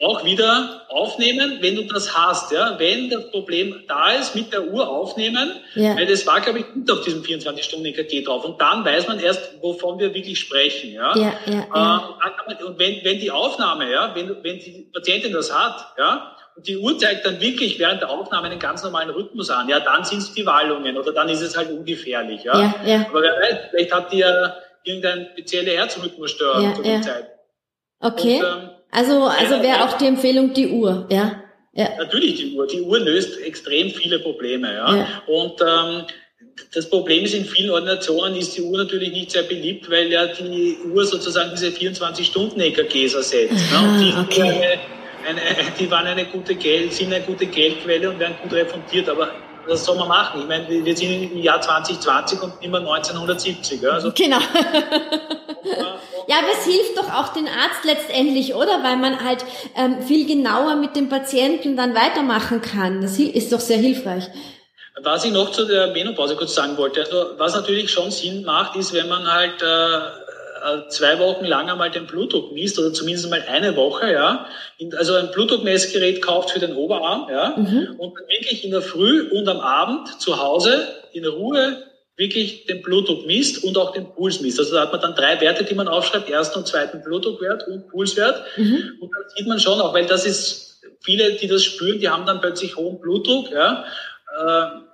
auch 0.00 0.24
wieder 0.24 0.86
aufnehmen, 0.88 1.58
wenn 1.60 1.74
du 1.74 1.82
das 1.82 2.16
hast, 2.16 2.52
ja, 2.52 2.78
wenn 2.78 3.10
das 3.10 3.30
Problem 3.32 3.82
da 3.88 4.12
ist, 4.12 4.36
mit 4.36 4.52
der 4.52 4.68
Uhr 4.68 4.88
aufnehmen, 4.88 5.50
ja. 5.74 5.96
weil 5.96 6.06
das 6.06 6.24
war, 6.24 6.40
glaube 6.40 6.60
ich, 6.60 6.72
gut 6.72 6.88
auf 6.90 7.00
diesem 7.02 7.22
24-Stunden-EKG 7.22 8.22
drauf. 8.22 8.44
Und 8.44 8.60
dann 8.60 8.84
weiß 8.84 9.08
man 9.08 9.18
erst, 9.18 9.60
wovon 9.60 9.98
wir 9.98 10.14
wirklich 10.14 10.38
sprechen, 10.38 10.92
ja. 10.92 11.16
ja, 11.16 11.32
ja. 11.46 12.14
Äh, 12.48 12.64
und 12.64 12.78
wenn, 12.78 13.02
wenn 13.02 13.18
die 13.18 13.32
Aufnahme, 13.32 13.90
ja, 13.90 14.14
wenn, 14.14 14.28
wenn 14.44 14.58
die 14.60 14.88
Patientin 14.92 15.32
das 15.32 15.52
hat, 15.52 15.84
ja, 15.98 16.36
und 16.54 16.66
die 16.66 16.76
Uhr 16.76 16.96
zeigt 16.96 17.26
dann 17.26 17.40
wirklich 17.40 17.78
während 17.80 18.00
der 18.00 18.10
Aufnahme 18.10 18.48
einen 18.48 18.60
ganz 18.60 18.84
normalen 18.84 19.10
Rhythmus 19.10 19.50
an, 19.50 19.68
ja, 19.68 19.80
dann 19.80 20.04
sind 20.04 20.18
es 20.18 20.32
die 20.32 20.46
Wallungen 20.46 20.96
oder 20.96 21.12
dann 21.12 21.28
ist 21.28 21.40
es 21.40 21.56
halt 21.56 21.70
ungefährlich, 21.70 22.44
ja. 22.44 22.56
ja, 22.56 22.74
ja. 22.84 23.06
Aber 23.08 23.22
wer 23.22 23.32
weiß, 23.32 23.58
vielleicht 23.70 23.92
hat 23.92 24.12
die 24.12 24.18
ja 24.18 24.56
irgendeine 24.84 25.30
spezielle 25.32 25.72
Herzrhythmusstörung 25.72 26.76
zu 26.76 26.82
der 26.82 26.94
ja. 26.94 27.02
Zeit. 27.02 27.28
Okay. 28.00 28.40
Und, 28.40 28.44
ähm, 28.44 28.70
also, 28.90 29.24
also 29.24 29.62
wäre 29.62 29.84
auch 29.84 29.98
die 29.98 30.06
Empfehlung 30.06 30.52
die 30.54 30.68
Uhr, 30.68 31.06
ja? 31.10 31.42
ja. 31.74 31.88
Natürlich 31.98 32.36
die 32.36 32.56
Uhr. 32.56 32.66
Die 32.66 32.80
Uhr 32.80 32.98
löst 32.98 33.40
extrem 33.40 33.90
viele 33.90 34.18
Probleme, 34.18 34.72
ja. 34.74 34.96
ja. 34.96 35.06
Und 35.26 35.60
ähm, 35.60 36.04
das 36.74 36.88
Problem 36.88 37.24
ist, 37.24 37.34
in 37.34 37.44
vielen 37.44 37.70
Ordinationen 37.70 38.36
ist 38.36 38.56
die 38.56 38.62
Uhr 38.62 38.78
natürlich 38.78 39.12
nicht 39.12 39.30
sehr 39.30 39.42
beliebt, 39.42 39.90
weil 39.90 40.10
ja 40.10 40.26
die 40.26 40.76
Uhr 40.92 41.04
sozusagen 41.04 41.50
diese 41.52 41.68
24-Stunden-EKGs 41.68 43.14
ersetzt. 43.14 43.72
Ne? 43.72 43.88
Und 43.88 44.00
die, 44.00 44.14
okay. 44.18 44.78
eine, 45.26 45.40
eine, 45.40 45.70
die 45.78 45.90
waren 45.90 46.06
eine 46.06 46.24
gute 46.24 46.54
Geld, 46.54 46.92
sind 46.92 47.12
eine 47.12 47.24
gute 47.24 47.46
Geldquelle 47.46 48.10
und 48.10 48.18
werden 48.18 48.36
gut 48.42 48.52
refundiert, 48.52 49.08
aber 49.08 49.32
was 49.68 49.84
soll 49.84 49.96
man 49.96 50.08
machen? 50.08 50.40
Ich 50.40 50.46
meine, 50.46 50.68
wir 50.68 50.96
sind 50.96 51.32
im 51.32 51.38
Jahr 51.38 51.60
2020 51.60 52.42
und 52.42 52.52
immer 52.60 52.78
1970. 52.78 53.82
Ja? 53.82 53.90
Also, 53.90 54.12
genau. 54.12 54.38
ja, 56.26 56.38
aber 56.38 56.48
es 56.52 56.64
hilft 56.64 56.96
doch 56.96 57.12
auch 57.12 57.28
den 57.32 57.46
Arzt 57.46 57.84
letztendlich, 57.84 58.54
oder? 58.54 58.82
Weil 58.82 58.96
man 58.96 59.24
halt 59.24 59.44
ähm, 59.76 60.02
viel 60.02 60.26
genauer 60.26 60.76
mit 60.76 60.96
dem 60.96 61.08
Patienten 61.08 61.76
dann 61.76 61.94
weitermachen 61.94 62.62
kann. 62.62 63.00
Das 63.02 63.18
ist 63.18 63.52
doch 63.52 63.60
sehr 63.60 63.78
hilfreich. 63.78 64.28
Was 65.02 65.24
ich 65.24 65.32
noch 65.32 65.52
zu 65.52 65.64
der 65.64 65.88
Menopause 65.88 66.34
kurz 66.34 66.54
sagen 66.54 66.76
wollte, 66.76 67.04
also 67.04 67.26
was 67.36 67.54
natürlich 67.54 67.90
schon 67.90 68.10
Sinn 68.10 68.44
macht, 68.44 68.74
ist, 68.74 68.92
wenn 68.92 69.08
man 69.08 69.32
halt 69.32 69.62
äh, 69.62 70.00
zwei 70.88 71.18
Wochen 71.18 71.44
lang 71.44 71.68
einmal 71.68 71.90
den 71.90 72.06
Blutdruck 72.06 72.52
misst 72.52 72.78
oder 72.78 72.92
zumindest 72.92 73.30
mal 73.30 73.44
eine 73.48 73.76
Woche, 73.76 74.12
ja, 74.12 74.46
also 74.96 75.14
ein 75.14 75.30
Blutdruckmessgerät 75.30 76.22
kauft 76.22 76.50
für 76.50 76.58
den 76.58 76.74
Oberarm, 76.74 77.28
ja, 77.30 77.54
mhm. 77.56 77.96
und 77.98 78.14
dann 78.16 78.28
wirklich 78.28 78.64
in 78.64 78.70
der 78.70 78.82
Früh 78.82 79.28
und 79.30 79.48
am 79.48 79.60
Abend 79.60 80.20
zu 80.20 80.40
Hause 80.40 80.88
in 81.12 81.24
Ruhe 81.24 81.82
wirklich 82.16 82.66
den 82.66 82.82
Blutdruck 82.82 83.26
misst 83.26 83.62
und 83.62 83.78
auch 83.78 83.92
den 83.92 84.12
Puls 84.12 84.40
misst. 84.40 84.58
Also 84.58 84.74
da 84.74 84.82
hat 84.82 84.92
man 84.92 85.00
dann 85.00 85.14
drei 85.14 85.40
Werte, 85.40 85.64
die 85.64 85.74
man 85.74 85.86
aufschreibt, 85.86 86.28
ersten 86.28 86.58
und 86.58 86.66
zweiten 86.66 87.00
Blutdruckwert 87.02 87.66
und 87.68 87.88
Pulswert. 87.88 88.42
Mhm. 88.56 88.98
Und 89.00 89.10
dann 89.14 89.22
sieht 89.36 89.46
man 89.46 89.60
schon 89.60 89.80
auch, 89.80 89.94
weil 89.94 90.04
das 90.04 90.26
ist, 90.26 90.82
viele, 91.00 91.34
die 91.34 91.46
das 91.46 91.62
spüren, 91.62 92.00
die 92.00 92.08
haben 92.08 92.26
dann 92.26 92.40
plötzlich 92.40 92.76
hohen 92.76 93.00
Blutdruck, 93.00 93.52
ja, 93.52 93.84
äh, 94.36 94.87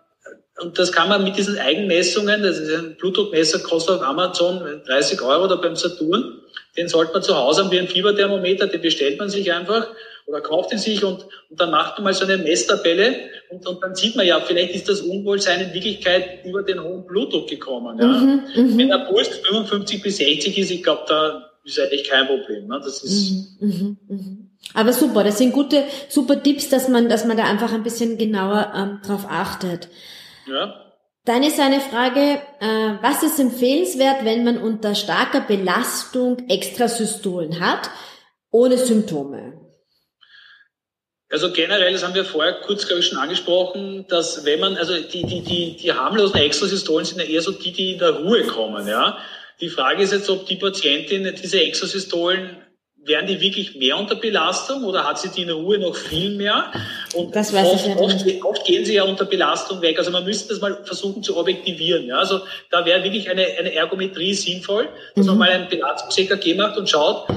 und 0.60 0.78
das 0.78 0.92
kann 0.92 1.08
man 1.08 1.24
mit 1.24 1.36
diesen 1.36 1.58
Eigenmessungen, 1.58 2.42
das 2.42 2.58
ist 2.58 2.72
ein 2.72 2.96
Blutdruckmesser, 2.96 3.58
kostet 3.60 3.96
auf 3.96 4.02
Amazon 4.02 4.82
30 4.86 5.20
Euro 5.22 5.44
oder 5.44 5.56
beim 5.56 5.74
Saturn. 5.74 6.40
Den 6.76 6.88
sollte 6.88 7.12
man 7.12 7.22
zu 7.22 7.36
Hause 7.36 7.62
haben 7.62 7.70
wie 7.70 7.78
ein 7.78 7.88
Fieberthermometer, 7.88 8.66
den 8.66 8.80
bestellt 8.80 9.18
man 9.18 9.28
sich 9.28 9.52
einfach 9.52 9.88
oder 10.26 10.40
kauft 10.40 10.72
ihn 10.72 10.78
sich 10.78 11.04
und, 11.04 11.26
und 11.50 11.60
dann 11.60 11.70
macht 11.70 11.98
man 11.98 12.04
mal 12.04 12.14
so 12.14 12.24
eine 12.24 12.38
Messtabelle 12.38 13.14
und, 13.50 13.66
und 13.66 13.82
dann 13.82 13.94
sieht 13.94 14.16
man 14.16 14.26
ja, 14.26 14.40
vielleicht 14.40 14.74
ist 14.74 14.88
das 14.88 15.00
Unwohlsein 15.00 15.60
in 15.60 15.74
Wirklichkeit 15.74 16.44
über 16.44 16.62
den 16.62 16.82
hohen 16.82 17.04
Blutdruck 17.04 17.48
gekommen. 17.48 17.98
Ja. 17.98 18.06
Mhm, 18.06 18.42
mhm. 18.56 18.78
Wenn 18.78 18.88
der 18.88 19.06
Puls 19.10 19.28
55 19.28 20.02
bis 20.02 20.16
60 20.16 20.56
ist, 20.56 20.70
ich 20.70 20.82
glaube, 20.82 21.02
da 21.08 21.50
ist 21.64 21.78
eigentlich 21.78 22.04
kein 22.04 22.26
Problem. 22.26 22.66
Ne? 22.68 22.80
Das 22.82 23.02
ist 23.02 23.32
mhm, 23.60 23.68
mhm, 23.68 23.96
mhm. 24.08 24.50
Aber 24.72 24.92
super, 24.92 25.24
das 25.24 25.38
sind 25.38 25.52
gute, 25.52 25.84
super 26.08 26.42
Tipps, 26.42 26.70
dass 26.70 26.88
man, 26.88 27.08
dass 27.08 27.26
man 27.26 27.36
da 27.36 27.44
einfach 27.44 27.72
ein 27.72 27.82
bisschen 27.82 28.16
genauer 28.16 28.72
ähm, 28.74 29.00
drauf 29.06 29.26
achtet. 29.28 29.88
Ja. 30.46 30.80
Dann 31.24 31.42
ist 31.42 31.58
eine 31.58 31.80
Frage, 31.80 32.42
äh, 32.60 32.98
was 33.00 33.22
ist 33.22 33.40
empfehlenswert, 33.40 34.24
wenn 34.24 34.44
man 34.44 34.58
unter 34.58 34.94
starker 34.94 35.40
Belastung 35.40 36.48
Extrasystolen 36.48 37.60
hat, 37.60 37.88
ohne 38.50 38.76
Symptome? 38.76 39.60
Also 41.30 41.50
generell, 41.52 41.92
das 41.92 42.04
haben 42.04 42.14
wir 42.14 42.26
vorher 42.26 42.60
kurz, 42.60 42.86
glaube 42.86 43.00
ich, 43.00 43.08
schon 43.08 43.18
angesprochen, 43.18 44.06
dass 44.08 44.44
wenn 44.44 44.60
man, 44.60 44.76
also 44.76 44.94
die, 44.94 45.24
die, 45.24 45.40
die, 45.40 45.76
die 45.76 45.92
harmlosen 45.92 46.38
Extrasystolen 46.38 47.06
sind 47.06 47.18
ja 47.18 47.24
eher 47.24 47.40
so 47.40 47.52
die, 47.52 47.72
die 47.72 47.94
in 47.94 47.98
der 47.98 48.20
Ruhe 48.20 48.44
kommen, 48.44 48.86
ja. 48.86 49.18
Die 49.60 49.70
Frage 49.70 50.02
ist 50.02 50.12
jetzt, 50.12 50.28
ob 50.28 50.46
die 50.46 50.56
Patientin 50.56 51.24
diese 51.42 51.60
Extrasystolen 51.60 52.63
werden 53.06 53.26
die 53.26 53.40
wirklich 53.40 53.76
mehr 53.76 53.98
unter 53.98 54.14
Belastung 54.14 54.84
oder 54.84 55.04
hat 55.04 55.18
sie 55.18 55.28
die 55.28 55.42
in 55.42 55.50
Ruhe 55.50 55.78
noch 55.78 55.94
viel 55.94 56.36
mehr? 56.36 56.72
Und 57.14 57.34
das 57.34 57.52
weiß 57.52 57.66
oft, 57.66 57.86
ich 57.86 57.96
oft, 57.96 58.44
oft, 58.44 58.66
gehen 58.66 58.84
sie 58.84 58.94
ja 58.94 59.04
unter 59.04 59.24
Belastung 59.24 59.80
weg. 59.82 59.98
Also 59.98 60.10
man 60.10 60.24
müsste 60.24 60.48
das 60.50 60.60
mal 60.60 60.82
versuchen 60.84 61.22
zu 61.22 61.36
objektivieren. 61.36 62.06
Ja? 62.06 62.18
Also 62.18 62.40
da 62.70 62.84
wäre 62.84 63.02
wirklich 63.04 63.30
eine, 63.30 63.46
eine 63.58 63.74
Ergometrie 63.74 64.34
sinnvoll, 64.34 64.88
dass 65.14 65.26
mhm. 65.26 65.32
man 65.32 65.38
mal 65.38 65.50
ein 65.50 65.68
Belastungs-EKG 65.68 66.54
macht 66.54 66.76
und 66.76 66.88
schaut, 66.88 67.28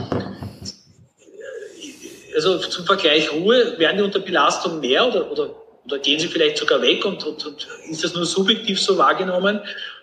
also 2.36 2.60
zum 2.60 2.86
Vergleich 2.86 3.32
Ruhe, 3.34 3.78
werden 3.80 3.98
die 3.98 4.04
unter 4.04 4.20
Belastung 4.20 4.80
mehr 4.80 5.08
oder, 5.08 5.32
oder, 5.32 5.56
oder 5.86 6.00
gehen 6.00 6.20
sie 6.20 6.28
vielleicht 6.28 6.58
sogar 6.58 6.82
weg 6.82 7.04
und, 7.04 7.26
und, 7.26 7.46
und 7.46 7.68
ist 7.90 8.04
das 8.04 8.14
nur 8.14 8.26
subjektiv 8.26 8.80
so 8.80 8.98
wahrgenommen? 8.98 9.60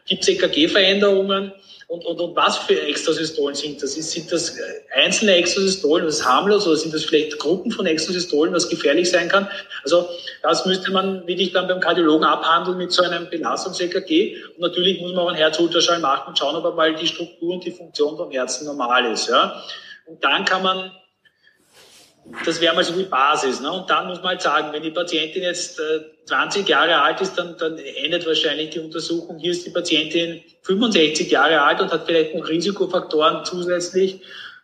Gibt 0.07 0.23
es 0.23 0.29
EKG-Veränderungen? 0.29 1.53
Und, 1.89 2.05
und, 2.05 2.21
und 2.21 2.35
was 2.35 2.57
für 2.59 2.81
Extrasystolen 2.81 3.55
sind 3.55 3.83
das? 3.83 3.95
Sind 3.95 4.33
das 4.33 4.57
einzelne 4.95 5.35
Extrasystolen, 5.35 6.07
was 6.07 6.25
harmlos, 6.25 6.67
oder 6.67 6.77
sind 6.77 6.95
das 6.95 7.05
vielleicht 7.05 7.39
Gruppen 7.39 7.71
von 7.71 7.87
Extrasystolen, 7.87 8.55
was 8.55 8.69
gefährlich 8.69 9.11
sein 9.11 9.29
kann? 9.29 9.49
Also 9.83 10.09
das 10.43 10.65
müsste 10.67 10.91
man 10.91 11.27
wirklich 11.27 11.53
dann 11.53 11.69
beim 11.69 11.81
Kardiologen 11.81 12.25
abhandeln 12.25 12.79
mit 12.79 12.93
so 12.93 13.03
einem 13.03 13.29
Belastungs-EKG. 13.29 14.37
Und 14.55 14.61
natürlich 14.61 15.01
muss 15.01 15.13
man 15.13 15.25
auch 15.25 15.29
einen 15.29 15.37
Herzultraschall 15.37 15.99
machen 15.99 16.29
und 16.29 16.39
schauen, 16.39 16.57
ob 16.57 16.75
mal 16.77 16.95
die 16.95 17.07
Struktur 17.07 17.55
und 17.55 17.65
die 17.65 17.73
Funktion 17.73 18.17
vom 18.17 18.31
Herzen 18.31 18.67
normal 18.67 19.13
ist. 19.13 19.29
Ja? 19.29 19.63
Und 20.07 20.23
dann 20.25 20.45
kann 20.45 20.63
man 20.63 20.93
das 22.45 22.61
wäre 22.61 22.75
mal 22.75 22.85
so 22.85 22.95
die 22.95 23.05
Basis. 23.05 23.61
Ne? 23.61 23.71
Und 23.71 23.91
dann 23.91 24.07
muss 24.07 24.19
man 24.19 24.29
halt 24.29 24.43
sagen, 24.43 24.73
wenn 24.73 24.83
die 24.83 24.91
Patientin 24.91 25.43
jetzt 25.43 25.79
äh, 25.79 26.01
20 26.27 26.69
Jahre 26.69 27.03
alt 27.03 27.21
ist, 27.21 27.35
dann, 27.35 27.57
dann 27.59 27.79
endet 27.79 28.27
wahrscheinlich 28.27 28.71
die 28.71 28.81
Untersuchung. 28.81 29.39
Hier 29.39 29.53
ist 29.53 29.67
die 29.67 29.71
Patientin 29.71 30.43
65 30.63 31.31
Jahre 31.31 31.63
alt 31.63 31.81
und 31.81 31.93
hat 31.93 32.07
vielleicht 32.07 32.35
noch 32.35 32.49
Risikofaktoren 32.49 33.45
zusätzlich. 33.45 34.21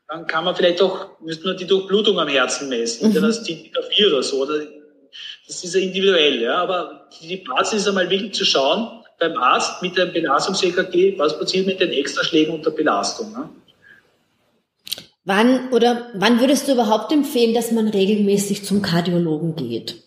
Dann 0.08 0.26
kann 0.26 0.44
man 0.44 0.56
vielleicht 0.56 0.80
auch, 0.80 1.20
müsste 1.20 1.46
man 1.46 1.56
die 1.56 1.66
Durchblutung 1.66 2.18
am 2.18 2.28
Herzen 2.28 2.68
messen, 2.68 3.10
mhm. 3.10 3.20
das 3.20 3.46
TTK4 3.46 4.08
oder 4.08 4.22
so. 4.22 4.46
Das 5.46 5.64
ist 5.64 5.74
ja 5.74 5.80
individuell, 5.80 6.40
ja. 6.40 6.56
Aber 6.56 7.08
die 7.20 7.36
Basis 7.36 7.82
ist 7.82 7.88
einmal 7.88 8.08
wirklich 8.08 8.32
zu 8.32 8.44
schauen, 8.44 9.02
beim 9.18 9.36
Arzt 9.36 9.82
mit 9.82 9.96
dem 9.98 10.12
Belastungs-EKG, 10.12 11.18
was 11.18 11.38
passiert 11.38 11.66
mit 11.66 11.78
den 11.78 11.90
Extraschlägen 11.90 12.54
unter 12.54 12.70
Belastung. 12.70 13.32
Ne? 13.32 13.50
Wann 15.24 15.70
oder 15.70 16.08
wann 16.14 16.40
würdest 16.40 16.66
du 16.66 16.72
überhaupt 16.72 17.12
empfehlen, 17.12 17.54
dass 17.54 17.70
man 17.70 17.88
regelmäßig 17.88 18.64
zum 18.64 18.80
Kardiologen 18.80 19.54
geht? 19.54 20.02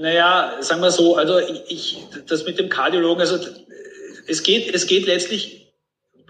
Naja, 0.00 0.56
sagen 0.60 0.80
wir 0.80 0.90
so, 0.90 1.16
also 1.16 1.38
ich, 1.38 1.62
ich 1.68 1.98
das 2.26 2.46
mit 2.46 2.58
dem 2.58 2.70
Kardiologen, 2.70 3.20
also 3.20 3.38
es 4.26 4.42
geht, 4.42 4.74
es 4.74 4.86
geht 4.86 5.06
letztlich, 5.06 5.74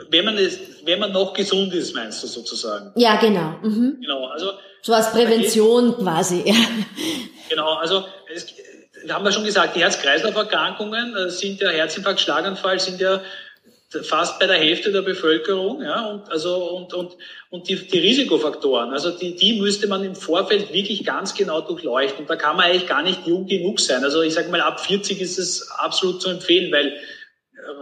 wenn 0.09 0.25
man 0.25 0.37
es, 0.39 0.59
wenn 0.85 0.99
man 0.99 1.13
noch 1.13 1.35
gesund 1.35 1.73
ist, 1.73 1.95
meinst 1.95 2.21
du 2.23 2.27
sozusagen? 2.27 2.91
Ja, 2.97 3.15
genau. 3.21 3.59
Mhm. 3.63 3.99
Genau, 4.01 4.27
also 4.27 4.53
so 4.83 4.93
als 4.93 5.13
Prävention 5.13 5.97
quasi. 5.97 6.43
Ja. 6.47 6.55
Genau, 7.49 7.75
also 7.75 8.05
es, 8.33 8.47
haben 9.09 9.25
wir 9.25 9.33
schon 9.33 9.43
gesagt, 9.43 9.75
die 9.75 9.81
Herz-Kreislauf-Erkrankungen 9.81 11.17
äh, 11.17 11.31
sind 11.31 11.61
ja 11.61 11.71
Herzinfarkt, 11.71 12.21
Schlaganfall 12.21 12.79
sind 12.79 13.01
ja 13.01 13.21
fast 14.03 14.39
bei 14.39 14.47
der 14.47 14.57
Hälfte 14.57 14.93
der 14.93 15.03
Bevölkerung, 15.03 15.83
ja, 15.83 16.07
und 16.07 16.31
also 16.31 16.57
und 16.77 16.95
und 16.95 17.17
und 17.51 17.69
die, 17.69 17.77
die 17.77 17.99
Risikofaktoren, 17.99 18.91
also 18.91 19.11
die 19.11 19.35
die 19.35 19.61
müsste 19.61 19.89
man 19.89 20.05
im 20.05 20.15
Vorfeld 20.15 20.73
wirklich 20.73 21.05
ganz 21.05 21.35
genau 21.35 21.61
durchleuchten. 21.61 22.21
Und 22.21 22.31
da 22.31 22.37
kann 22.37 22.57
man 22.57 22.67
eigentlich 22.67 22.87
gar 22.87 23.03
nicht 23.03 23.27
jung 23.27 23.47
genug 23.47 23.81
sein. 23.81 24.05
Also 24.05 24.23
ich 24.23 24.35
sage 24.35 24.51
mal, 24.51 24.61
ab 24.61 24.81
40 24.81 25.21
ist 25.21 25.39
es 25.39 25.71
absolut 25.71 26.23
zu 26.23 26.31
empfehlen, 26.31 26.73
weil 26.73 26.95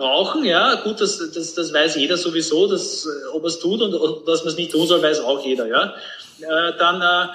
Rauchen, 0.00 0.44
ja, 0.44 0.74
gut, 0.76 1.00
das, 1.00 1.18
das, 1.32 1.54
das 1.54 1.72
weiß 1.72 1.96
jeder 1.96 2.16
sowieso, 2.16 2.66
dass, 2.66 3.06
ob 3.32 3.42
er 3.42 3.48
es 3.48 3.60
tut 3.60 3.80
und, 3.80 4.26
dass 4.26 4.40
man 4.40 4.48
es 4.48 4.56
nicht 4.56 4.72
tun 4.72 4.86
soll, 4.86 5.02
weiß 5.02 5.20
auch 5.20 5.44
jeder, 5.44 5.66
ja. 5.66 5.94
Äh, 6.40 6.72
dann 6.78 7.00
äh, 7.00 7.30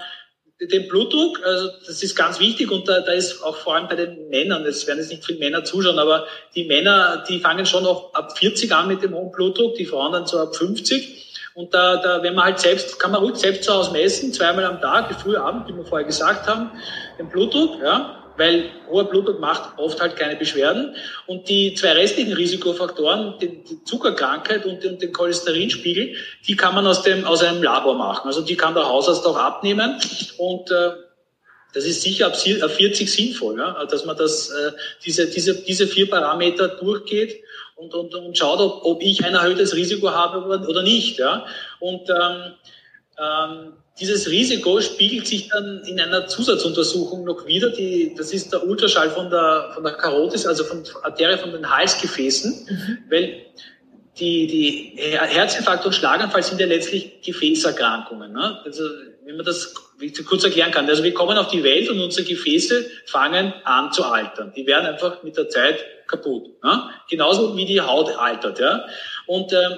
den 0.71 0.87
Blutdruck, 0.87 1.39
also 1.45 1.69
das 1.85 2.03
ist 2.03 2.15
ganz 2.15 2.39
wichtig 2.39 2.71
und 2.71 2.87
da, 2.87 3.01
da 3.01 3.11
ist 3.11 3.43
auch 3.43 3.55
vor 3.55 3.75
allem 3.75 3.87
bei 3.87 3.95
den 3.95 4.29
Männern, 4.29 4.65
es 4.65 4.87
werden 4.87 4.99
jetzt 4.99 5.09
nicht 5.09 5.25
viele 5.25 5.39
Männer 5.39 5.63
zuschauen, 5.63 5.99
aber 5.99 6.25
die 6.55 6.65
Männer, 6.65 7.23
die 7.27 7.39
fangen 7.39 7.65
schon 7.65 7.85
auch 7.85 8.13
ab 8.13 8.37
40 8.37 8.71
an 8.73 8.87
mit 8.87 9.03
dem 9.03 9.13
hohen 9.13 9.31
Blutdruck, 9.31 9.75
die 9.75 9.85
Frauen 9.85 10.11
dann 10.11 10.27
so 10.27 10.39
ab 10.39 10.55
50. 10.55 11.21
Und 11.55 11.73
da, 11.73 11.97
da, 11.97 12.23
wenn 12.23 12.33
man 12.33 12.45
halt 12.45 12.59
selbst, 12.59 12.99
kann 12.99 13.11
man 13.11 13.21
ruhig 13.21 13.35
selbst 13.35 13.63
zu 13.63 13.73
Hause 13.73 13.91
messen, 13.91 14.33
zweimal 14.33 14.65
am 14.65 14.81
Tag, 14.81 15.13
früh, 15.21 15.37
Abend, 15.37 15.67
wie 15.67 15.75
wir 15.75 15.85
vorher 15.85 16.07
gesagt 16.07 16.47
haben, 16.47 16.71
den 17.19 17.29
Blutdruck, 17.29 17.79
ja 17.79 18.22
weil 18.37 18.69
hoher 18.89 19.05
Blutdruck 19.05 19.39
macht 19.39 19.77
oft 19.77 20.01
halt 20.01 20.15
keine 20.15 20.35
Beschwerden. 20.35 20.95
Und 21.27 21.49
die 21.49 21.73
zwei 21.75 21.91
restlichen 21.93 22.33
Risikofaktoren, 22.33 23.35
die, 23.39 23.83
Zuckerkrankheit 23.85 24.65
und 24.65 24.83
den, 24.83 24.97
den, 24.99 25.13
Cholesterinspiegel, 25.13 26.15
die 26.47 26.55
kann 26.55 26.75
man 26.75 26.87
aus, 26.87 27.03
dem, 27.03 27.25
aus 27.25 27.43
einem 27.43 27.61
Labor 27.61 27.95
machen. 27.95 28.27
Also 28.27 28.41
die 28.41 28.55
kann 28.55 28.73
der 28.73 28.87
Hausarzt 28.87 29.25
auch 29.25 29.37
abnehmen. 29.37 29.99
Und 30.37 30.71
äh, 30.71 30.91
das 31.73 31.85
ist 31.85 32.01
sicher 32.01 32.27
ab 32.27 32.35
40 32.37 33.11
sinnvoll, 33.11 33.57
ja, 33.57 33.83
dass 33.85 34.05
man 34.05 34.15
das, 34.15 34.49
äh, 34.49 34.71
diese, 35.05 35.27
diese, 35.27 35.55
diese 35.63 35.87
vier 35.87 36.09
Parameter 36.09 36.67
durchgeht 36.67 37.43
und, 37.75 37.93
und, 37.95 38.13
und 38.13 38.37
schaut, 38.37 38.59
ob, 38.59 38.85
ob 38.85 39.01
ich 39.01 39.25
ein 39.25 39.33
erhöhtes 39.33 39.75
Risiko 39.75 40.11
habe 40.11 40.67
oder 40.67 40.83
nicht. 40.83 41.17
Ja. 41.17 41.45
Und 41.79 42.09
ähm, 42.09 42.53
ähm, 43.17 43.73
dieses 43.99 44.27
Risiko 44.27 44.81
spiegelt 44.81 45.27
sich 45.27 45.49
dann 45.49 45.83
in 45.85 45.99
einer 45.99 46.25
Zusatzuntersuchung 46.27 47.23
noch 47.23 47.45
wieder. 47.45 47.69
Die, 47.69 48.15
das 48.17 48.33
ist 48.33 48.51
der 48.51 48.65
Ultraschall 48.65 49.11
von 49.11 49.29
der, 49.29 49.71
von 49.73 49.83
der 49.83 49.93
Karotis, 49.93 50.47
also 50.47 50.63
von 50.63 50.83
der 50.83 51.05
Arterie 51.05 51.37
von 51.37 51.51
den 51.51 51.69
Halsgefäßen, 51.69 52.67
mhm. 52.69 52.97
weil 53.09 53.45
die, 54.19 54.47
die 54.47 54.93
Herzinfarkt 54.97 55.85
und 55.85 55.93
Schlaganfall 55.93 56.43
sind 56.43 56.59
ja 56.59 56.67
letztlich 56.67 57.21
Gefäßerkrankungen. 57.21 58.31
Ne? 58.31 58.61
Also, 58.63 58.83
wenn 59.25 59.37
man 59.37 59.45
das 59.45 59.73
kurz 60.25 60.43
erklären 60.43 60.71
kann. 60.71 60.89
Also 60.89 61.03
wir 61.03 61.13
kommen 61.13 61.37
auf 61.37 61.47
die 61.47 61.63
Welt 61.63 61.89
und 61.89 61.99
unsere 61.99 62.27
Gefäße 62.27 62.85
fangen 63.05 63.53
an 63.63 63.91
zu 63.91 64.03
altern. 64.03 64.51
Die 64.55 64.67
werden 64.67 64.85
einfach 64.85 65.23
mit 65.23 65.37
der 65.37 65.49
Zeit 65.49 65.79
kaputt. 66.07 66.63
Ne? 66.63 66.89
Genauso 67.09 67.55
wie 67.55 67.65
die 67.65 67.79
Haut 67.79 68.11
altert. 68.17 68.59
Ja? 68.59 68.85
Und 69.27 69.53
ähm, 69.53 69.77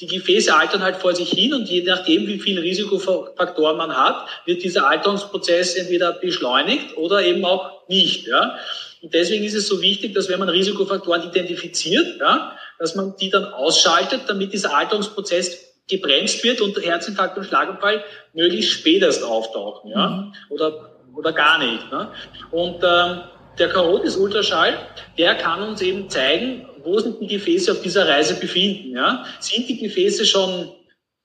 die 0.00 0.06
Gefäße 0.06 0.54
altern 0.54 0.82
halt 0.82 0.96
vor 0.96 1.14
sich 1.14 1.30
hin 1.30 1.54
und 1.54 1.68
je 1.68 1.82
nachdem, 1.82 2.26
wie 2.26 2.38
viele 2.38 2.62
Risikofaktoren 2.62 3.76
man 3.76 3.96
hat, 3.96 4.28
wird 4.44 4.62
dieser 4.62 4.88
Alterungsprozess 4.88 5.74
entweder 5.74 6.12
beschleunigt 6.12 6.96
oder 6.96 7.22
eben 7.22 7.44
auch 7.44 7.88
nicht. 7.88 8.26
Ja? 8.26 8.58
Und 9.00 9.14
deswegen 9.14 9.44
ist 9.44 9.54
es 9.54 9.68
so 9.68 9.80
wichtig, 9.80 10.14
dass 10.14 10.28
wenn 10.28 10.38
man 10.38 10.48
Risikofaktoren 10.48 11.22
identifiziert, 11.22 12.20
ja, 12.20 12.56
dass 12.78 12.94
man 12.94 13.14
die 13.16 13.30
dann 13.30 13.44
ausschaltet, 13.44 14.22
damit 14.26 14.52
dieser 14.52 14.76
Alterungsprozess 14.76 15.64
gebremst 15.88 16.42
wird 16.44 16.60
und 16.60 16.76
Herzinfarkt 16.76 17.38
und 17.38 17.44
Schlaganfall 17.44 18.04
möglichst 18.34 18.72
spät 18.72 19.02
erst 19.02 19.22
auftauchen, 19.22 19.90
ja, 19.92 20.08
mhm. 20.08 20.32
oder 20.50 20.96
oder 21.16 21.32
gar 21.32 21.58
nicht. 21.58 21.90
Ne? 21.90 22.08
Und 22.50 22.82
ähm, 22.84 23.20
der 23.58 23.68
Karotis-Ultraschall, 23.70 24.74
der 25.18 25.34
kann 25.36 25.62
uns 25.62 25.80
eben 25.80 26.08
zeigen, 26.10 26.68
wo 26.86 26.98
sich 26.98 27.14
die 27.20 27.26
Gefäße 27.26 27.72
auf 27.72 27.82
dieser 27.82 28.08
Reise 28.08 28.34
befinden. 28.36 28.92
Ja? 28.92 29.26
Sind 29.40 29.68
die 29.68 29.78
Gefäße 29.78 30.24
schon 30.24 30.70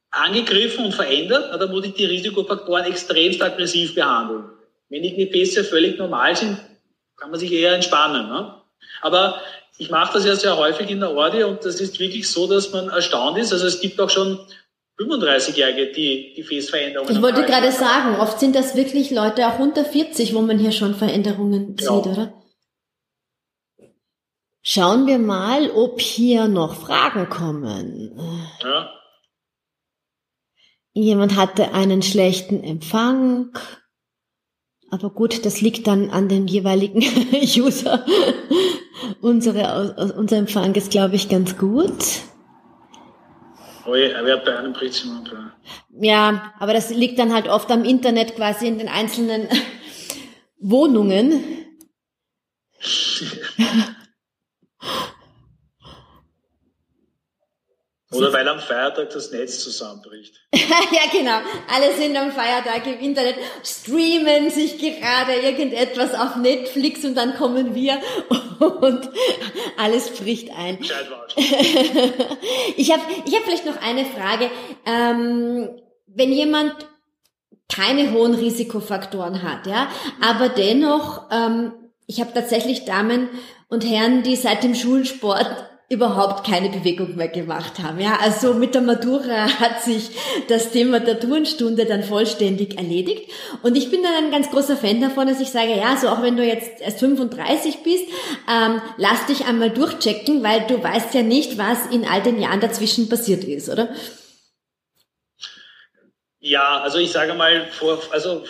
angegriffen 0.09 0.86
und 0.86 0.93
verändert, 0.93 1.53
dann 1.53 1.72
muss 1.72 1.86
ich 1.86 1.93
die 1.93 2.05
Risikofaktoren 2.05 2.86
extremst 2.86 3.41
aggressiv 3.41 3.95
behandeln. 3.95 4.43
Wenn 4.89 5.03
die 5.03 5.16
Gefäße 5.16 5.64
völlig 5.64 5.97
normal 5.97 6.36
sind, 6.36 6.57
kann 7.16 7.32
man 7.32 7.39
sich 7.39 7.51
eher 7.51 7.74
entspannen. 7.74 8.28
Ne? 8.28 8.55
Aber 9.01 9.39
ich 9.78 9.89
mache 9.89 10.14
das 10.14 10.26
ja 10.26 10.36
sehr 10.36 10.57
häufig 10.57 10.89
in 10.89 10.99
der 10.99 11.16
Ordi 11.16 11.43
und 11.43 11.64
das 11.64 11.80
ist 11.80 11.99
wirklich 11.99 12.30
so, 12.30 12.45
dass 12.47 12.74
man 12.74 12.89
erstaunt 12.89 13.38
ist. 13.38 13.53
Also 13.53 13.68
es 13.68 13.80
gibt 13.80 14.01
auch 14.01 14.09
schon 14.09 14.39
35-Jährige, 14.99 15.93
die 15.93 16.34
Gefäßveränderungen 16.36 17.16
Ich 17.16 17.22
wollte 17.22 17.45
gerade 17.45 17.72
sagen, 17.72 18.20
oft 18.20 18.39
sind 18.39 18.55
das 18.55 18.76
wirklich 18.76 19.12
Leute 19.12 19.47
auch 19.47 19.59
unter 19.59 19.86
40, 19.86 20.36
wo 20.36 20.41
man 20.41 20.59
hier 20.59 20.72
schon 20.72 20.93
Veränderungen 20.93 21.78
ja. 21.80 21.86
sieht, 21.86 22.05
oder? 22.05 22.40
Schauen 24.64 25.07
wir 25.07 25.18
mal, 25.18 25.72
ob 25.72 25.99
hier 25.99 26.47
noch 26.47 26.76
Fragen 26.76 27.30
kommen. 27.30 28.20
Ja. 28.64 28.91
Jemand 30.93 31.36
hatte 31.36 31.74
einen 31.74 32.01
schlechten 32.03 32.64
Empfang. 32.64 33.57
Aber 34.91 35.09
gut, 35.09 35.45
das 35.45 35.62
liegt 35.62 35.88
dann 35.88 36.12
an 36.12 36.28
dem 36.28 36.47
jeweiligen 36.47 37.01
User. 37.32 38.05
Unsere, 39.22 40.14
unser 40.16 40.38
Empfang 40.38 40.76
ist, 40.76 40.91
glaube 40.91 41.16
ich, 41.16 41.28
ganz 41.30 41.57
gut. 41.57 42.22
Oh 43.88 43.95
je, 43.95 44.12
er 44.12 44.24
wird 44.26 44.45
bei 44.45 44.55
einem 44.57 44.76
Ja, 45.89 46.53
aber 46.59 46.74
das 46.74 46.91
liegt 46.91 47.18
dann 47.18 47.34
halt 47.34 47.47
oft 47.47 47.72
am 47.72 47.84
Internet 47.84 48.36
quasi 48.36 48.68
in 48.68 48.78
den 48.78 48.89
einzelnen 48.89 49.47
Wohnungen. 50.59 51.43
Oder 58.14 58.34
weil 58.34 58.47
am 58.47 58.59
Feiertag 58.59 59.09
das 59.12 59.32
Netz 59.32 59.64
zusammenbricht. 59.64 60.36
ja, 60.53 61.09
genau. 61.12 61.39
Alle 61.74 61.95
sind 61.95 62.18
am 62.18 62.32
Feiertag 62.32 62.86
im 62.86 62.99
Internet, 62.99 63.36
streamen 63.64 64.49
sich 64.49 64.78
gerade 64.78 65.34
irgendetwas 65.34 66.14
auf 66.14 66.36
Netflix 66.36 67.05
und 67.05 67.16
dann 67.16 67.36
kommen 67.36 67.74
wir 67.74 67.99
und 68.59 69.09
alles 69.78 70.09
bricht 70.09 70.49
ein. 70.57 70.80
ich 72.76 72.91
habe 72.91 73.01
ich 73.26 73.36
hab 73.36 73.43
vielleicht 73.43 73.66
noch 73.66 73.82
eine 73.82 74.05
Frage. 74.05 74.51
Ähm, 74.86 75.70
wenn 76.07 76.34
jemand 76.34 76.76
keine 77.74 78.12
hohen 78.12 78.36
Risikofaktoren 78.36 79.41
hat, 79.43 79.66
ja, 79.68 79.88
aber 80.22 80.49
dennoch, 80.49 81.30
ähm, 81.32 81.72
ich 82.07 82.20
habe 82.20 82.34
tatsächlich 82.34 82.84
Damen 82.84 83.30
und 83.70 83.86
Herren, 83.86 84.24
die 84.24 84.36
seit 84.36 84.64
dem 84.64 84.76
Schulsport 84.76 85.70
überhaupt 85.91 86.47
keine 86.47 86.69
Bewegung 86.69 87.17
mehr 87.17 87.27
gemacht 87.27 87.79
haben. 87.83 87.99
Ja, 87.99 88.17
also 88.21 88.53
mit 88.53 88.73
der 88.73 88.81
Matura 88.81 89.47
hat 89.59 89.83
sich 89.83 90.11
das 90.47 90.71
Thema 90.71 91.01
der 91.01 91.19
Turnstunde 91.19 91.85
dann 91.85 92.03
vollständig 92.03 92.77
erledigt. 92.77 93.29
Und 93.61 93.75
ich 93.75 93.91
bin 93.91 94.01
dann 94.01 94.13
ein 94.15 94.31
ganz 94.31 94.49
großer 94.49 94.77
Fan 94.77 95.01
davon, 95.01 95.27
dass 95.27 95.41
ich 95.41 95.49
sage, 95.49 95.75
ja, 95.75 95.97
so 95.97 96.07
auch 96.07 96.21
wenn 96.21 96.37
du 96.37 96.45
jetzt 96.45 96.79
erst 96.79 96.99
35 96.99 97.83
bist, 97.83 98.05
ähm, 98.49 98.81
lass 98.97 99.25
dich 99.25 99.45
einmal 99.45 99.69
durchchecken, 99.69 100.41
weil 100.43 100.61
du 100.61 100.81
weißt 100.81 101.13
ja 101.13 101.23
nicht, 101.23 101.57
was 101.57 101.77
in 101.91 102.07
all 102.07 102.21
den 102.21 102.39
Jahren 102.39 102.61
dazwischen 102.61 103.09
passiert 103.09 103.43
ist, 103.43 103.69
oder? 103.69 103.89
Ja, 106.39 106.79
also 106.79 106.99
ich 106.99 107.11
sage 107.11 107.33
mal, 107.33 107.67
vor, 107.69 108.01
also 108.11 108.43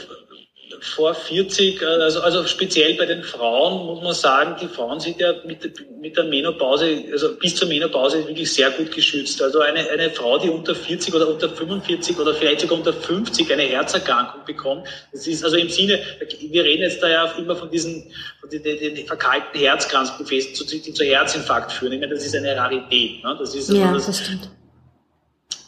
vor 0.81 1.13
40, 1.13 1.83
also, 1.83 2.21
also 2.21 2.43
speziell 2.47 2.95
bei 2.95 3.05
den 3.05 3.23
Frauen 3.23 3.85
muss 3.85 4.01
man 4.01 4.13
sagen, 4.13 4.55
die 4.59 4.67
Frauen 4.67 4.99
sind 4.99 5.19
ja 5.19 5.33
mit, 5.45 5.59
mit 5.99 6.17
der 6.17 6.23
Menopause, 6.23 7.03
also 7.11 7.35
bis 7.35 7.55
zur 7.55 7.67
Menopause 7.67 8.27
wirklich 8.27 8.51
sehr 8.51 8.71
gut 8.71 8.91
geschützt. 8.91 9.39
Also 9.43 9.59
eine, 9.59 9.87
eine 9.89 10.09
Frau, 10.09 10.39
die 10.39 10.49
unter 10.49 10.73
40 10.73 11.13
oder 11.13 11.29
unter 11.29 11.49
45 11.49 12.17
oder 12.17 12.33
vielleicht 12.33 12.61
sogar 12.61 12.79
unter 12.79 12.93
50 12.93 13.53
eine 13.53 13.61
Herzerkrankung 13.61 14.43
bekommt, 14.45 14.87
das 15.11 15.27
ist 15.27 15.43
also 15.43 15.55
im 15.55 15.69
Sinne, 15.69 15.99
wir 16.39 16.63
reden 16.63 16.81
jetzt 16.81 17.03
da 17.03 17.09
ja 17.09 17.25
immer 17.37 17.55
von 17.55 17.69
diesen, 17.69 18.11
von 18.39 18.49
den, 18.49 18.63
den, 18.63 18.95
den 18.95 19.05
verkalkten 19.05 19.61
Herzkranzgefäßen, 19.61 20.67
die 20.67 20.93
zu 20.93 21.03
Herzinfarkt 21.03 21.71
führen. 21.71 21.93
Ich 21.93 21.99
meine, 21.99 22.15
das 22.15 22.25
ist 22.25 22.35
eine 22.35 22.57
Rarität. 22.57 23.23
Ne? 23.23 23.35
Das 23.37 23.53
ist 23.53 23.69
also 23.69 23.79
ja, 23.79 23.93
das, 23.93 24.07
das 24.07 24.19
stimmt. 24.19 24.49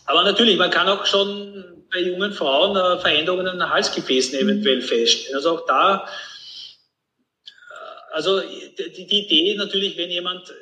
Aber 0.06 0.24
natürlich, 0.24 0.58
man 0.58 0.72
kann 0.72 0.90
auch 0.90 1.06
schon 1.06 1.73
bei 1.94 2.02
jungen 2.02 2.34
Frauen 2.34 2.76
äh, 2.76 3.00
Veränderungen 3.00 3.48
in 3.48 3.60
den 3.60 3.70
Halsgefäßen 3.70 4.40
eventuell 4.40 4.82
feststellen. 4.82 5.36
Also 5.36 5.52
auch 5.52 5.66
da, 5.66 6.08
äh, 7.36 8.14
also 8.14 8.42
die, 8.42 9.08
die 9.08 9.26
Idee 9.26 9.56
natürlich, 9.56 9.98
wenn 9.98 10.10
jemand 10.10 10.54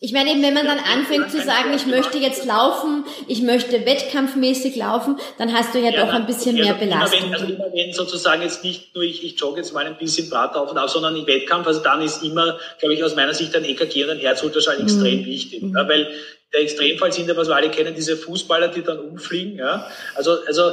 ich 0.00 0.12
meine 0.12 0.30
eben, 0.30 0.42
wenn 0.42 0.54
man 0.54 0.64
dann 0.64 0.78
anfängt 0.78 1.28
zu 1.32 1.42
sagen, 1.42 1.74
ich 1.74 1.84
möchte 1.86 2.18
jetzt 2.18 2.46
laufen, 2.46 3.04
ich 3.26 3.42
möchte 3.42 3.84
wettkampfmäßig 3.84 4.76
laufen, 4.76 5.16
dann 5.38 5.52
hast 5.52 5.74
du 5.74 5.80
ja, 5.80 5.90
ja 5.90 6.06
doch 6.06 6.12
ein 6.12 6.24
bisschen 6.24 6.54
mehr 6.54 6.74
Belastung. 6.74 7.18
Immer 7.18 7.30
wenn, 7.30 7.34
also 7.34 7.52
immer 7.52 7.72
wenn 7.72 7.92
sozusagen 7.92 8.42
jetzt 8.42 8.62
nicht 8.62 8.94
nur 8.94 9.02
ich, 9.02 9.24
ich 9.24 9.40
jogge 9.40 9.56
jetzt 9.58 9.72
mal 9.72 9.84
ein 9.84 9.98
bisschen 9.98 10.30
Brat 10.30 10.54
auf 10.54 10.70
und 10.70 10.78
auf, 10.78 10.90
sondern 10.90 11.16
im 11.16 11.26
Wettkampf, 11.26 11.66
also 11.66 11.80
dann 11.82 12.00
ist 12.00 12.22
immer, 12.22 12.60
glaube 12.78 12.94
ich, 12.94 13.02
aus 13.02 13.16
meiner 13.16 13.34
Sicht 13.34 13.56
ein 13.56 13.64
EKG 13.64 14.04
und 14.04 14.10
ein 14.10 14.18
Herzultraschall 14.18 14.78
mhm. 14.78 14.84
extrem 14.84 15.26
wichtig. 15.26 15.62
Mhm. 15.62 15.74
Ja, 15.76 15.88
weil 15.88 16.08
der 16.52 16.62
Extremfall 16.62 17.12
sind 17.12 17.28
ja, 17.28 17.36
was 17.36 17.48
wir 17.48 17.56
alle 17.56 17.70
kennen, 17.70 17.94
diese 17.94 18.16
Fußballer, 18.16 18.68
die 18.68 18.82
dann 18.82 18.98
umfliegen. 18.98 19.58
Ja? 19.58 19.90
Also, 20.14 20.38
also 20.46 20.72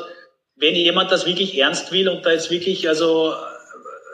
wenn 0.56 0.76
jemand 0.76 1.12
das 1.12 1.26
wirklich 1.26 1.58
ernst 1.58 1.92
will 1.92 2.08
und 2.08 2.26
da 2.26 2.32
jetzt 2.32 2.50
wirklich 2.50 2.88
also 2.88 3.34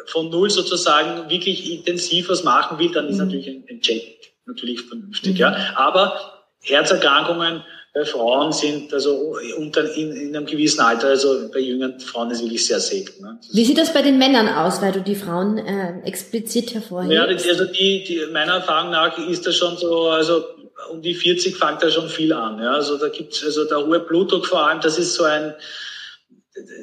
von 0.08 0.30
null 0.30 0.50
sozusagen 0.50 1.30
wirklich 1.30 1.72
intensiv 1.72 2.30
was 2.30 2.44
machen 2.44 2.80
will, 2.80 2.92
dann 2.92 3.08
ist 3.08 3.18
mhm. 3.18 3.26
natürlich 3.26 3.48
ein, 3.48 3.64
ein 3.70 3.82
Check 3.82 4.34
natürlich 4.46 4.82
vernünftig. 4.82 5.34
Mhm. 5.34 5.40
Ja? 5.40 5.74
Aber 5.76 6.44
Herzerkrankungen 6.64 7.64
bei 7.94 8.06
Frauen 8.06 8.54
sind 8.54 8.94
also 8.94 9.36
unter, 9.58 9.94
in, 9.96 10.14
in 10.14 10.36
einem 10.36 10.46
gewissen 10.46 10.80
Alter, 10.80 11.08
also 11.08 11.50
bei 11.52 11.60
jüngeren 11.60 12.00
Frauen 12.00 12.32
ist 12.32 12.42
wirklich 12.42 12.66
sehr 12.66 12.80
selten. 12.80 13.22
Ne? 13.22 13.38
Wie 13.52 13.66
sieht 13.66 13.78
das 13.78 13.94
bei 13.94 14.02
den 14.02 14.18
Männern 14.18 14.48
aus, 14.48 14.82
weil 14.82 14.94
du 14.94 15.02
die 15.02 15.16
Frauen 15.16 15.58
äh, 15.58 16.00
explizit 16.06 16.74
hervorhebst? 16.74 17.46
Ja, 17.46 17.52
also 17.52 17.66
die, 17.66 18.06
die, 18.06 18.26
meiner 18.32 18.54
Erfahrung 18.54 18.92
nach 18.92 19.18
ist 19.18 19.46
das 19.46 19.58
schon 19.58 19.76
so, 19.76 20.08
also 20.08 20.42
um 20.90 21.02
die 21.02 21.14
40 21.14 21.58
fängt 21.58 21.82
da 21.82 21.90
schon 21.90 22.10
viel 22.10 22.34
an. 22.34 22.60
Ja? 22.60 22.74
Also 22.74 22.98
da 22.98 23.10
gibt's 23.10 23.44
also 23.44 23.66
der 23.66 23.86
hohe 23.86 24.00
Blutdruck 24.00 24.46
vor 24.46 24.68
allem, 24.68 24.82
das 24.82 24.98
ist 24.98 25.14
so 25.14 25.24
ein, 25.24 25.54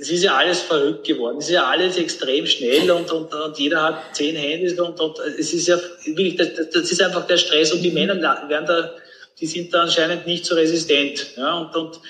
es 0.01 0.11
ist 0.11 0.24
ja 0.24 0.36
alles 0.36 0.61
verrückt 0.61 1.07
geworden. 1.07 1.38
Es 1.38 1.46
ist 1.46 1.53
ja 1.53 1.66
alles 1.66 1.99
extrem 1.99 2.46
schnell 2.46 2.90
und, 2.90 3.11
und, 3.11 3.32
und 3.34 3.59
jeder 3.59 3.82
hat 3.82 4.16
zehn 4.16 4.34
Handys 4.36 4.78
und, 4.78 4.99
und 5.01 5.18
es 5.38 5.53
ist 5.53 5.68
ja 5.68 5.78
wirklich, 6.05 6.36
das, 6.36 6.70
das 6.72 6.90
ist 6.90 7.03
einfach 7.03 7.26
der 7.26 7.36
Stress 7.36 7.72
und 7.72 7.82
die 7.82 7.90
Männer 7.90 8.20
werden 8.49 8.66
da, 8.66 8.94
die 9.38 9.46
sind 9.46 9.72
da 9.72 9.82
anscheinend 9.82 10.26
nicht 10.26 10.46
so 10.46 10.55
resistent. 10.55 11.36
Ja? 11.36 11.59
Und, 11.59 11.76
und 11.76 12.01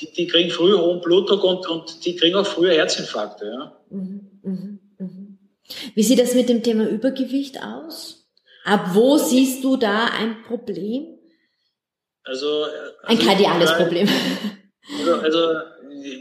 die, 0.00 0.10
die 0.12 0.26
kriegen 0.26 0.50
früh 0.50 0.76
hohen 0.76 1.00
Blutdruck 1.00 1.42
und, 1.42 1.66
und 1.66 2.04
die 2.04 2.16
kriegen 2.16 2.36
auch 2.36 2.46
früher 2.46 2.74
Herzinfarkte. 2.74 3.46
Ja? 3.46 3.80
Mhm, 3.90 4.30
mh, 4.42 4.78
mh. 4.98 5.08
Wie 5.94 6.02
sieht 6.02 6.18
das 6.18 6.34
mit 6.34 6.48
dem 6.48 6.62
Thema 6.62 6.88
Übergewicht 6.88 7.62
aus? 7.62 8.26
Ab 8.64 8.90
wo 8.92 9.18
siehst 9.18 9.64
du 9.64 9.76
da 9.76 10.06
ein 10.06 10.42
Problem? 10.44 11.17
Also, 12.28 12.64
also 12.64 12.92
ein 13.04 13.18
kardiales 13.18 13.72
Problem. 13.74 14.08
Also, 14.98 15.14
also 15.14 15.38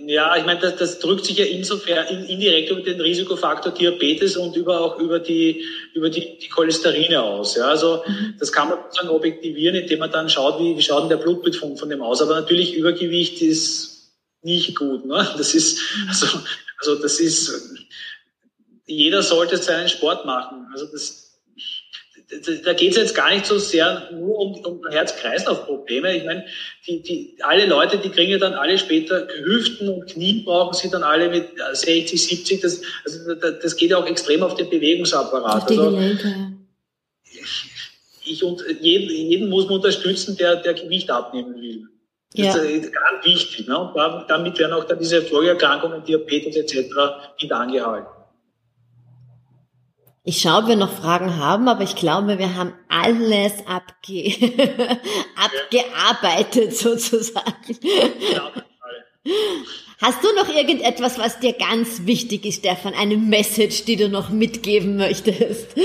ja, 0.05 0.35
ich 0.37 0.45
meine, 0.45 0.59
das, 0.59 0.77
das 0.77 0.99
drückt 0.99 1.25
sich 1.25 1.37
ja 1.37 1.45
insofern 1.45 2.07
in, 2.07 2.25
indirekt 2.25 2.71
über 2.71 2.81
den 2.81 2.99
Risikofaktor 2.99 3.73
Diabetes 3.73 4.37
und 4.37 4.55
über 4.55 4.81
auch 4.81 4.99
über 4.99 5.19
die 5.19 5.65
über 5.93 6.09
die, 6.09 6.37
die 6.37 6.47
Cholesterine 6.47 7.21
aus. 7.21 7.55
Ja, 7.55 7.67
also 7.67 8.03
mhm. 8.07 8.35
das 8.39 8.51
kann 8.51 8.69
man 8.69 8.79
sozusagen 8.85 9.09
objektivieren, 9.09 9.75
indem 9.75 9.99
man 9.99 10.11
dann 10.11 10.29
schaut, 10.29 10.59
wie, 10.59 10.77
wie 10.77 10.81
schaut 10.81 11.09
denn 11.09 11.19
der 11.19 11.53
von, 11.53 11.77
von 11.77 11.89
dem 11.89 12.01
aus. 12.01 12.21
Aber 12.21 12.35
natürlich 12.35 12.73
Übergewicht 12.73 13.41
ist 13.41 14.13
nicht 14.41 14.75
gut. 14.75 15.05
Ne? 15.05 15.27
Das 15.37 15.53
ist 15.53 15.79
also 16.07 16.27
also 16.79 16.95
das 17.01 17.19
ist 17.19 17.51
jeder 18.85 19.21
sollte 19.21 19.57
seinen 19.57 19.89
Sport 19.89 20.25
machen. 20.25 20.67
Also 20.71 20.85
das 20.85 21.26
da 22.65 22.73
geht 22.73 22.91
es 22.91 22.97
jetzt 22.97 23.15
gar 23.15 23.33
nicht 23.33 23.45
so 23.45 23.57
sehr 23.57 24.09
nur 24.11 24.37
um, 24.37 24.53
um 24.65 24.81
Herz-Kreislauf-Probleme. 24.89 26.17
Ich 26.17 26.25
meine, 26.25 26.45
die, 26.85 27.01
die, 27.01 27.37
alle 27.41 27.65
Leute, 27.65 27.97
die 27.99 28.09
kriegen 28.09 28.31
ja 28.31 28.37
dann 28.37 28.53
alle 28.53 28.77
später 28.77 29.27
Hüften 29.45 29.87
und 29.87 30.07
Knien 30.07 30.43
brauchen 30.43 30.73
sie 30.73 30.89
dann 30.89 31.03
alle 31.03 31.29
mit 31.29 31.47
60, 31.71 32.21
70. 32.21 32.61
Das, 32.61 32.81
also 33.05 33.33
das 33.33 33.77
geht 33.77 33.91
ja 33.91 33.97
auch 33.97 34.07
extrem 34.07 34.43
auf 34.43 34.55
den 34.55 34.69
Bewegungsapparat. 34.69 35.63
Auf 35.63 35.65
die 35.67 35.77
also, 35.77 35.91
Gelenke. 35.91 36.53
Ich, 38.25 38.43
und 38.43 38.61
jeden, 38.81 39.09
jeden 39.09 39.49
muss 39.49 39.65
man 39.65 39.75
unterstützen, 39.75 40.35
der, 40.35 40.57
der 40.57 40.73
Gewicht 40.73 41.09
abnehmen 41.09 41.55
will. 41.55 41.87
Das 42.35 42.55
ja. 42.57 42.61
ist 42.61 42.91
ganz 42.91 43.25
wichtig. 43.25 43.67
Ne? 43.69 43.79
Und 43.79 43.95
damit 44.29 44.59
werden 44.59 44.73
auch 44.73 44.83
dann 44.83 44.99
diese 44.99 45.21
Folgeerkrankungen, 45.21 46.03
Diabetes 46.03 46.57
etc. 46.57 46.93
mit 47.41 47.51
angehalten. 47.53 48.16
Ich 50.29 50.41
schaue, 50.41 50.63
ob 50.63 50.67
wir 50.67 50.75
noch 50.75 50.91
Fragen 50.91 51.37
haben, 51.37 51.69
aber 51.69 51.85
ich 51.85 51.95
glaube, 51.95 52.37
wir 52.37 52.55
haben 52.55 52.73
alles 52.89 53.53
abge 53.65 54.33
abgearbeitet 55.37 56.75
sozusagen. 56.75 57.79
Hast 60.01 60.21
du 60.21 60.35
noch 60.35 60.53
irgendetwas, 60.53 61.17
was 61.17 61.39
dir 61.39 61.53
ganz 61.53 62.05
wichtig 62.05 62.45
ist, 62.45 62.59
Stefan? 62.59 62.93
Eine 62.93 63.15
Message, 63.15 63.85
die 63.85 63.95
du 63.95 64.09
noch 64.09 64.27
mitgeben 64.27 64.97
möchtest? 64.97 65.77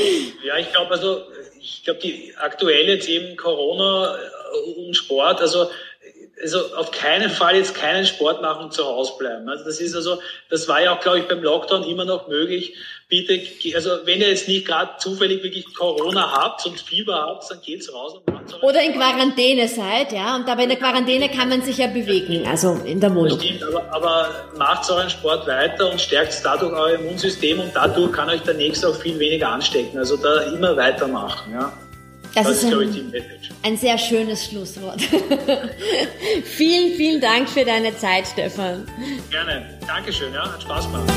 Ja, 0.44 0.58
ich 0.58 0.72
glaube, 0.72 0.90
also, 0.90 1.20
ich 1.60 1.84
glaube, 1.84 2.00
die 2.00 2.34
aktuell 2.36 2.88
jetzt 2.88 3.08
eben 3.08 3.36
Corona 3.36 4.18
und 4.76 4.96
Sport, 4.96 5.40
also 5.40 5.68
also 6.42 6.74
auf 6.76 6.90
keinen 6.90 7.30
Fall 7.30 7.56
jetzt 7.56 7.74
keinen 7.74 8.04
Sport 8.04 8.42
machen 8.42 8.64
und 8.64 8.72
zu 8.72 8.84
Hause 8.84 9.12
bleiben. 9.18 9.48
Also 9.48 9.64
das 9.64 9.80
ist 9.80 9.94
also, 9.94 10.18
das 10.50 10.68
war 10.68 10.82
ja 10.82 10.94
auch, 10.94 11.00
glaube 11.00 11.20
ich, 11.20 11.28
beim 11.28 11.42
Lockdown 11.42 11.84
immer 11.84 12.04
noch 12.04 12.26
möglich. 12.26 12.74
Bitte, 13.08 13.40
also 13.74 13.90
wenn 14.04 14.20
ihr 14.20 14.28
jetzt 14.28 14.48
nicht 14.48 14.66
gerade 14.66 14.92
zufällig 14.98 15.42
wirklich 15.42 15.72
Corona 15.74 16.32
habt 16.32 16.64
und 16.66 16.80
Fieber 16.80 17.14
habt, 17.14 17.48
dann 17.50 17.60
geht's 17.60 17.92
raus 17.92 18.14
und 18.14 18.26
macht 18.32 18.62
Oder 18.62 18.82
in 18.82 18.94
Quarantäne 18.94 19.68
seid, 19.68 20.12
ja. 20.12 20.34
Und 20.34 20.48
dabei 20.48 20.64
in 20.64 20.70
der 20.70 20.78
Quarantäne 20.78 21.28
kann 21.28 21.48
man 21.48 21.62
sich 21.62 21.78
ja 21.78 21.88
bewegen, 21.88 22.46
also 22.46 22.80
in 22.86 23.00
der 23.00 23.14
Wohnung. 23.14 23.38
Stimmt, 23.38 23.62
aber, 23.64 23.84
aber 23.92 24.28
macht 24.56 24.90
euren 24.90 25.10
Sport 25.10 25.46
weiter 25.46 25.90
und 25.90 26.00
stärkt 26.00 26.40
dadurch 26.42 26.72
euer 26.72 26.98
Immunsystem 26.98 27.60
und 27.60 27.70
dadurch 27.74 28.12
kann 28.12 28.30
euch 28.30 28.40
der 28.40 28.54
Nächste 28.54 28.88
auch 28.88 28.96
viel 28.96 29.18
weniger 29.18 29.50
anstecken. 29.50 29.98
Also 29.98 30.16
da 30.16 30.44
immer 30.44 30.76
weitermachen, 30.76 31.52
ja. 31.52 31.72
Das, 32.34 32.46
das 32.46 32.62
ist, 32.62 32.72
ist 32.72 32.72
ein, 32.72 33.12
ein, 33.62 33.76
sehr 33.76 33.98
schönes 33.98 34.46
Schlusswort. 34.46 35.02
vielen, 36.44 36.94
vielen 36.94 37.20
Dank 37.20 37.48
für 37.48 37.64
deine 37.64 37.96
Zeit, 37.96 38.26
Stefan. 38.26 38.86
Gerne. 39.30 39.78
Dankeschön, 39.86 40.32
ja, 40.32 40.50
hat 40.50 40.62
Spaß 40.62 40.86
gemacht. 40.86 41.12